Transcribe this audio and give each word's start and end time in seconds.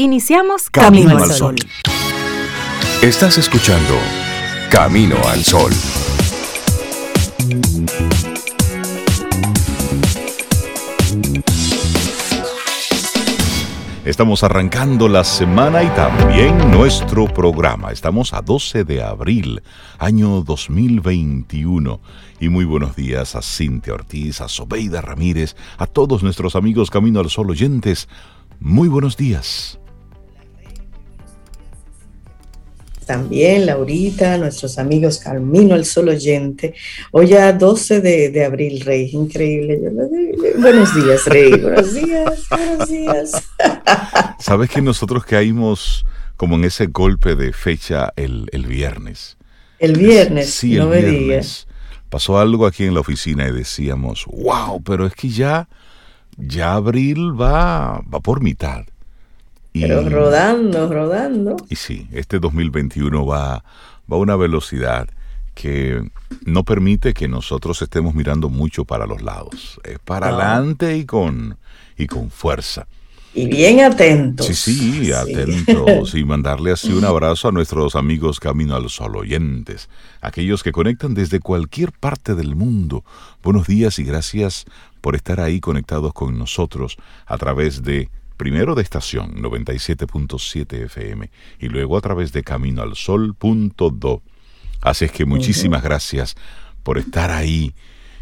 Iniciamos 0.00 0.70
Camino, 0.70 1.18
al 1.18 1.32
Sol. 1.32 1.56
Estás 3.02 3.36
escuchando 3.36 3.94
Camino 4.70 5.16
al 5.26 5.42
Sol. 5.42 5.72
Estamos 14.04 14.44
arrancando 14.44 15.08
la 15.08 15.24
semana 15.24 15.82
y 15.82 15.88
también 15.88 16.70
nuestro 16.70 17.26
programa. 17.26 17.90
Estamos 17.90 18.32
a 18.34 18.40
12 18.40 18.84
de 18.84 19.02
abril, 19.02 19.62
año 19.98 20.42
2021. 20.42 22.00
Y 22.38 22.48
muy 22.50 22.64
buenos 22.64 22.94
días 22.94 23.34
a 23.34 23.42
Cintia 23.42 23.94
Ortiz, 23.94 24.42
a 24.42 24.48
Sobeida 24.48 25.00
Ramírez, 25.00 25.56
a 25.76 25.88
todos 25.88 26.22
nuestros 26.22 26.54
amigos 26.54 26.88
Camino 26.88 27.18
al 27.18 27.30
Sol 27.30 27.50
oyentes. 27.50 28.08
Muy 28.60 28.86
buenos 28.86 29.16
días. 29.16 29.77
También, 33.08 33.64
Laurita, 33.64 34.36
nuestros 34.36 34.78
amigos 34.78 35.18
Camino 35.18 35.74
al 35.74 35.86
Sol 35.86 36.10
Oyente. 36.10 36.74
Hoy 37.10 37.28
ya 37.28 37.54
12 37.54 38.02
de, 38.02 38.44
abril, 38.44 38.82
Rey, 38.82 39.08
increíble. 39.10 39.80
buenos 40.58 40.94
días, 40.94 41.24
Rey, 41.24 41.58
buenos 41.58 41.94
días, 41.94 42.48
buenos 42.50 42.88
días. 42.88 43.48
Sabes 44.38 44.68
que 44.68 44.82
nosotros 44.82 45.24
caímos 45.24 46.04
como 46.36 46.56
en 46.56 46.64
ese 46.64 46.88
golpe 46.88 47.34
de 47.34 47.54
fecha 47.54 48.12
el, 48.14 48.46
viernes. 48.68 49.38
El 49.78 49.96
viernes, 49.96 50.50
sí, 50.50 50.76
el 50.76 50.88
viernes. 50.88 51.66
Pasó 52.10 52.38
algo 52.38 52.66
aquí 52.66 52.84
en 52.84 52.92
la 52.92 53.00
oficina 53.00 53.48
y 53.48 53.52
decíamos, 53.52 54.26
wow, 54.26 54.82
pero 54.82 55.06
es 55.06 55.14
que 55.14 55.30
ya, 55.30 55.66
ya 56.36 56.74
abril 56.74 57.40
va, 57.40 58.02
va 58.02 58.20
por 58.20 58.42
mitad. 58.42 58.84
Pero 59.72 60.08
rodando, 60.08 60.92
rodando. 60.92 61.56
Y 61.68 61.76
sí, 61.76 62.08
este 62.12 62.38
2021 62.38 63.24
va, 63.26 63.64
va 64.10 64.16
a 64.16 64.16
una 64.16 64.36
velocidad 64.36 65.08
que 65.54 66.08
no 66.44 66.62
permite 66.64 67.12
que 67.14 67.26
nosotros 67.26 67.82
estemos 67.82 68.14
mirando 68.14 68.48
mucho 68.48 68.84
para 68.84 69.06
los 69.06 69.22
lados. 69.22 69.80
Es 69.82 69.98
para 69.98 70.28
adelante 70.28 70.96
y 70.96 71.04
con, 71.04 71.58
y 71.96 72.06
con 72.06 72.30
fuerza. 72.30 72.86
Y 73.34 73.46
bien 73.46 73.80
atentos. 73.80 74.46
Sí, 74.46 74.54
sí, 74.54 75.12
atentos. 75.12 76.14
y 76.14 76.24
mandarle 76.24 76.72
así 76.72 76.92
un 76.92 77.04
abrazo 77.04 77.48
a 77.48 77.52
nuestros 77.52 77.94
amigos 77.96 78.40
Camino 78.40 78.74
al 78.74 78.88
Sol 78.88 79.16
oyentes, 79.16 79.88
aquellos 80.20 80.62
que 80.62 80.72
conectan 80.72 81.14
desde 81.14 81.40
cualquier 81.40 81.92
parte 81.92 82.34
del 82.34 82.56
mundo. 82.56 83.04
Buenos 83.42 83.66
días 83.66 83.98
y 83.98 84.04
gracias 84.04 84.64
por 85.00 85.14
estar 85.14 85.40
ahí 85.40 85.60
conectados 85.60 86.12
con 86.12 86.38
nosotros 86.38 86.96
a 87.26 87.36
través 87.36 87.82
de 87.82 88.08
primero 88.38 88.74
de 88.74 88.82
estación 88.82 89.34
97.7 89.34 90.84
FM 90.84 91.30
y 91.58 91.68
luego 91.68 91.98
a 91.98 92.00
través 92.00 92.32
de 92.32 92.42
caminoalsol.do. 92.42 94.22
Así 94.80 95.04
es 95.04 95.12
que 95.12 95.26
muchísimas 95.26 95.82
gracias 95.82 96.36
por 96.82 96.96
estar 96.96 97.30
ahí. 97.30 97.74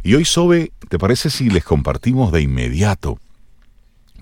Y 0.02 0.14
hoy, 0.14 0.24
Sobe, 0.24 0.72
¿te 0.88 0.98
parece 0.98 1.30
si 1.30 1.50
les 1.50 1.62
compartimos 1.62 2.32
de 2.32 2.40
inmediato 2.40 3.20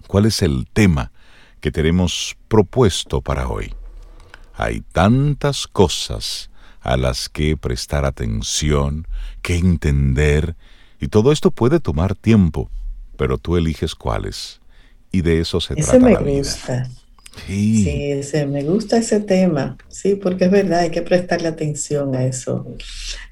cuál 0.06 0.26
es 0.26 0.42
el 0.42 0.66
tema 0.70 1.12
que 1.60 1.70
tenemos 1.70 2.36
propuesto 2.48 3.22
para 3.22 3.48
hoy? 3.48 3.72
Hay 4.54 4.82
tantas 4.92 5.66
cosas 5.66 6.50
a 6.80 6.96
las 6.96 7.28
que 7.28 7.56
prestar 7.56 8.04
atención, 8.04 9.06
que 9.42 9.56
entender, 9.56 10.56
y 11.00 11.08
todo 11.08 11.32
esto 11.32 11.50
puede 11.50 11.80
tomar 11.80 12.14
tiempo, 12.14 12.70
pero 13.16 13.38
tú 13.38 13.56
eliges 13.56 13.94
cuáles 13.94 14.60
y 15.14 15.22
de 15.22 15.40
eso 15.40 15.60
se 15.60 15.74
ese 15.74 15.98
trata. 16.00 16.20
me 16.20 16.38
gusta. 16.38 16.90
Sí. 17.46 17.88
ese, 17.88 18.46
me 18.46 18.62
gusta 18.62 18.96
ese 18.96 19.20
tema, 19.20 19.76
sí, 19.88 20.14
porque 20.14 20.44
es 20.46 20.50
verdad, 20.50 20.80
hay 20.80 20.90
que 20.90 21.02
prestarle 21.02 21.48
atención 21.48 22.14
a 22.14 22.24
eso, 22.24 22.66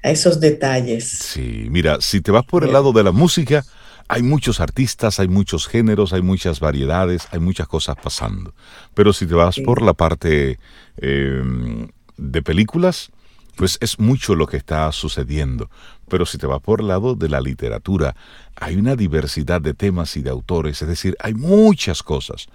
a 0.01 0.09
esos 0.11 0.39
detalles. 0.39 1.09
Sí, 1.09 1.67
mira, 1.69 1.99
si 1.99 2.21
te 2.21 2.31
vas 2.31 2.45
por 2.45 2.63
el 2.63 2.73
lado 2.73 2.91
de 2.91 3.03
la 3.03 3.11
música, 3.11 3.65
hay 4.07 4.21
muchos 4.21 4.59
artistas, 4.59 5.19
hay 5.19 5.27
muchos 5.27 5.67
géneros, 5.67 6.13
hay 6.13 6.21
muchas 6.21 6.59
variedades, 6.59 7.27
hay 7.31 7.39
muchas 7.39 7.67
cosas 7.67 7.95
pasando. 8.01 8.53
Pero 8.93 9.13
si 9.13 9.25
te 9.25 9.35
vas 9.35 9.57
por 9.59 9.81
la 9.81 9.93
parte 9.93 10.59
em, 10.97 11.87
de 12.17 12.41
películas, 12.41 13.09
pues 13.55 13.77
es 13.81 13.99
mucho 13.99 14.35
lo 14.35 14.47
que 14.47 14.57
está 14.57 14.91
sucediendo. 14.91 15.69
Pero 16.13 16.27
si 16.27 16.37
te 16.37 16.45
vas 16.45 16.61
por 16.61 16.79
el 16.79 16.89
lado 16.89 17.15
de 17.15 17.27
la 17.27 17.41
literatura, 17.41 18.15
hay 18.55 18.75
una 18.75 18.95
diversidad 18.95 19.59
de 19.59 19.73
temas 19.73 20.15
y 20.15 20.21
de 20.21 20.29
autores, 20.29 20.79
es 20.83 20.87
decir, 20.87 21.15
hay 21.19 21.33
muchas 21.33 22.03
cosas. 22.03 22.45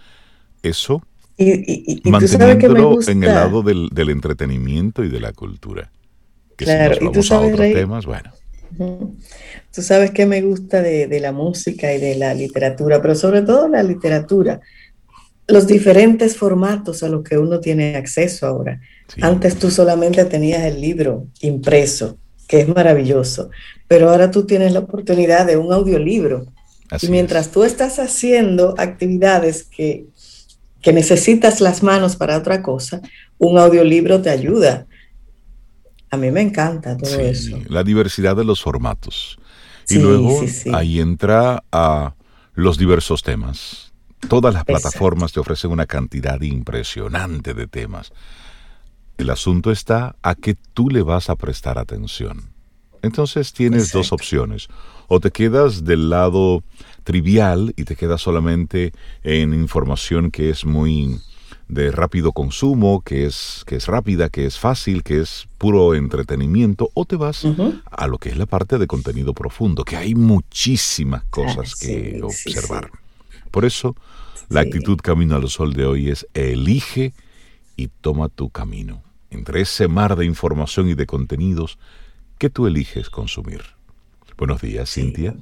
Eso 0.62 1.02
y, 1.36 2.00
manteniéndolo 2.04 3.00
en 3.04 3.24
el 3.24 3.34
lado 3.34 3.64
del, 3.64 3.90
entretenimiento 4.10 5.02
y 5.02 5.08
de 5.08 5.18
la 5.18 5.32
cultura. 5.32 5.90
Que 6.56 6.66
claro, 6.66 6.98
y 7.00 7.10
tú 7.10 7.20
sabes, 7.24 7.56
temas, 7.56 8.06
bueno. 8.06 8.30
Tú 9.74 9.82
sabes 9.82 10.12
que 10.12 10.24
me 10.24 10.40
gusta 10.40 10.80
de, 10.80 11.18
la 11.18 11.32
música 11.32 11.92
y 11.92 11.98
de 11.98 12.14
la 12.14 12.34
literatura, 12.34 13.02
pero 13.02 13.16
sobre 13.16 13.42
todo 13.42 13.66
la 13.66 13.82
literatura, 13.82 14.60
los 15.48 15.66
diferentes 15.66 16.36
formatos 16.36 17.02
a 17.02 17.08
los 17.08 17.24
que 17.24 17.36
uno 17.36 17.58
tiene 17.58 17.96
acceso 17.96 18.46
ahora. 18.46 18.80
Antes 19.20 19.58
tú 19.58 19.68
solamente 19.68 20.24
tenías 20.26 20.62
el 20.62 20.80
libro 20.80 21.26
impreso, 21.40 22.18
que 22.48 22.60
es 22.60 22.68
maravilloso, 22.68 23.50
pero 23.86 24.10
ahora 24.10 24.32
tú 24.32 24.44
tienes 24.46 24.72
la 24.72 24.80
oportunidad 24.80 25.46
de 25.46 25.56
un 25.56 25.72
audiolibro. 25.72 26.46
y 27.00 27.08
mientras 27.08 27.50
tú 27.50 27.62
estás 27.62 27.98
haciendo 27.98 28.74
actividades 28.78 29.64
que, 29.64 30.06
que 30.80 30.92
necesitas 30.92 31.60
las 31.60 31.82
manos 31.82 32.16
para 32.16 32.38
otra 32.38 32.62
cosa, 32.62 33.02
un 33.36 33.58
audiolibro 33.58 34.20
te 34.22 34.30
ayuda. 34.30 34.86
A 36.10 36.16
mí 36.16 36.30
me 36.30 36.40
encanta 36.40 36.96
todo 36.96 37.20
eso. 37.20 37.58
La 37.68 37.84
diversidad 37.84 38.34
de 38.34 38.44
los 38.44 38.62
formatos. 38.62 39.38
Y 39.90 39.98
luego 39.98 40.40
ahí 40.72 41.00
entra 41.00 41.62
a 41.70 42.14
los 42.54 42.78
diversos 42.78 43.22
temas. 43.22 43.92
Todas 44.28 44.54
las 44.54 44.64
plataformas 44.64 45.32
te 45.32 45.40
ofrecen 45.40 45.70
una 45.70 45.86
cantidad 45.86 46.40
impresionante 46.40 47.52
de 47.52 47.66
temas. 47.66 48.12
El 49.18 49.30
asunto 49.30 49.70
está 49.70 50.16
a 50.22 50.34
que 50.34 50.54
tú 50.54 50.88
le 50.88 51.02
vas 51.02 51.28
a 51.28 51.36
prestar 51.36 51.78
atención. 51.78 52.50
Entonces 53.02 53.52
tienes 53.52 53.92
dos 53.92 54.12
opciones. 54.12 54.68
O 55.08 55.20
te 55.20 55.30
quedas 55.30 55.84
del 55.84 56.10
lado 56.10 56.62
trivial 57.04 57.72
y 57.76 57.84
te 57.84 57.96
quedas 57.96 58.20
solamente 58.20 58.92
en 59.22 59.54
información 59.54 60.30
que 60.30 60.50
es 60.50 60.64
muy 60.64 61.20
de 61.68 61.90
rápido 61.90 62.32
consumo, 62.32 63.02
que 63.02 63.26
es, 63.26 63.62
que 63.66 63.76
es 63.76 63.86
rápida, 63.86 64.28
que 64.30 64.46
es 64.46 64.58
fácil, 64.58 65.02
que 65.02 65.20
es 65.20 65.48
puro 65.58 65.94
entretenimiento, 65.94 66.90
o 66.94 67.04
te 67.04 67.16
vas 67.16 67.44
a 67.90 68.06
lo 68.06 68.18
que 68.18 68.30
es 68.30 68.38
la 68.38 68.46
parte 68.46 68.78
de 68.78 68.86
contenido 68.86 69.34
profundo, 69.34 69.84
que 69.84 69.96
hay 69.96 70.14
muchísimas 70.14 71.24
cosas 71.24 71.74
que 71.74 72.20
observar. 72.22 72.90
Por 73.50 73.64
eso, 73.64 73.96
la 74.48 74.60
actitud 74.60 74.98
Camino 74.98 75.36
al 75.36 75.48
Sol 75.48 75.74
de 75.74 75.86
hoy 75.86 76.08
es 76.08 76.26
elige 76.34 77.12
y 77.76 77.88
toma 77.88 78.28
tu 78.28 78.48
camino. 78.50 79.02
Entre 79.30 79.60
ese 79.60 79.88
mar 79.88 80.16
de 80.16 80.24
información 80.24 80.88
y 80.88 80.94
de 80.94 81.06
contenidos, 81.06 81.78
¿qué 82.38 82.50
tú 82.50 82.66
eliges 82.66 83.10
consumir? 83.10 83.60
Buenos 84.36 84.60
días, 84.60 84.90
Cintia. 84.92 85.34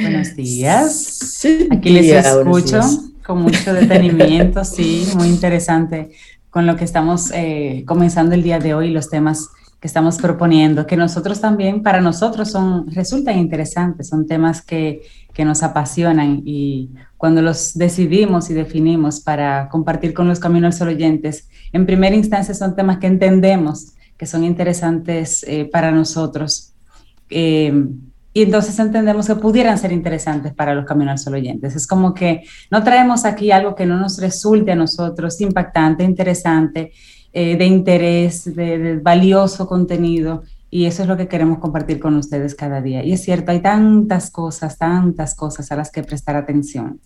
Buenos 0.00 0.34
días. 0.34 1.44
Aquí 1.70 1.90
les 1.90 2.26
escucho 2.26 2.80
con 3.24 3.40
mucho 3.40 3.72
detenimiento, 3.72 4.64
sí, 4.64 5.08
muy 5.16 5.28
interesante 5.28 6.10
con 6.54 6.68
lo 6.68 6.76
que 6.76 6.84
estamos 6.84 7.32
eh, 7.34 7.82
comenzando 7.84 8.36
el 8.36 8.44
día 8.44 8.60
de 8.60 8.74
hoy, 8.74 8.90
los 8.90 9.10
temas 9.10 9.48
que 9.80 9.88
estamos 9.88 10.18
proponiendo, 10.18 10.86
que 10.86 10.96
nosotros 10.96 11.40
también, 11.40 11.82
para 11.82 12.00
nosotros 12.00 12.48
son, 12.52 12.88
resultan 12.92 13.38
interesantes, 13.38 14.06
son 14.06 14.28
temas 14.28 14.62
que, 14.62 15.02
que 15.32 15.44
nos 15.44 15.64
apasionan 15.64 16.42
y 16.44 16.90
cuando 17.16 17.42
los 17.42 17.74
decidimos 17.74 18.50
y 18.50 18.54
definimos 18.54 19.18
para 19.18 19.68
compartir 19.68 20.14
con 20.14 20.28
los 20.28 20.38
Caminos 20.38 20.76
Sol 20.76 20.88
oyentes, 20.88 21.48
en 21.74 21.86
primera 21.86 22.16
instancia 22.16 22.54
son 22.54 22.74
temas 22.74 22.98
que 22.98 23.08
entendemos 23.08 23.94
que 24.16 24.26
son 24.26 24.44
interesantes 24.44 25.44
eh, 25.46 25.68
para 25.70 25.90
nosotros. 25.90 26.72
Eh, 27.30 27.86
y 28.32 28.42
entonces 28.42 28.78
entendemos 28.78 29.26
que 29.26 29.36
pudieran 29.36 29.78
ser 29.78 29.92
interesantes 29.92 30.52
para 30.52 30.74
los 30.74 30.84
Caminos 30.84 31.22
Sol 31.22 31.34
oyentes. 31.34 31.76
Es 31.76 31.86
como 31.86 32.14
que 32.14 32.42
no 32.70 32.82
traemos 32.82 33.24
aquí 33.24 33.50
algo 33.50 33.74
que 33.74 33.86
no 33.86 33.96
nos 33.96 34.18
resulte 34.18 34.72
a 34.72 34.76
nosotros 34.76 35.40
impactante, 35.40 36.02
interesante, 36.02 36.92
eh, 37.32 37.56
de 37.56 37.64
interés, 37.64 38.54
de, 38.54 38.98
valioso 39.00 39.66
contenido. 39.66 40.42
Y 40.70 40.86
eso 40.86 41.02
es 41.02 41.08
lo 41.08 41.16
que 41.16 41.28
queremos 41.28 41.58
compartir 41.58 42.00
con 42.00 42.16
ustedes 42.16 42.56
cada 42.56 42.80
día. 42.80 43.04
Y 43.04 43.12
es 43.12 43.22
cierto, 43.22 43.52
hay 43.52 43.60
tantas 43.60 44.30
cosas, 44.30 44.78
tantas 44.78 45.36
cosas 45.36 45.70
a 45.70 45.76
las 45.76 45.90
que 45.92 46.02
prestar 46.02 46.34
atención, 46.34 47.00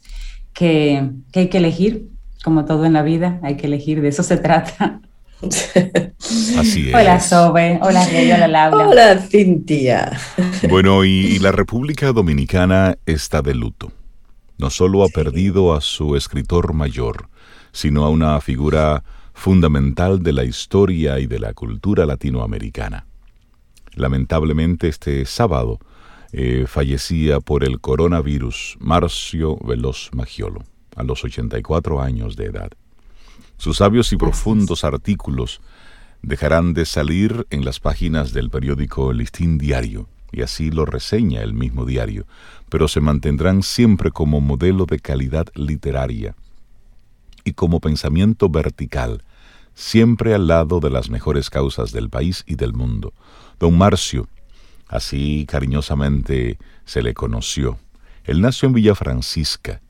que, 0.55 1.11
que 1.31 1.41
hay 1.41 1.49
que 1.49 1.59
elegir, 1.59 2.09
como 2.45 2.65
todo 2.65 2.85
en 2.85 2.93
la 2.93 3.03
vida, 3.03 3.41
hay 3.43 3.57
que 3.57 3.67
elegir, 3.67 4.01
de 4.01 4.09
eso 4.09 4.23
se 4.23 4.37
trata. 4.37 5.01
Así 5.41 6.89
es. 6.89 6.95
Hola 6.95 7.21
Sobe, 7.21 7.79
hola 7.83 8.05
Rey, 8.07 8.33
hola 8.33 8.49
Laura. 8.49 8.89
Hola 8.89 9.19
Cintia. 9.19 10.19
Bueno, 10.69 11.05
y, 11.05 11.39
la 11.39 11.53
República 11.53 12.13
Dominicana 12.13 12.97
está 13.07 13.41
de 13.43 13.55
luto. 13.55 13.93
No 14.59 14.71
solo 14.71 15.05
ha 15.05 15.09
perdido 15.09 15.75
a 15.75 15.81
su 15.81 16.17
escritor 16.17 16.73
mayor, 16.73 17.29
sino 17.71 18.05
a 18.05 18.11
una 18.11 18.41
figura 18.41 19.05
fundamental 19.33 20.21
de 20.21 20.33
la 20.33 20.43
historia 20.43 21.21
y 21.21 21.27
de 21.27 21.39
la 21.39 21.55
cultura 21.55 22.05
latinoamericana. 22.07 23.07
Lamentablemente 23.95 24.89
este 24.89 25.25
sábado 25.25 25.79
eh, 26.33 26.65
fallecía 26.67 27.39
por 27.39 27.63
el 27.63 27.81
coronavirus 27.81 28.77
Marcio 28.81 29.57
Veloz 29.65 30.11
Magiolo, 30.13 30.65
a 30.99 31.05
los 31.05 31.25
84 31.25 32.03
años 32.03 32.37
de 32.37 32.47
edad. 32.47 32.71
Sus 33.57 33.79
sabios 33.79 34.13
y 34.13 34.17
profundos 34.17 34.85
artículos 34.85 35.61
dejarán 36.23 36.75
de 36.75 36.85
salir 36.85 37.47
en 37.51 37.65
las 37.65 37.81
páginas 37.81 38.33
del 38.33 38.51
periódico 38.51 39.13
Listín 39.13 39.59
Diario, 39.59 40.09
y 40.33 40.43
así 40.43 40.71
lo 40.71 40.85
reseña 40.85 41.43
el 41.43 41.55
mismo 41.55 41.87
diario, 41.87 42.27
pero 42.69 42.89
se 42.89 43.01
mantendrán 43.01 43.63
siempre 43.63 44.11
como 44.11 44.41
modelo 44.41 44.85
de 44.85 44.99
calidad 44.99 45.47
literaria 45.55 46.35
y 47.45 47.53
como 47.53 47.81
pensamiento 47.81 48.49
vertical, 48.49 49.23
siempre 49.75 50.35
al 50.35 50.49
lado 50.49 50.81
de 50.81 50.91
las 50.91 51.09
mejores 51.09 51.49
causas 51.49 51.93
del 51.93 52.11
país 52.11 52.45
y 52.47 52.57
del 52.57 52.75
mundo. 52.75 53.15
Don 53.59 53.79
Marcio, 53.79 54.29
así 54.89 55.47
cariñosamente 55.49 56.59
se 56.85 57.03
le 57.03 57.15
conoció. 57.15 57.79
Él 58.25 58.41
nació 58.41 58.67
en 58.67 58.75
Villa 58.75 58.95
Francisca, 58.95 59.81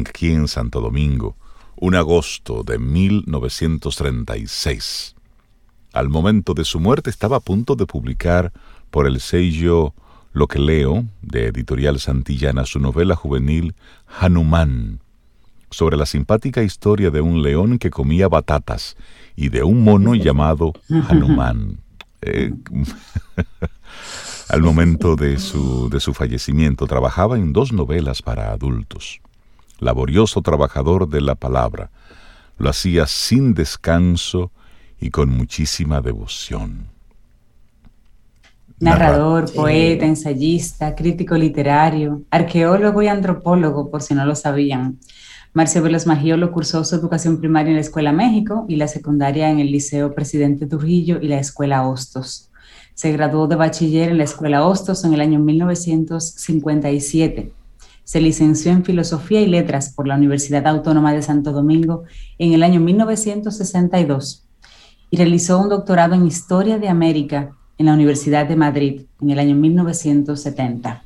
aquí 0.00 0.32
en 0.32 0.48
Santo 0.48 0.80
Domingo, 0.80 1.36
un 1.76 1.94
agosto 1.94 2.62
de 2.62 2.78
1936. 2.78 5.14
Al 5.92 6.08
momento 6.08 6.54
de 6.54 6.64
su 6.64 6.80
muerte 6.80 7.10
estaba 7.10 7.36
a 7.36 7.40
punto 7.40 7.76
de 7.76 7.84
publicar 7.86 8.50
por 8.90 9.06
el 9.06 9.20
sello 9.20 9.92
Lo 10.32 10.48
que 10.48 10.58
leo, 10.58 11.04
de 11.20 11.48
Editorial 11.48 12.00
Santillana, 12.00 12.64
su 12.64 12.78
novela 12.78 13.14
juvenil 13.14 13.74
Hanuman, 14.18 15.00
sobre 15.70 15.98
la 15.98 16.06
simpática 16.06 16.62
historia 16.62 17.10
de 17.10 17.20
un 17.20 17.42
león 17.42 17.78
que 17.78 17.90
comía 17.90 18.28
batatas 18.28 18.96
y 19.36 19.50
de 19.50 19.62
un 19.62 19.84
mono 19.84 20.14
llamado 20.14 20.72
Hanuman. 21.08 21.78
Eh, 22.22 22.54
al 24.48 24.62
momento 24.62 25.16
de 25.16 25.38
su, 25.38 25.90
de 25.90 26.00
su 26.00 26.14
fallecimiento 26.14 26.86
trabajaba 26.86 27.36
en 27.36 27.52
dos 27.52 27.72
novelas 27.72 28.22
para 28.22 28.52
adultos. 28.52 29.20
Laborioso 29.82 30.40
trabajador 30.42 31.08
de 31.08 31.20
la 31.20 31.34
palabra, 31.34 31.90
lo 32.56 32.70
hacía 32.70 33.08
sin 33.08 33.52
descanso 33.52 34.52
y 35.00 35.10
con 35.10 35.28
muchísima 35.28 36.00
devoción. 36.00 36.86
Narrador, 38.78 39.52
poeta, 39.52 40.06
ensayista, 40.06 40.94
crítico 40.94 41.34
literario, 41.34 42.22
arqueólogo 42.30 43.02
y 43.02 43.08
antropólogo, 43.08 43.90
por 43.90 44.02
si 44.02 44.14
no 44.14 44.24
lo 44.24 44.36
sabían. 44.36 45.00
Marcio 45.52 45.82
Veloz 45.82 46.06
Magiolo 46.06 46.52
cursó 46.52 46.84
su 46.84 46.94
educación 46.94 47.38
primaria 47.38 47.70
en 47.70 47.76
la 47.76 47.80
Escuela 47.80 48.12
México 48.12 48.64
y 48.68 48.76
la 48.76 48.86
secundaria 48.86 49.50
en 49.50 49.58
el 49.58 49.72
Liceo 49.72 50.14
Presidente 50.14 50.66
Trujillo 50.66 51.18
y 51.20 51.26
la 51.26 51.40
Escuela 51.40 51.88
Hostos. 51.88 52.50
Se 52.94 53.10
graduó 53.10 53.48
de 53.48 53.56
bachiller 53.56 54.10
en 54.10 54.18
la 54.18 54.24
Escuela 54.24 54.64
Hostos 54.64 55.04
en 55.04 55.12
el 55.12 55.20
año 55.20 55.40
1957. 55.40 57.61
Se 58.12 58.20
licenció 58.20 58.72
en 58.72 58.84
Filosofía 58.84 59.40
y 59.40 59.46
Letras 59.46 59.88
por 59.88 60.06
la 60.06 60.16
Universidad 60.16 60.66
Autónoma 60.66 61.14
de 61.14 61.22
Santo 61.22 61.50
Domingo 61.50 62.04
en 62.36 62.52
el 62.52 62.62
año 62.62 62.78
1962 62.78 64.44
y 65.08 65.16
realizó 65.16 65.58
un 65.58 65.70
doctorado 65.70 66.14
en 66.14 66.26
Historia 66.26 66.78
de 66.78 66.90
América 66.90 67.56
en 67.78 67.86
la 67.86 67.94
Universidad 67.94 68.46
de 68.46 68.54
Madrid 68.54 69.06
en 69.22 69.30
el 69.30 69.38
año 69.38 69.56
1970. 69.56 71.02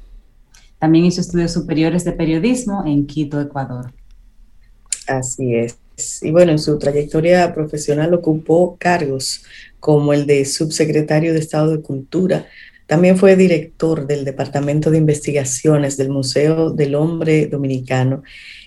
También 0.80 1.04
hizo 1.04 1.20
estudios 1.20 1.52
superiores 1.52 2.02
de 2.02 2.10
periodismo 2.10 2.82
en 2.84 3.06
Quito, 3.06 3.40
Ecuador. 3.40 3.92
Así 5.06 5.54
es. 5.54 5.78
Y 6.22 6.32
bueno, 6.32 6.50
en 6.50 6.58
su 6.58 6.76
trayectoria 6.76 7.54
profesional 7.54 8.14
ocupó 8.14 8.76
cargos 8.80 9.44
como 9.78 10.12
el 10.12 10.26
de 10.26 10.44
subsecretario 10.44 11.32
de 11.32 11.38
Estado 11.38 11.70
de 11.70 11.82
Cultura. 11.82 12.46
También 12.86 13.16
fue 13.18 13.36
director 13.36 14.06
del 14.06 14.24
Departamento 14.24 14.90
de 14.90 14.98
Investigaciones 14.98 15.96
del 15.96 16.08
Museo 16.08 16.70
del 16.70 16.94
Hombre 16.94 17.46
Dominicano 17.46 18.22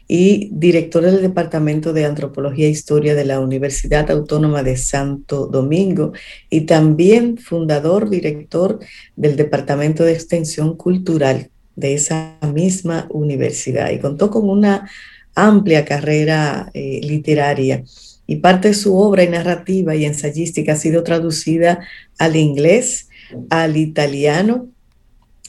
y 0.07 0.49
director 0.51 1.03
del 1.03 1.21
Departamento 1.21 1.93
de 1.93 2.05
Antropología 2.05 2.65
e 2.65 2.71
Historia 2.71 3.15
de 3.15 3.25
la 3.25 3.39
Universidad 3.39 4.09
Autónoma 4.09 4.63
de 4.63 4.75
Santo 4.75 5.45
Domingo 5.45 6.13
y 6.49 6.61
también 6.61 7.37
fundador, 7.37 8.09
director 8.09 8.79
del 9.15 9.35
Departamento 9.35 10.03
de 10.03 10.13
Extensión 10.13 10.75
Cultural 10.75 11.49
de 11.75 11.93
esa 11.93 12.37
misma 12.53 13.07
universidad. 13.11 13.91
Y 13.91 13.99
contó 13.99 14.31
con 14.31 14.49
una 14.49 14.89
amplia 15.35 15.85
carrera 15.85 16.69
eh, 16.73 16.99
literaria. 17.03 17.83
Y 18.27 18.37
parte 18.37 18.69
de 18.69 18.73
su 18.73 18.95
obra 18.95 19.23
y 19.23 19.29
narrativa 19.29 19.95
y 19.95 20.05
ensayística 20.05 20.73
ha 20.73 20.75
sido 20.75 21.03
traducida 21.03 21.79
al 22.17 22.35
inglés, 22.35 23.08
al 23.49 23.77
italiano, 23.77 24.69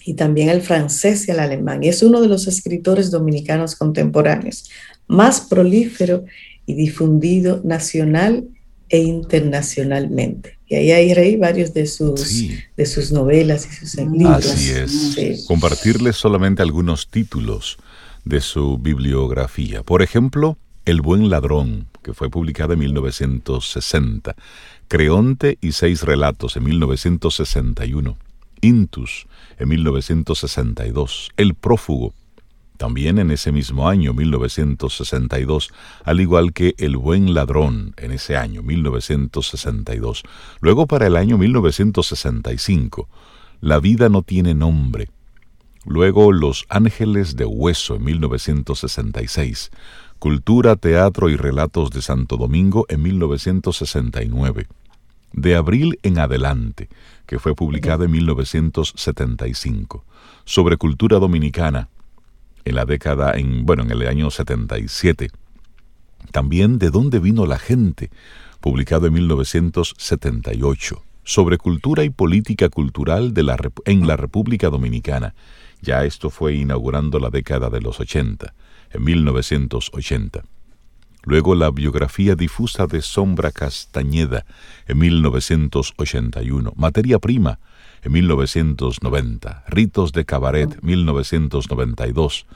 y 0.05 0.15
también 0.15 0.49
al 0.51 0.63
francés 0.63 1.29
y 1.29 1.31
al 1.31 1.41
alemán. 1.41 1.83
Y 1.83 1.89
es 1.89 2.03
uno 2.03 2.21
de 2.21 2.29
los 2.29 2.47
escritores 2.47 3.11
dominicanos 3.11 3.77
contemporáneos 3.77 4.71
más 5.07 5.43
prolífero 5.43 6.25
y 6.67 6.75
difundido 6.75 7.61
nacional 7.65 8.49
e 8.89 8.99
internacionalmente. 8.99 10.59
Y 10.69 10.77
ahí 10.77 10.91
hay 10.93 11.15
rey 11.15 11.37
varios 11.37 11.75
de 11.75 11.87
sus, 11.87 12.45
de 12.77 12.87
sus 12.87 13.13
novelas 13.13 13.67
y 13.67 13.87
sus 13.87 13.95
libros. 13.97 14.47
Así 14.47 14.71
es. 14.71 15.45
Compartirles 15.47 16.17
solamente 16.17 16.63
algunos 16.63 17.09
títulos 17.09 17.79
de 18.25 18.41
su 18.41 18.79
bibliografía. 18.79 19.83
Por 19.83 20.03
ejemplo, 20.03 20.59
El 20.85 21.03
buen 21.03 21.29
ladrón, 21.29 21.89
que 22.03 22.15
fue 22.15 22.31
publicada 22.31 22.73
en 22.75 22.81
1960. 22.81 24.35
Creonte 24.91 25.57
y 25.61 25.71
seis 25.71 26.03
relatos 26.03 26.57
en 26.57 26.65
1961. 26.65 28.19
Intus 28.61 29.29
en 29.57 29.69
1962, 29.69 31.31
El 31.37 31.55
prófugo, 31.55 32.13
también 32.77 33.21
en 33.21 33.31
ese 33.31 33.53
mismo 33.53 33.89
año 33.89 34.15
1962, 34.15 35.71
al 36.03 36.21
igual 36.21 36.53
que 36.53 36.75
El 36.77 36.97
buen 36.97 37.35
ladrón 37.35 37.95
en 37.99 38.11
ese 38.11 38.37
año 38.37 38.65
1962. 38.65 40.25
Luego 40.61 40.89
para 40.89 41.07
el 41.07 41.15
año 41.15 41.39
1965, 41.39 43.09
La 43.61 43.79
vida 43.79 44.09
no 44.09 44.23
tiene 44.23 44.55
nombre. 44.55 45.09
Luego 45.85 46.33
Los 46.33 46.67
ángeles 46.69 47.37
de 47.37 47.45
hueso 47.45 47.95
en 47.95 48.03
1966. 48.07 49.71
Cultura, 50.21 50.77
Teatro 50.77 51.31
y 51.31 51.37
Relatos 51.37 51.91
de 51.93 52.03
Santo 52.03 52.37
Domingo 52.37 52.85
en 52.91 53.01
1969 53.01 54.67
de 55.33 55.57
abril 55.57 55.99
en 56.03 56.19
adelante, 56.19 56.91
que 57.25 57.39
fue 57.39 57.55
publicada 57.55 58.05
en 58.05 58.11
1975, 58.11 60.05
sobre 60.45 60.77
cultura 60.77 61.19
dominicana, 61.19 61.89
en 62.67 62.75
la 62.75 62.85
década, 62.85 63.33
en, 63.33 63.65
bueno, 63.65 63.83
en 63.85 63.93
el 63.93 64.07
año 64.07 64.31
77. 64.31 65.31
También 66.33 66.79
De 66.79 66.91
dónde 66.91 67.19
vino 67.19 67.47
la 67.47 67.59
gente, 67.59 68.11
publicado 68.61 69.07
en 69.07 69.15
1978, 69.15 71.03
sobre 71.25 71.57
cultura 71.57 72.05
y 72.05 72.11
política 72.11 72.69
cultural 72.69 73.33
en 73.87 74.07
la 74.07 74.17
República 74.19 74.69
Dominicana. 74.69 75.35
Ya 75.81 76.05
esto 76.05 76.29
fue 76.29 76.57
inaugurando 76.57 77.19
la 77.19 77.31
década 77.31 77.71
de 77.71 77.81
los 77.81 78.01
80, 78.01 78.53
en 78.91 79.05
1980 79.05 80.43
Luego 81.23 81.55
la 81.55 81.71
biografía 81.71 82.35
difusa 82.35 82.87
de 82.87 83.03
Sombra 83.03 83.53
Castañeda 83.53 84.47
en 84.87 84.97
1981, 84.99 86.73
Materia 86.77 87.19
Prima 87.19 87.59
en 88.03 88.13
1990, 88.13 89.65
Ritos 89.69 90.13
de 90.13 90.25
Cabaret 90.25 90.83
1992, 90.83 92.47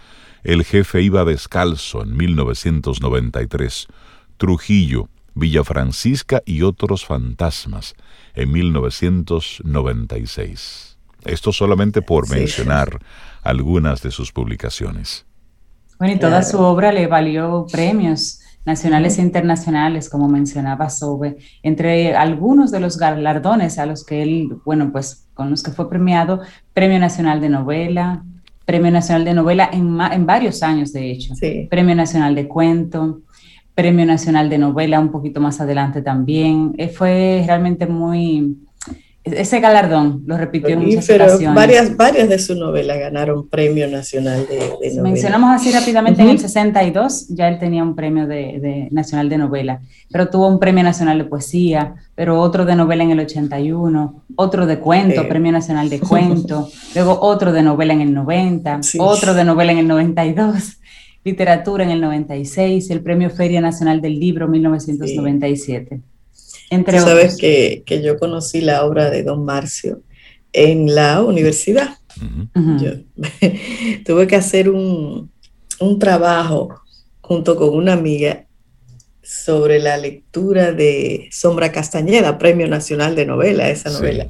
El 0.45 0.65
jefe 0.65 1.03
iba 1.03 1.27
descalzo 1.27 2.03
en 2.03 2.17
1993, 2.17 3.89
Trujillo, 4.39 5.11
Villa 5.35 5.63
Francisca 5.63 6.41
y 6.47 6.63
otros 6.63 7.05
fantasmas 7.05 7.95
en 8.35 8.51
1996. 8.51 10.97
Esto 11.27 11.53
solamente 11.53 12.01
por 12.01 12.31
mencionar 12.31 12.99
algunas 13.43 14.01
de 14.03 14.11
sus 14.11 14.33
publicaciones. 14.33 15.27
Bueno, 15.99 16.15
y 16.15 16.19
toda 16.19 16.43
su 16.43 16.59
obra 16.59 16.93
le 16.93 17.07
valió 17.07 17.67
premios 17.71 18.41
nacionales 18.65 19.19
e 19.19 19.23
internacionales, 19.23 20.09
como 20.09 20.29
mencionaba 20.29 20.89
Sobe, 20.89 21.37
entre 21.63 22.15
algunos 22.17 22.71
de 22.71 22.81
los 22.81 22.99
galardones 22.99 23.79
a 23.79 23.87
los 23.87 24.05
que 24.05 24.23
él, 24.23 24.57
bueno, 24.65 24.91
pues 24.91 25.27
con 25.35 25.51
los 25.51 25.63
que 25.63 25.71
fue 25.71 25.89
premiado, 25.89 26.41
Premio 26.73 26.99
Nacional 26.99 27.41
de 27.41 27.49
Novela, 27.51 28.25
Premio 28.65 28.91
Nacional 28.91 29.25
de 29.25 29.35
Novela 29.35 29.69
en, 29.73 30.01
en 30.01 30.27
varios 30.27 30.63
años, 30.63 30.93
de 30.93 31.11
hecho, 31.11 31.35
Premio 31.69 31.95
Nacional 31.95 32.35
de 32.35 32.49
Cuento, 32.49 33.21
Premio 33.75 34.07
Nacional 34.07 34.49
de 34.49 34.59
Novela 34.59 35.01
un 35.01 35.11
poquito 35.11 35.41
más 35.41 35.61
adelante 35.61 36.01
también. 36.01 36.75
Eh, 36.79 36.89
fue 36.89 37.43
realmente 37.45 37.87
muy 37.87 38.57
ese 39.25 39.61
galardón 39.61 40.23
lo 40.27 40.37
repitió 40.37 40.71
en 40.71 40.81
muchas 40.81 41.07
pero 41.07 41.27
Varias, 41.55 41.97
varias 41.97 42.29
de 42.29 42.39
sus 42.39 42.57
novelas 42.59 42.99
ganaron 42.99 43.49
Premio 43.49 43.89
Nacional 43.89 44.47
de, 44.47 44.69
Novela. 44.69 45.03
Mencionamos 45.03 45.51
así 45.51 45.73
rápidamente 45.73 46.21
en 46.21 46.29
el 46.29 46.39
62, 46.39 47.29
ya 47.31 47.49
él 47.49 47.59
tenía 47.59 47.83
un 47.83 47.97
premio 47.97 48.27
de, 48.27 48.89
nacional 48.91 49.31
de 49.31 49.39
novela, 49.39 49.81
pero 50.13 50.29
tuvo 50.29 50.47
un 50.47 50.59
Premio 50.59 50.85
Nacional 50.85 51.17
de 51.17 51.25
Poesía, 51.25 51.95
pero 52.15 52.39
otro 52.39 52.67
de 52.67 52.77
novela 52.77 53.03
en 53.03 53.13
el 53.13 53.21
81, 53.21 54.25
otro 54.37 54.67
de 54.67 54.79
cuento, 54.79 55.27
Premio 55.27 55.53
Nacional 55.53 55.89
de 55.89 56.01
Cuento, 56.01 56.69
luego 56.95 57.19
otro 57.21 57.53
de 57.53 57.63
novela 57.63 57.95
en 57.95 58.03
el 58.03 58.13
90, 58.13 58.81
otro 58.99 59.33
de 59.33 59.45
novela 59.45 59.73
en 59.73 59.79
el 59.79 59.89
92 59.89 60.79
literatura 61.25 61.85
en 61.85 61.91
el 61.91 62.03
96, 62.03 62.91
el 62.91 63.01
Premio 63.01 63.31
Feria 63.31 63.63
Nacional 63.63 64.03
del 64.03 64.21
Libro 64.21 64.47
1997. 64.47 66.03
Entre 66.71 66.99
Tú 66.99 67.05
sabes 67.05 67.37
que, 67.37 67.83
que, 67.85 68.03
yo 68.03 68.19
conocí 68.19 68.61
la 68.61 68.85
obra 68.85 69.11
de 69.11 69.23
Don 69.23 69.45
Marcio 69.45 70.03
en 70.53 70.95
la 70.95 71.23
universidad. 71.23 71.99
yo, 72.81 72.93
tuve 74.05 74.27
que 74.27 74.37
hacer 74.37 74.71
un, 74.71 75.31
un, 75.81 75.99
trabajo 75.99 76.81
junto 77.21 77.57
con 77.57 77.71
una 77.71 77.93
amiga 77.93 78.47
sobre 79.23 79.79
la 79.81 79.97
lectura 79.97 80.73
de 80.73 81.29
Sombra 81.33 81.73
Castañeda, 81.73 82.39
Premio 82.39 82.69
Nacional 82.69 83.17
de 83.17 83.27
Novela, 83.27 83.69
esa 83.71 83.91
novela. 83.91 84.29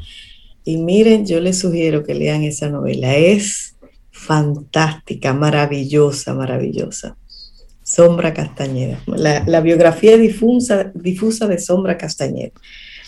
Y 0.64 0.78
miren, 0.78 1.26
yo 1.26 1.40
les 1.40 1.58
sugiero 1.58 2.04
que 2.04 2.14
lean 2.14 2.42
esa 2.42 2.70
novela. 2.70 3.16
Es 3.16 3.76
fantástica, 4.10 5.34
maravillosa, 5.34 6.32
maravillosa. 6.34 7.18
Sombra 7.84 8.34
Castañeda, 8.34 8.98
la, 9.06 9.60
biografía 9.60 10.16
difusa, 10.16 10.90
difusa 10.94 11.46
de 11.46 11.58
Sombra 11.58 11.96
Castañeda. 11.96 12.50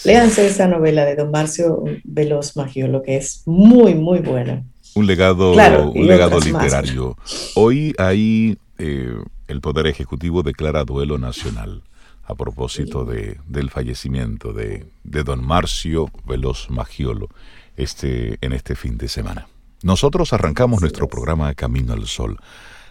Léanse 0.05 0.47
esa 0.47 0.69
novela 0.69 1.05
de 1.05 1.17
don 1.17 1.33
Marcio 1.33 1.83
Veloz 2.05 2.57
Magiolo, 2.57 3.03
que 3.03 3.17
es 3.17 3.43
muy, 3.47 3.95
muy 3.95 4.21
buena. 4.21 4.63
Un 4.95 5.07
legado, 5.07 5.53
un 5.91 6.07
legado 6.07 6.39
literario. 6.39 7.17
Hoy 7.55 7.95
hay 7.99 8.59
eh, 8.79 9.17
el 9.49 9.61
Poder 9.61 9.87
Ejecutivo 9.87 10.43
declara 10.43 10.85
duelo 10.85 11.19
nacional 11.19 11.83
a 12.25 12.35
propósito 12.35 13.05
de, 13.05 13.39
del 13.47 13.71
fallecimiento 13.71 14.53
de, 14.53 14.87
de 15.05 15.23
don 15.23 15.45
Marcio 15.45 16.11
Veloz 16.27 16.69
Magiolo 16.71 17.29
este, 17.77 18.39
en 18.41 18.53
este 18.53 18.75
fin 18.75 18.99
de 18.99 19.09
semana. 19.09 19.49
Nosotros 19.83 20.33
arrancamos 20.33 20.81
nuestro 20.81 21.09
programa 21.09 21.55
Camino 21.55 21.93
al 21.93 22.07
Sol, 22.07 22.39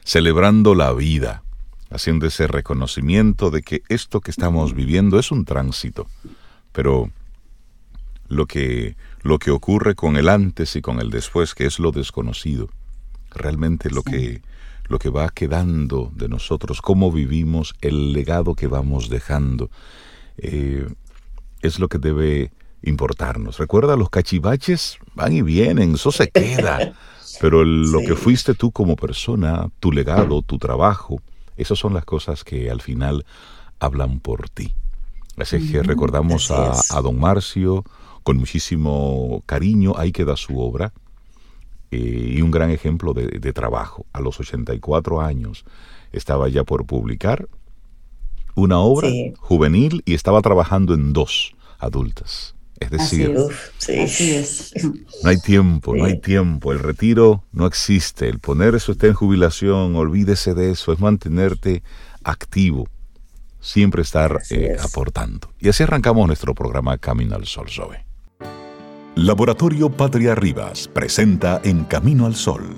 celebrando 0.03 0.75
la 0.75 0.93
vida, 0.93 1.43
haciendo 1.95 2.27
ese 2.27 2.47
reconocimiento 2.47 3.49
de 3.49 3.61
que 3.61 3.81
esto 3.89 4.21
que 4.21 4.31
estamos 4.31 4.73
viviendo 4.73 5.17
es 5.19 5.31
un 5.31 5.45
tránsito, 5.45 6.07
pero 6.71 7.09
lo 8.27 8.45
que, 8.45 8.95
lo 9.21 9.39
que 9.39 9.51
ocurre 9.51 9.95
con 9.95 10.17
el 10.17 10.29
antes 10.29 10.75
y 10.75 10.81
con 10.81 10.99
el 10.99 11.09
después, 11.09 11.55
que 11.55 11.65
es 11.65 11.79
lo 11.79 11.91
desconocido, 11.91 12.69
realmente 13.31 13.89
lo 13.89 14.03
que, 14.03 14.41
lo 14.87 14.99
que 14.99 15.09
va 15.09 15.29
quedando 15.29 16.11
de 16.15 16.27
nosotros, 16.27 16.81
cómo 16.81 17.11
vivimos, 17.11 17.75
el 17.81 18.13
legado 18.13 18.55
que 18.55 18.67
vamos 18.67 19.09
dejando, 19.09 19.69
eh, 20.37 20.87
es 21.61 21.79
lo 21.79 21.87
que 21.87 21.97
debe 21.97 22.51
importarnos. 22.81 23.57
Recuerda, 23.57 23.95
los 23.95 24.09
cachivaches 24.09 24.97
van 25.15 25.33
y 25.33 25.41
vienen, 25.41 25.95
eso 25.95 26.11
se 26.11 26.29
queda. 26.29 26.93
Pero 27.41 27.65
lo 27.65 27.99
que 27.99 28.15
fuiste 28.15 28.53
tú 28.53 28.71
como 28.71 28.95
persona, 28.95 29.69
tu 29.79 29.91
legado, 29.91 30.41
tu 30.41 30.57
trabajo, 30.57 31.21
esas 31.57 31.79
son 31.79 31.93
las 31.93 32.05
cosas 32.05 32.43
que 32.43 32.69
al 32.69 32.81
final 32.81 33.25
hablan 33.79 34.19
por 34.19 34.49
ti. 34.49 34.73
Así 35.37 35.71
que 35.71 35.83
recordamos 35.83 36.49
a, 36.51 37.01
don 37.01 37.19
Marcio 37.19 37.83
con 38.23 38.37
muchísimo 38.37 39.43
cariño, 39.45 39.93
ahí 39.97 40.11
queda 40.11 40.37
su 40.37 40.59
obra 40.59 40.93
eh, 41.91 42.33
y 42.37 42.41
un 42.41 42.51
gran 42.51 42.71
ejemplo 42.71 43.13
de, 43.13 43.27
de, 43.27 43.53
trabajo. 43.53 44.05
A 44.13 44.21
los 44.21 44.39
84 44.39 45.21
años 45.21 45.65
estaba 46.13 46.47
ya 46.47 46.63
por 46.63 46.85
publicar 46.85 47.49
una 48.55 48.79
obra 48.79 49.09
juvenil 49.39 50.01
y 50.05 50.13
estaba 50.13 50.41
trabajando 50.41 50.93
en 50.93 51.11
dos 51.11 51.53
adultas. 51.79 52.54
Es 52.79 52.91
decir, 52.91 53.33
no 55.23 55.29
hay 55.29 55.37
tiempo, 55.37 55.95
no 55.95 56.05
hay 56.05 56.19
tiempo. 56.19 56.73
El 56.73 56.79
retiro 56.79 57.43
no 57.51 57.65
existe. 57.67 58.27
El 58.27 58.39
poner 58.39 58.75
eso 58.75 58.91
está 58.91 59.07
en 59.07 59.13
jubilación, 59.13 59.95
olvídese 59.95 60.53
de 60.53 60.71
eso. 60.71 60.91
Es 60.91 60.99
mantenerte 60.99 61.83
activo, 62.23 62.87
siempre 63.61 64.01
estar 64.01 64.41
eh, 64.49 64.75
aportando. 64.81 65.49
Y 65.59 65.69
así 65.69 65.83
arrancamos 65.83 66.27
nuestro 66.27 66.53
programa 66.53 66.97
Camino 66.97 67.35
al 67.35 67.45
Sol, 67.45 67.69
Zoe. 67.69 68.03
Laboratorio 69.15 69.89
Patria 69.89 70.35
Rivas 70.35 70.89
presenta 70.89 71.61
En 71.63 71.85
Camino 71.85 72.25
al 72.25 72.35
Sol, 72.35 72.77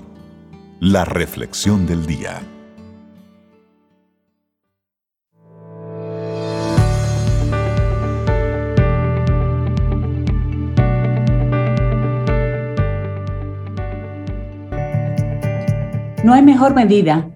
la 0.78 1.04
reflexión 1.04 1.84
del 1.86 2.06
día. 2.06 2.40
No 16.28 16.34
hay 16.34 16.42
mejor 16.42 16.74
medida 16.74 17.30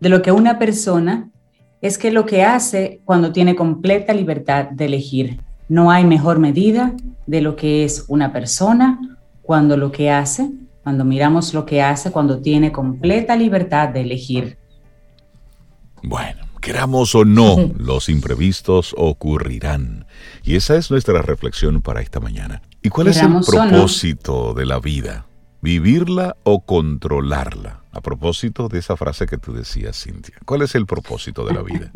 de 0.00 0.10
lo 0.10 0.20
que 0.20 0.30
una 0.30 0.58
persona 0.58 1.30
es 1.80 1.96
que 1.96 2.12
lo 2.12 2.26
que 2.26 2.44
hace 2.44 3.00
cuando 3.06 3.32
tiene 3.32 3.56
completa 3.56 4.12
libertad 4.12 4.66
de 4.66 4.84
elegir. 4.84 5.40
No 5.70 5.90
hay 5.90 6.04
mejor 6.04 6.38
medida 6.38 6.92
de 7.26 7.40
lo 7.40 7.56
que 7.56 7.84
es 7.84 8.04
una 8.06 8.34
persona 8.34 9.00
cuando 9.40 9.78
lo 9.78 9.90
que 9.90 10.10
hace, 10.10 10.50
cuando 10.82 11.06
miramos 11.06 11.54
lo 11.54 11.64
que 11.64 11.80
hace, 11.80 12.12
cuando 12.12 12.40
tiene 12.40 12.70
completa 12.70 13.34
libertad 13.34 13.88
de 13.88 14.02
elegir. 14.02 14.58
Bueno, 16.02 16.44
queramos 16.60 17.14
o 17.14 17.24
no, 17.24 17.56
los 17.78 18.10
imprevistos 18.10 18.94
ocurrirán. 18.98 20.04
Y 20.42 20.56
esa 20.56 20.76
es 20.76 20.90
nuestra 20.90 21.22
reflexión 21.22 21.80
para 21.80 22.02
esta 22.02 22.20
mañana. 22.20 22.60
¿Y 22.82 22.90
cuál 22.90 23.08
es 23.08 23.22
el 23.22 23.40
propósito 23.40 24.52
de 24.52 24.66
la 24.66 24.80
vida? 24.80 25.24
¿Vivirla 25.62 26.36
o 26.42 26.60
controlarla? 26.60 27.83
A 27.94 28.00
propósito 28.00 28.68
de 28.68 28.80
esa 28.80 28.96
frase 28.96 29.24
que 29.24 29.38
tú 29.38 29.52
decías, 29.52 30.02
Cintia, 30.02 30.34
¿cuál 30.44 30.62
es 30.62 30.74
el 30.74 30.84
propósito 30.84 31.46
de 31.46 31.54
la 31.54 31.62
vida? 31.62 31.92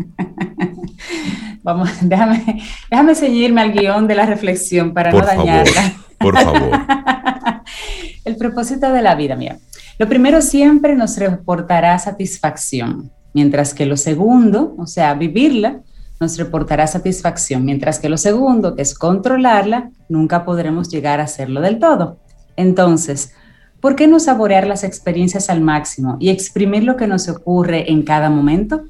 Vamos, 1.65 1.91
déjame, 2.03 2.63
déjame 2.89 3.15
ceñirme 3.17 3.63
al 3.63 3.73
guion 3.73 4.07
de 4.07 4.15
la 4.15 4.25
reflexión 4.25 4.95
para 4.95 5.11
no 5.11 5.21
dañarla. 5.21 5.93
Por 6.17 6.39
favor. 6.39 6.71
el 8.25 8.37
propósito 8.37 8.93
de 8.93 9.03
la 9.03 9.17
vida, 9.17 9.35
mira. 9.35 9.59
Lo 9.99 10.09
primero 10.09 10.41
siempre 10.41 10.95
nos 10.95 11.17
reportará 11.17 11.99
satisfacción, 11.99 13.11
mientras 13.35 13.75
que 13.75 13.85
lo 13.85 13.97
segundo, 13.97 14.77
o 14.79 14.87
sea, 14.87 15.15
vivirla, 15.15 15.81
nos 16.21 16.39
reportará 16.39 16.87
satisfacción, 16.87 17.65
mientras 17.65 17.99
que 17.99 18.09
lo 18.09 18.19
segundo, 18.19 18.77
que 18.77 18.83
es 18.83 18.95
controlarla, 18.95 19.91
nunca 20.09 20.45
podremos 20.45 20.89
llegar 20.89 21.19
a 21.19 21.25
hacerlo 21.25 21.61
del 21.61 21.81
todo. 21.81 22.21
Entonces, 22.57 23.33
¿Por 23.81 23.95
qué 23.95 24.09
no 24.09 24.19
saborear 24.19 24.67
las 24.67 24.83
experiencias 24.83 25.49
al 25.49 25.61
máximo 25.61 26.17
y 26.19 26.31
exprimir 26.31 26.83
lo 26.83 26.97
que 26.97 27.07
nos 27.07 27.29
ocurre 27.29 27.93
en 27.93 28.03
cada 28.03 28.29
momento? 28.29 28.83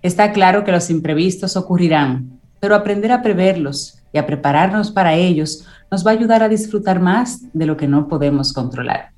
Está 0.00 0.30
claro 0.32 0.62
que 0.62 0.70
los 0.70 0.90
imprevistos 0.90 1.56
ocurrirán, 1.56 2.38
pero 2.60 2.76
aprender 2.76 3.10
a 3.10 3.20
preverlos 3.20 3.98
y 4.12 4.18
a 4.18 4.26
prepararnos 4.26 4.92
para 4.92 5.14
ellos 5.14 5.66
nos 5.90 6.06
va 6.06 6.12
a 6.12 6.14
ayudar 6.14 6.42
a 6.44 6.48
disfrutar 6.48 7.00
más 7.00 7.40
de 7.52 7.66
lo 7.66 7.76
que 7.76 7.88
no 7.88 8.06
podemos 8.06 8.52
controlar. 8.52 9.10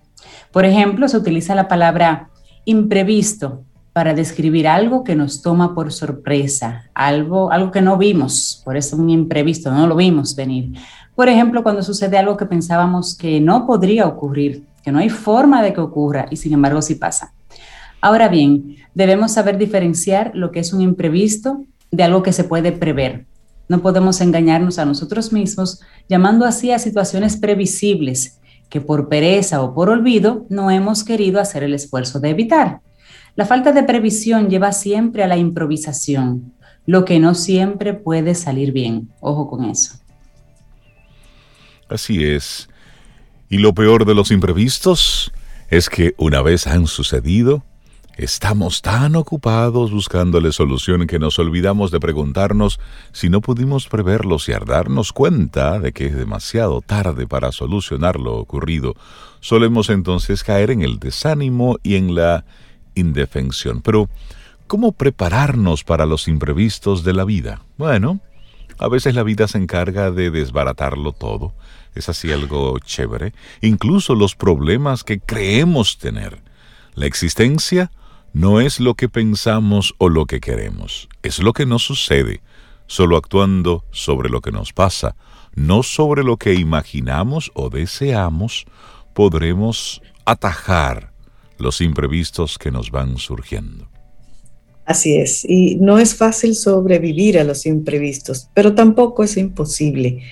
Por 0.51 0.65
ejemplo, 0.65 1.07
se 1.07 1.19
utiliza 1.19 1.55
la 1.55 1.69
palabra 1.69 2.31
imprevisto 2.65 3.63
para 3.93 4.15
describir 4.15 4.67
algo 4.67 5.05
que 5.05 5.17
nos 5.17 5.43
toma 5.43 5.75
por 5.75 5.93
sorpresa, 5.93 6.91
algo, 6.95 7.53
algo 7.53 7.71
que 7.71 7.83
no 7.83 7.99
vimos, 7.99 8.63
por 8.65 8.77
eso 8.77 8.97
un 8.97 9.11
imprevisto, 9.11 9.71
no 9.71 9.87
lo 9.87 9.97
vimos 9.97 10.35
venir. 10.35 10.73
Por 11.15 11.29
ejemplo, 11.29 11.63
cuando 11.63 11.83
sucede 11.83 12.17
algo 12.17 12.39
que 12.39 12.47
pensábamos 12.47 13.17
que 13.17 13.41
no 13.41 13.67
podría 13.67 14.07
ocurrir, 14.07 14.65
que 14.85 14.93
no 14.93 14.99
hay 14.99 15.09
forma 15.09 15.63
de 15.63 15.73
que 15.73 15.81
ocurra 15.81 16.27
y 16.31 16.37
sin 16.37 16.53
embargo 16.53 16.83
sí 16.83 16.97
pasa. 16.97 17.33
Ahora 18.01 18.29
bien, 18.29 18.77
debemos 18.95 19.33
saber 19.33 19.57
diferenciar 19.57 20.33
lo 20.35 20.53
que 20.53 20.61
es 20.61 20.73
un 20.73 20.83
imprevisto 20.83 21.65
de 21.91 22.03
algo 22.03 22.23
que 22.23 22.33
se 22.33 22.45
puede 22.45 22.71
prever. 22.71 23.27
No 23.69 23.81
podemos 23.81 24.21
engañarnos 24.21 24.79
a 24.79 24.85
nosotros 24.85 25.33
mismos 25.33 25.81
llamando 26.09 26.45
así 26.45 26.71
a 26.71 26.79
situaciones 26.79 27.39
previsibles 27.39 28.41
que 28.69 28.81
por 28.81 29.09
pereza 29.09 29.63
o 29.63 29.75
por 29.75 29.89
olvido 29.89 30.47
no 30.51 30.71
hemos 30.71 31.05
querido 31.05 31.41
hacer 31.41 31.63
el 31.63 31.75
esfuerzo 31.75 32.21
de 32.21 32.31
evitar. 32.31 32.81
La 33.37 33.47
falta 33.47 33.73
de 33.73 33.85
previsión 33.85 34.49
lleva 34.51 34.73
siempre 34.73 35.23
a 35.23 35.27
la 35.27 35.37
improvisación, 35.37 36.53
lo 36.87 37.05
que 37.05 37.19
no 37.19 37.35
siempre 37.35 37.95
puede 37.95 38.35
salir 38.35 38.73
bien. 38.73 39.11
Ojo 39.21 39.49
con 39.49 39.65
eso. 39.65 39.95
Así 41.89 42.25
es. 42.25 42.69
Y 43.49 43.59
lo 43.59 43.75
peor 43.75 44.05
de 44.05 44.15
los 44.15 44.31
imprevistos 44.31 45.33
es 45.69 45.89
que 45.89 46.15
una 46.19 46.43
vez 46.43 46.67
han 46.67 46.87
sucedido, 46.87 47.65
Estamos 48.17 48.81
tan 48.81 49.17
ocupados 49.17 49.91
buscándole 49.91 50.53
solución 50.53 51.09
que 51.09 51.19
nos 51.19 51.41
olvidamos 51.41 51.91
de 51.91 51.99
preguntarnos 51.99 52.79
si 53.11 53.29
no 53.29 53.41
pudimos 53.41 53.89
preverlo 53.89 54.37
y 54.47 54.53
al 54.53 54.65
darnos 54.67 55.13
cuenta 55.13 55.81
de 55.81 55.91
que 55.91 56.07
es 56.07 56.15
demasiado 56.15 56.81
tarde 56.81 57.27
para 57.27 57.51
solucionar 57.51 58.21
lo 58.21 58.37
ocurrido, 58.37 58.95
solemos 59.41 59.91
entonces 59.91 60.45
caer 60.45 60.71
en 60.71 60.83
el 60.83 61.01
desánimo 61.01 61.79
y 61.83 61.97
en 61.97 62.15
la 62.15 62.45
indefensión. 62.95 63.83
Pero, 63.83 64.09
¿cómo 64.69 64.93
prepararnos 64.93 65.83
para 65.83 66.07
los 66.07 66.29
imprevistos 66.29 67.03
de 67.03 67.15
la 67.15 67.25
vida? 67.25 67.63
Bueno, 67.79 68.21
a 68.79 68.87
veces 68.87 69.17
la 69.17 69.25
vida 69.25 69.49
se 69.49 69.59
encarga 69.59 70.13
de 70.13 70.31
desbaratarlo 70.31 71.11
todo. 71.11 71.53
Es 71.95 72.09
así 72.09 72.33
algo 72.33 72.79
chévere. 72.79 73.33
Incluso 73.61 74.15
los 74.15 74.35
problemas 74.35 75.05
que 75.05 75.21
creemos 75.21 75.99
tener. 75.99 76.43
La 76.95 77.07
existencia 77.07 77.91
no 78.33 78.61
es 78.61 78.81
lo 78.81 78.95
que 78.95 79.09
pensamos 79.09 79.95
o 79.99 80.09
lo 80.09 80.27
que 80.27 80.41
queremos, 80.41 81.09
es 81.23 81.39
lo 81.39 81.53
que 81.53 81.67
nos 81.67 81.85
sucede, 81.85 82.43
solo 82.87 83.17
actuando 83.17 83.85
sobre 83.93 84.29
lo 84.29 84.41
que 84.41 84.51
nos 84.51 84.73
pasa, 84.73 85.15
no 85.55 85.85
sobre 85.85 86.25
lo 86.25 86.37
que 86.37 86.55
imaginamos 86.55 87.53
o 87.55 87.71
deseamos, 87.71 88.67
podremos 89.15 90.03
atajar 90.25 91.13
los 91.59 91.81
imprevistos 91.81 92.59
que 92.59 92.73
nos 92.73 92.91
van 92.91 93.19
surgiendo. 93.19 93.89
Así 94.85 95.17
es, 95.17 95.45
y 95.45 95.77
no 95.77 95.99
es 95.99 96.15
fácil 96.15 96.55
sobrevivir 96.57 97.39
a 97.39 97.45
los 97.45 97.65
imprevistos, 97.65 98.51
pero 98.53 98.75
tampoco 98.75 99.25
es 99.25 99.37
imposible. 99.37 100.23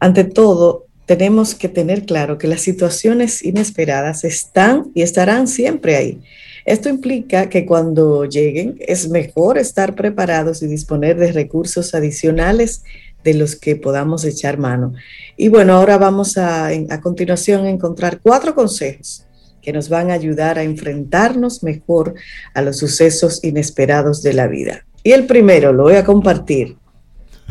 Ante 0.00 0.24
todo, 0.24 0.86
tenemos 1.16 1.54
que 1.54 1.68
tener 1.68 2.04
claro 2.04 2.38
que 2.38 2.46
las 2.46 2.60
situaciones 2.60 3.44
inesperadas 3.44 4.24
están 4.24 4.90
y 4.94 5.02
estarán 5.02 5.48
siempre 5.48 5.96
ahí 5.96 6.20
esto 6.64 6.88
implica 6.88 7.48
que 7.48 7.64
cuando 7.64 8.24
lleguen 8.24 8.76
es 8.80 9.08
mejor 9.08 9.58
estar 9.58 9.94
preparados 9.94 10.62
y 10.62 10.66
disponer 10.66 11.16
de 11.16 11.32
recursos 11.32 11.94
adicionales 11.94 12.84
de 13.24 13.34
los 13.34 13.56
que 13.56 13.76
podamos 13.76 14.24
echar 14.24 14.58
mano. 14.58 14.94
Y 15.36 15.48
bueno, 15.48 15.74
ahora 15.74 15.98
vamos 15.98 16.38
a, 16.38 16.68
a 16.68 17.00
continuación 17.00 17.64
a 17.64 17.70
encontrar 17.70 18.20
cuatro 18.22 18.54
consejos 18.54 19.26
que 19.62 19.72
nos 19.72 19.88
van 19.88 20.10
a 20.10 20.14
ayudar 20.14 20.58
a 20.58 20.62
enfrentarnos 20.62 21.62
mejor 21.62 22.14
a 22.54 22.62
los 22.62 22.78
sucesos 22.78 23.42
inesperados 23.44 24.22
de 24.22 24.32
la 24.32 24.46
vida. 24.46 24.86
Y 25.02 25.12
el 25.12 25.26
primero 25.26 25.72
lo 25.72 25.84
voy 25.84 25.96
a 25.96 26.04
compartir. 26.04 26.76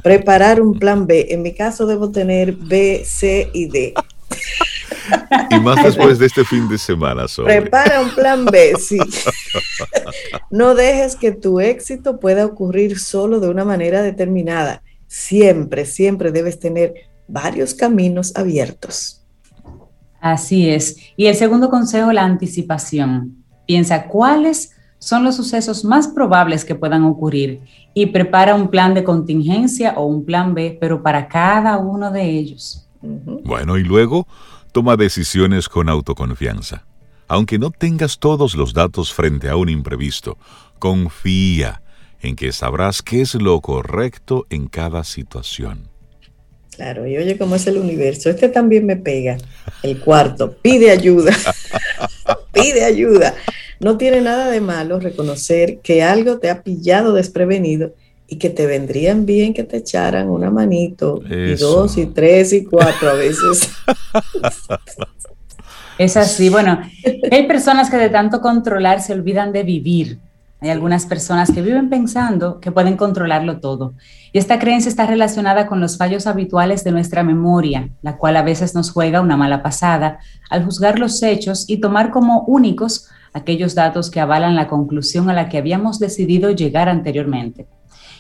Preparar 0.04 0.62
un 0.62 0.78
plan 0.78 1.08
B. 1.08 1.28
En 1.30 1.42
mi 1.42 1.54
caso 1.54 1.86
debo 1.86 2.12
tener 2.12 2.54
B, 2.54 3.04
C 3.06 3.50
y 3.54 3.68
D. 3.68 3.94
Y 5.50 5.60
más 5.60 5.84
después 5.84 6.20
de 6.20 6.28
este 6.28 6.46
fin 6.46 6.68
de 6.70 6.78
semana. 6.78 7.26
Prepara 7.44 8.02
un 8.02 8.14
plan 8.14 8.46
B, 8.46 8.76
sí. 8.78 9.00
No 10.52 10.76
dejes 10.76 11.16
que 11.16 11.32
tu 11.32 11.60
éxito 11.60 12.20
pueda 12.20 12.46
ocurrir 12.46 13.00
solo 13.00 13.40
de 13.40 13.50
una 13.50 13.66
manera 13.66 14.02
determinada. 14.02 14.84
Siempre, 15.08 15.86
siempre 15.86 16.32
debes 16.32 16.60
tener 16.60 16.94
varios 17.28 17.74
caminos 17.74 18.36
abiertos. 18.36 19.26
Así 20.22 20.70
es. 20.70 20.98
Y 21.16 21.28
el 21.28 21.36
segundo 21.36 21.70
consejo, 21.70 22.12
la 22.12 22.24
anticipación. 22.24 23.44
Piensa 23.66 24.08
cuáles 24.08 24.72
son 25.00 25.24
los 25.24 25.36
sucesos 25.36 25.84
más 25.84 26.08
probables 26.08 26.64
que 26.64 26.76
puedan 26.76 27.04
ocurrir 27.04 27.62
y 27.94 28.08
prepara 28.08 28.54
un 28.54 28.70
plan 28.70 28.94
de 28.94 29.04
contingencia 29.04 29.94
o 29.98 30.06
un 30.06 30.24
plan 30.24 30.54
B, 30.54 30.78
pero 30.80 31.02
para 31.02 31.28
cada 31.28 31.78
uno 31.78 32.12
de 32.12 32.30
ellos. 32.30 32.86
Bueno, 33.02 33.78
y 33.78 33.84
luego 33.84 34.28
Toma 34.72 34.96
decisiones 34.98 35.68
con 35.68 35.90
autoconfianza. 35.90 36.86
Aunque 37.28 37.58
no 37.58 37.72
tengas 37.72 38.20
todos 38.20 38.56
los 38.56 38.74
datos 38.74 39.12
frente 39.12 39.50
a 39.50 39.56
un 39.56 39.68
imprevisto, 39.68 40.38
confía 40.78 41.82
en 42.22 42.36
que 42.36 42.52
sabrás 42.52 43.02
qué 43.02 43.22
es 43.22 43.34
lo 43.36 43.60
correcto 43.62 44.46
en 44.50 44.68
cada 44.68 45.04
situación. 45.04 45.90
Claro, 46.76 47.08
y 47.08 47.18
oye 47.18 47.38
cómo 47.38 47.56
es 47.56 47.66
el 47.66 47.78
universo. 47.78 48.30
Este 48.30 48.48
también 48.48 48.86
me 48.86 48.96
pega. 48.96 49.38
El 49.82 50.00
cuarto, 50.00 50.56
pide 50.62 50.92
ayuda. 50.92 51.36
pide 52.54 52.86
ayuda. 52.86 53.34
No 53.80 53.98
tiene 53.98 54.22
nada 54.22 54.50
de 54.50 54.62
malo 54.62 55.00
reconocer 55.00 55.80
que 55.80 56.04
algo 56.04 56.40
te 56.40 56.50
ha 56.50 56.64
pillado 56.64 57.14
desprevenido 57.14 57.94
y 58.28 58.36
que 58.38 58.50
te 58.50 58.68
vendrían 58.68 59.26
bien 59.26 59.54
que 59.54 59.64
te 59.64 59.78
echaran 59.78 60.30
una 60.30 60.52
manito, 60.52 61.22
y 61.30 61.56
dos, 61.56 61.98
y 61.98 62.06
tres, 62.06 62.54
y 62.54 62.64
cuatro 62.64 63.10
a 63.10 63.14
veces. 63.14 63.72
Es 65.98 66.16
así, 66.16 66.48
bueno, 66.48 66.80
hay 67.30 67.46
personas 67.46 67.90
que 67.90 67.98
de 67.98 68.10
tanto 68.10 68.40
controlar 68.40 69.02
se 69.02 69.12
olvidan 69.12 69.52
de 69.52 69.64
vivir. 69.64 70.18
Hay 70.62 70.70
algunas 70.70 71.06
personas 71.06 71.52
que 71.52 71.62
viven 71.62 71.90
pensando 71.90 72.62
que 72.62 72.72
pueden 72.72 72.96
controlarlo 72.96 73.60
todo. 73.60 73.96
Y 74.32 74.40
esta 74.40 74.60
creencia 74.60 74.88
está 74.88 75.06
relacionada 75.06 75.68
con 75.68 75.82
los 75.82 75.98
fallos 75.98 76.26
habituales 76.26 76.86
de 76.86 76.94
nuestra 76.94 77.22
memoria, 77.24 77.90
la 78.02 78.16
cual 78.16 78.38
a 78.38 78.44
veces 78.44 78.76
nos 78.76 78.92
juega 78.92 79.20
una 79.20 79.36
mala 79.36 79.62
pasada 79.62 80.20
al 80.50 80.64
juzgar 80.64 81.00
los 81.00 81.22
hechos 81.22 81.66
y 81.68 81.82
tomar 81.82 82.12
como 82.12 82.46
únicos 82.46 83.10
aquellos 83.34 83.76
datos 83.76 84.10
que 84.10 84.20
avalan 84.20 84.56
la 84.56 84.68
conclusión 84.68 85.30
a 85.30 85.34
la 85.34 85.50
que 85.50 85.58
habíamos 85.58 86.00
decidido 86.00 86.52
llegar 86.52 86.90
anteriormente. 86.90 87.68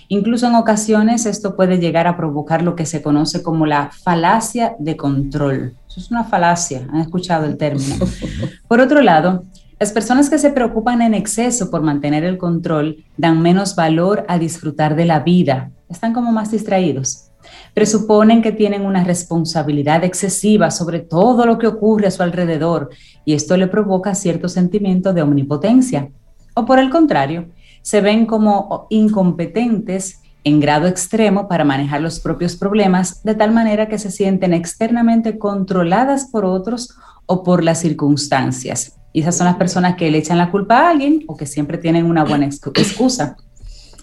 Incluso 0.07 0.47
en 0.47 0.55
ocasiones 0.55 1.27
esto 1.27 1.55
puede 1.55 1.77
llegar 1.77 2.07
a 2.07 2.17
provocar 2.17 2.63
lo 2.63 2.75
que 2.75 2.87
se 2.87 3.01
conoce 3.01 3.43
como 3.43 3.67
la 3.67 3.91
falacia 3.91 4.75
de 4.79 4.97
control. 4.97 5.75
Eso 5.87 5.99
es 5.99 6.09
una 6.09 6.23
falacia, 6.23 6.87
han 6.91 7.01
escuchado 7.01 7.45
el 7.45 7.57
término. 7.57 7.95
Por 8.67 8.79
otro 8.81 9.01
lado, 9.01 9.43
las 9.79 9.91
personas 9.91 10.29
que 10.29 10.39
se 10.39 10.49
preocupan 10.49 11.01
en 11.01 11.13
exceso 11.13 11.71
por 11.71 11.83
mantener 11.83 12.25
el 12.25 12.37
control 12.37 13.05
dan 13.15 13.41
menos 13.41 13.75
valor 13.75 14.25
a 14.27 14.37
disfrutar 14.37 14.95
de 14.95 15.05
la 15.05 15.21
vida, 15.21 15.71
están 15.87 16.11
como 16.11 16.33
más 16.33 16.51
distraídos. 16.51 17.28
Presuponen 17.73 18.41
que 18.41 18.51
tienen 18.51 18.85
una 18.85 19.03
responsabilidad 19.03 20.03
excesiva 20.03 20.71
sobre 20.71 20.99
todo 20.99 21.45
lo 21.45 21.57
que 21.57 21.67
ocurre 21.67 22.07
a 22.07 22.11
su 22.11 22.23
alrededor 22.23 22.89
y 23.25 23.33
esto 23.33 23.57
le 23.57 23.67
provoca 23.67 24.15
cierto 24.15 24.49
sentimiento 24.49 25.13
de 25.13 25.21
omnipotencia. 25.21 26.09
O 26.55 26.65
por 26.65 26.79
el 26.79 26.89
contrario, 26.89 27.49
se 27.81 28.01
ven 28.01 28.25
como 28.25 28.87
incompetentes 28.89 30.19
en 30.43 30.59
grado 30.59 30.87
extremo 30.87 31.47
para 31.47 31.65
manejar 31.65 32.01
los 32.01 32.19
propios 32.19 32.55
problemas, 32.55 33.23
de 33.23 33.35
tal 33.35 33.51
manera 33.51 33.87
que 33.87 33.99
se 33.99 34.11
sienten 34.11 34.53
externamente 34.53 35.37
controladas 35.37 36.25
por 36.25 36.45
otros 36.45 36.95
o 37.25 37.43
por 37.43 37.63
las 37.63 37.79
circunstancias. 37.79 38.95
Y 39.11 39.21
esas 39.21 39.37
son 39.37 39.45
las 39.45 39.55
personas 39.55 39.95
que 39.95 40.09
le 40.09 40.19
echan 40.19 40.37
la 40.37 40.51
culpa 40.51 40.79
a 40.79 40.89
alguien 40.89 41.23
o 41.27 41.35
que 41.35 41.45
siempre 41.45 41.77
tienen 41.77 42.05
una 42.05 42.23
buena 42.23 42.45
excusa. 42.45 43.37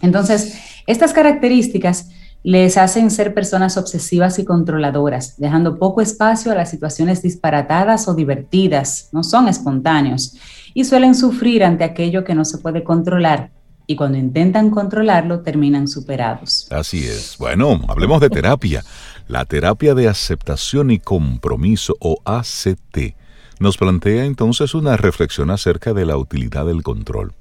Entonces, 0.02 0.58
estas 0.86 1.12
características 1.12 2.10
les 2.46 2.76
hacen 2.76 3.10
ser 3.10 3.34
personas 3.34 3.76
obsesivas 3.76 4.38
y 4.38 4.44
controladoras, 4.44 5.36
dejando 5.36 5.80
poco 5.80 6.00
espacio 6.00 6.52
a 6.52 6.54
las 6.54 6.70
situaciones 6.70 7.20
disparatadas 7.20 8.06
o 8.06 8.14
divertidas, 8.14 9.08
no 9.10 9.24
son 9.24 9.48
espontáneos, 9.48 10.36
y 10.72 10.84
suelen 10.84 11.16
sufrir 11.16 11.64
ante 11.64 11.82
aquello 11.82 12.22
que 12.22 12.36
no 12.36 12.44
se 12.44 12.58
puede 12.58 12.84
controlar, 12.84 13.50
y 13.88 13.96
cuando 13.96 14.18
intentan 14.18 14.70
controlarlo 14.70 15.40
terminan 15.40 15.88
superados. 15.88 16.68
Así 16.70 17.04
es. 17.04 17.34
Bueno, 17.36 17.80
hablemos 17.88 18.20
de 18.20 18.30
terapia. 18.30 18.84
La 19.26 19.44
terapia 19.44 19.96
de 19.96 20.06
aceptación 20.06 20.92
y 20.92 21.00
compromiso 21.00 21.96
o 21.98 22.18
ACT 22.24 23.16
nos 23.58 23.76
plantea 23.76 24.24
entonces 24.24 24.72
una 24.72 24.96
reflexión 24.96 25.50
acerca 25.50 25.94
de 25.94 26.06
la 26.06 26.16
utilidad 26.16 26.64
del 26.66 26.84
control. 26.84 27.32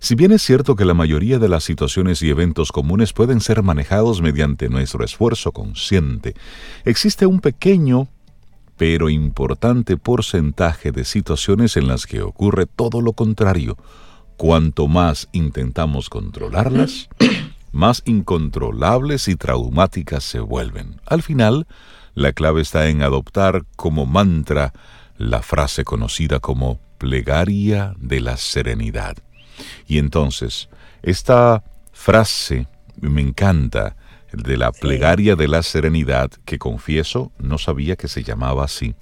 Si 0.00 0.14
bien 0.14 0.32
es 0.32 0.42
cierto 0.42 0.74
que 0.74 0.84
la 0.84 0.94
mayoría 0.94 1.38
de 1.38 1.48
las 1.48 1.62
situaciones 1.62 2.22
y 2.22 2.30
eventos 2.30 2.72
comunes 2.72 3.12
pueden 3.12 3.40
ser 3.40 3.62
manejados 3.62 4.20
mediante 4.20 4.68
nuestro 4.68 5.04
esfuerzo 5.04 5.52
consciente, 5.52 6.34
existe 6.84 7.26
un 7.26 7.40
pequeño 7.40 8.08
pero 8.76 9.10
importante 9.10 9.98
porcentaje 9.98 10.90
de 10.90 11.04
situaciones 11.04 11.76
en 11.76 11.86
las 11.86 12.06
que 12.06 12.22
ocurre 12.22 12.64
todo 12.66 13.02
lo 13.02 13.12
contrario, 13.12 13.76
Cuanto 14.40 14.88
más 14.88 15.28
intentamos 15.32 16.08
controlarlas, 16.08 17.10
más 17.72 18.00
incontrolables 18.06 19.28
y 19.28 19.36
traumáticas 19.36 20.24
se 20.24 20.40
vuelven. 20.40 20.98
Al 21.04 21.22
final, 21.22 21.66
la 22.14 22.32
clave 22.32 22.62
está 22.62 22.88
en 22.88 23.02
adoptar 23.02 23.66
como 23.76 24.06
mantra 24.06 24.72
la 25.18 25.42
frase 25.42 25.84
conocida 25.84 26.40
como 26.40 26.80
plegaria 26.96 27.94
de 27.98 28.20
la 28.20 28.38
serenidad. 28.38 29.18
Y 29.86 29.98
entonces, 29.98 30.68
esta 31.02 31.64
frase 31.92 32.68
me 33.00 33.20
encanta, 33.20 33.96
de 34.32 34.56
la 34.56 34.70
plegaria 34.70 35.34
de 35.34 35.48
la 35.48 35.62
serenidad, 35.62 36.30
que 36.44 36.58
confieso 36.58 37.32
no 37.38 37.58
sabía 37.58 37.96
que 37.96 38.06
se 38.06 38.22
llamaba 38.22 38.64
así. 38.64 38.94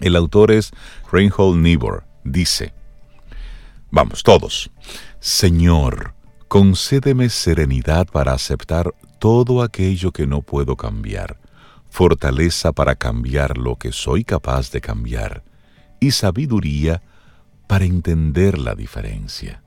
El 0.00 0.14
autor 0.14 0.52
es 0.52 0.70
Reinhold 1.10 1.60
Niebuhr. 1.60 2.04
Dice, 2.22 2.72
Vamos, 3.90 4.22
todos. 4.22 4.70
Señor, 5.20 6.14
concédeme 6.48 7.28
serenidad 7.28 8.06
para 8.06 8.32
aceptar 8.32 8.92
todo 9.18 9.62
aquello 9.62 10.12
que 10.12 10.26
no 10.26 10.42
puedo 10.42 10.76
cambiar, 10.76 11.38
fortaleza 11.88 12.72
para 12.72 12.96
cambiar 12.96 13.56
lo 13.56 13.76
que 13.76 13.92
soy 13.92 14.24
capaz 14.24 14.70
de 14.70 14.80
cambiar, 14.80 15.44
y 16.00 16.10
sabiduría 16.10 17.02
para 17.66 17.84
entender 17.84 18.58
la 18.58 18.74
diferencia. 18.74 19.62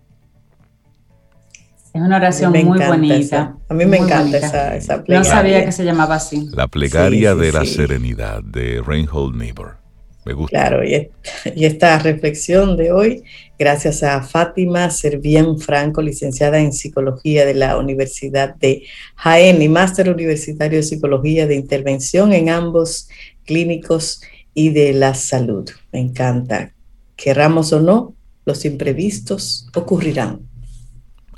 Es 1.93 2.01
una 2.01 2.17
oración 2.17 2.51
muy 2.51 2.79
bonita. 2.79 3.57
a 3.67 3.73
mí 3.73 3.85
me 3.85 3.97
encanta 3.97 4.37
esa, 4.75 5.03
plegaria. 5.03 5.17
No 5.19 5.23
sabía 5.23 5.65
que 5.65 5.71
se 5.71 5.83
llamaba 5.83 6.15
así. 6.15 6.47
La 6.53 6.67
plegaria 6.67 7.33
de 7.33 7.51
la 7.51 7.65
serenidad 7.65 8.43
de 8.43 8.81
Reinhold 8.85 9.35
Niebuhr. 9.35 9.77
Me 10.25 10.33
gusta. 10.33 10.51
Claro, 10.51 10.83
y, 10.83 11.09
esta 11.55 11.97
reflexión 11.97 12.77
de 12.77 12.91
hoy, 12.91 13.23
gracias 13.57 14.03
a 14.03 14.21
Fátima 14.21 14.91
Servián 14.91 15.57
Franco, 15.57 16.01
licenciada 16.01 16.59
en 16.59 16.73
Psicología 16.73 17.45
de 17.45 17.55
la 17.55 17.77
Universidad 17.77 18.55
de 18.55 18.83
Jaén 19.15 19.61
y 19.61 19.69
máster 19.69 20.09
universitario 20.09 20.79
de 20.79 20.83
Psicología 20.83 21.47
de 21.47 21.55
Intervención 21.55 22.33
en 22.33 22.49
ambos 22.49 23.09
clínicos 23.45 24.21
y 24.53 24.69
de 24.69 24.93
la 24.93 25.15
salud. 25.15 25.67
Me 25.91 25.99
encanta. 25.99 26.73
Querramos 27.15 27.73
o 27.73 27.79
no, 27.79 28.13
los 28.45 28.65
imprevistos 28.65 29.67
ocurrirán. 29.73 30.48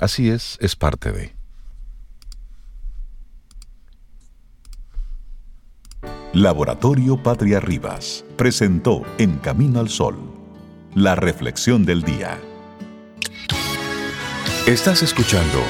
Así 0.02 0.30
es, 0.30 0.58
es 0.60 0.74
parte 0.74 1.12
de. 1.12 1.32
Laboratorio 6.32 7.22
Patria 7.22 7.60
Rivas 7.60 8.24
presentó 8.36 9.02
En 9.18 9.38
Camino 9.38 9.78
al 9.78 9.88
Sol, 9.88 10.18
la 10.96 11.14
reflexión 11.14 11.84
del 11.84 12.02
día. 12.02 12.36
Estás 14.66 15.04
escuchando 15.04 15.60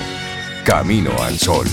Camino 0.65 1.11
al 1.23 1.39
Sol. 1.39 1.67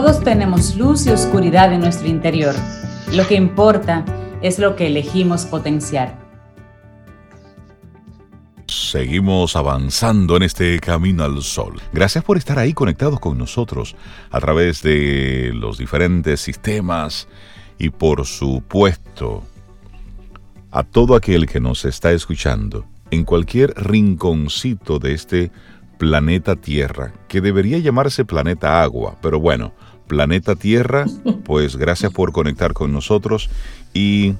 Todos 0.00 0.22
tenemos 0.22 0.76
luz 0.76 1.08
y 1.08 1.10
oscuridad 1.10 1.72
en 1.72 1.80
nuestro 1.80 2.06
interior. 2.06 2.54
Lo 3.12 3.26
que 3.26 3.34
importa 3.34 4.04
es 4.42 4.60
lo 4.60 4.76
que 4.76 4.86
elegimos 4.86 5.44
potenciar. 5.44 6.16
Seguimos 8.68 9.56
avanzando 9.56 10.36
en 10.36 10.44
este 10.44 10.78
camino 10.78 11.24
al 11.24 11.42
sol. 11.42 11.82
Gracias 11.92 12.22
por 12.22 12.36
estar 12.36 12.60
ahí 12.60 12.74
conectados 12.74 13.18
con 13.18 13.36
nosotros 13.38 13.96
a 14.30 14.38
través 14.38 14.82
de 14.82 15.50
los 15.52 15.78
diferentes 15.78 16.40
sistemas 16.42 17.26
y 17.76 17.90
por 17.90 18.24
supuesto 18.24 19.42
a 20.70 20.84
todo 20.84 21.16
aquel 21.16 21.48
que 21.48 21.58
nos 21.58 21.84
está 21.84 22.12
escuchando 22.12 22.84
en 23.10 23.24
cualquier 23.24 23.74
rinconcito 23.74 25.00
de 25.00 25.14
este 25.14 25.50
planeta 25.98 26.54
Tierra, 26.54 27.12
que 27.26 27.40
debería 27.40 27.78
llamarse 27.78 28.24
planeta 28.24 28.80
Agua, 28.80 29.18
pero 29.20 29.40
bueno, 29.40 29.72
planeta 30.08 30.56
Tierra, 30.56 31.06
pues 31.44 31.76
gracias 31.76 32.12
por 32.12 32.32
conectar 32.32 32.72
con 32.72 32.92
nosotros 32.92 33.48
y 33.94 34.34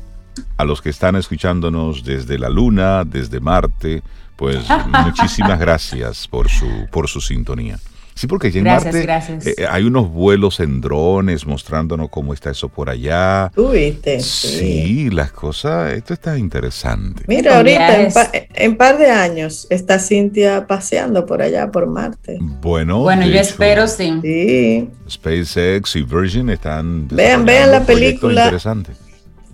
a 0.56 0.64
los 0.64 0.82
que 0.82 0.90
están 0.90 1.16
escuchándonos 1.16 2.04
desde 2.04 2.38
la 2.38 2.48
Luna, 2.48 3.04
desde 3.04 3.40
Marte, 3.40 4.02
pues 4.36 4.66
muchísimas 5.04 5.58
gracias 5.60 6.26
por 6.26 6.48
su, 6.48 6.66
por 6.90 7.08
su 7.08 7.20
sintonía. 7.20 7.78
Sí, 8.18 8.26
porque 8.26 8.50
ya 8.50 8.58
en 8.58 8.64
Marte 8.64 9.06
eh, 9.44 9.66
hay 9.70 9.84
unos 9.84 10.10
vuelos 10.10 10.58
en 10.58 10.80
drones 10.80 11.46
mostrándonos 11.46 12.10
cómo 12.10 12.34
está 12.34 12.50
eso 12.50 12.68
por 12.68 12.90
allá. 12.90 13.48
¿Tú 13.54 13.70
viste? 13.70 14.18
Sí, 14.18 15.08
las 15.08 15.30
cosas, 15.30 15.92
esto 15.92 16.14
está 16.14 16.36
interesante. 16.36 17.22
Mira, 17.28 17.58
ahorita 17.58 18.10
en, 18.54 18.76
par 18.76 18.98
de 18.98 19.08
años 19.08 19.68
está 19.70 20.00
Cintia 20.00 20.66
paseando 20.66 21.26
por 21.26 21.42
allá 21.42 21.70
por 21.70 21.86
Marte. 21.86 22.38
Bueno, 22.40 23.02
bueno 23.02 23.24
yo 23.24 23.38
espero 23.38 23.86
sí. 23.86 24.18
sí. 24.20 24.90
SpaceX 25.08 25.94
y 25.94 26.02
Virgin 26.02 26.50
están. 26.50 27.06
Vean, 27.06 27.44
vean 27.44 27.70
la 27.70 27.84
película. 27.84 28.46
Interesante 28.46 29.07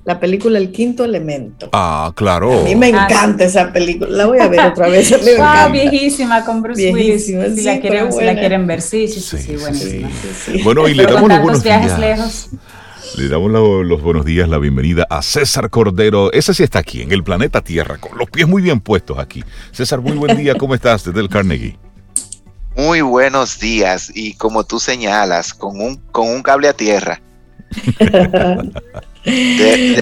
la 0.05 0.21
película 0.21 0.59
El 0.59 0.71
Quinto 0.71 1.05
Elemento. 1.05 1.71
Ah, 1.73 2.13
claro. 2.15 2.61
A 2.61 2.65
mí 2.65 2.77
me 2.77 2.93
ah, 2.95 3.07
encanta 3.07 3.45
esa 3.45 3.73
película. 3.73 4.11
La 4.11 4.27
voy 4.27 4.39
a 4.39 4.49
ver 4.49 4.61
otra 4.61 4.89
vez. 4.89 5.15
ah, 5.41 5.69
viejísima 5.73 6.45
con 6.45 6.63
Bruce 6.63 6.93
Willis. 6.93 7.27
Si, 7.27 7.33
la 7.33 7.81
quieren, 7.81 8.13
si, 8.13 8.23
la 8.23 8.35
quieren, 8.35 8.67
ver, 8.67 8.83
sí, 8.83 9.09
sí, 9.09 9.21
sí, 9.21 9.39
sí, 9.39 9.57
buenísima. 9.57 10.11
Bueno, 10.63 10.89
y 10.89 10.95
le 10.95 11.05
damos 11.07 11.29
los 11.29 11.41
buenos 11.41 11.63
días. 11.63 11.99
Lejos. 11.99 12.49
Le 13.17 13.29
damos 13.29 13.51
los 13.51 14.03
buenos 14.03 14.25
días, 14.25 14.49
la 14.49 14.59
bienvenida 14.59 15.07
a 15.09 15.23
César 15.23 15.71
Cordero. 15.71 16.33
Ese 16.33 16.53
sí 16.53 16.65
está 16.65 16.81
aquí, 16.81 17.01
en 17.01 17.13
el 17.13 17.23
planeta 17.23 17.61
Tierra, 17.61 17.97
con 17.99 18.19
los 18.19 18.29
pies 18.29 18.49
muy 18.49 18.61
bien 18.61 18.81
puestos 18.81 19.19
aquí. 19.19 19.45
César, 19.71 20.01
muy 20.01 20.13
buen 20.13 20.37
día. 20.37 20.57
¿Cómo 20.57 20.75
estás 20.75 21.05
desde 21.05 21.21
el 21.21 21.29
Carnegie? 21.29 21.79
Muy 22.77 23.03
buenos 23.03 23.61
días. 23.61 24.11
Y 24.15 24.35
como 24.35 24.65
tú 24.65 24.81
señalas, 24.81 25.55
con 25.55 25.81
un, 25.81 25.97
con 25.97 26.29
un 26.29 26.43
cable 26.43 26.69
a 26.69 26.73
tierra. 26.73 27.23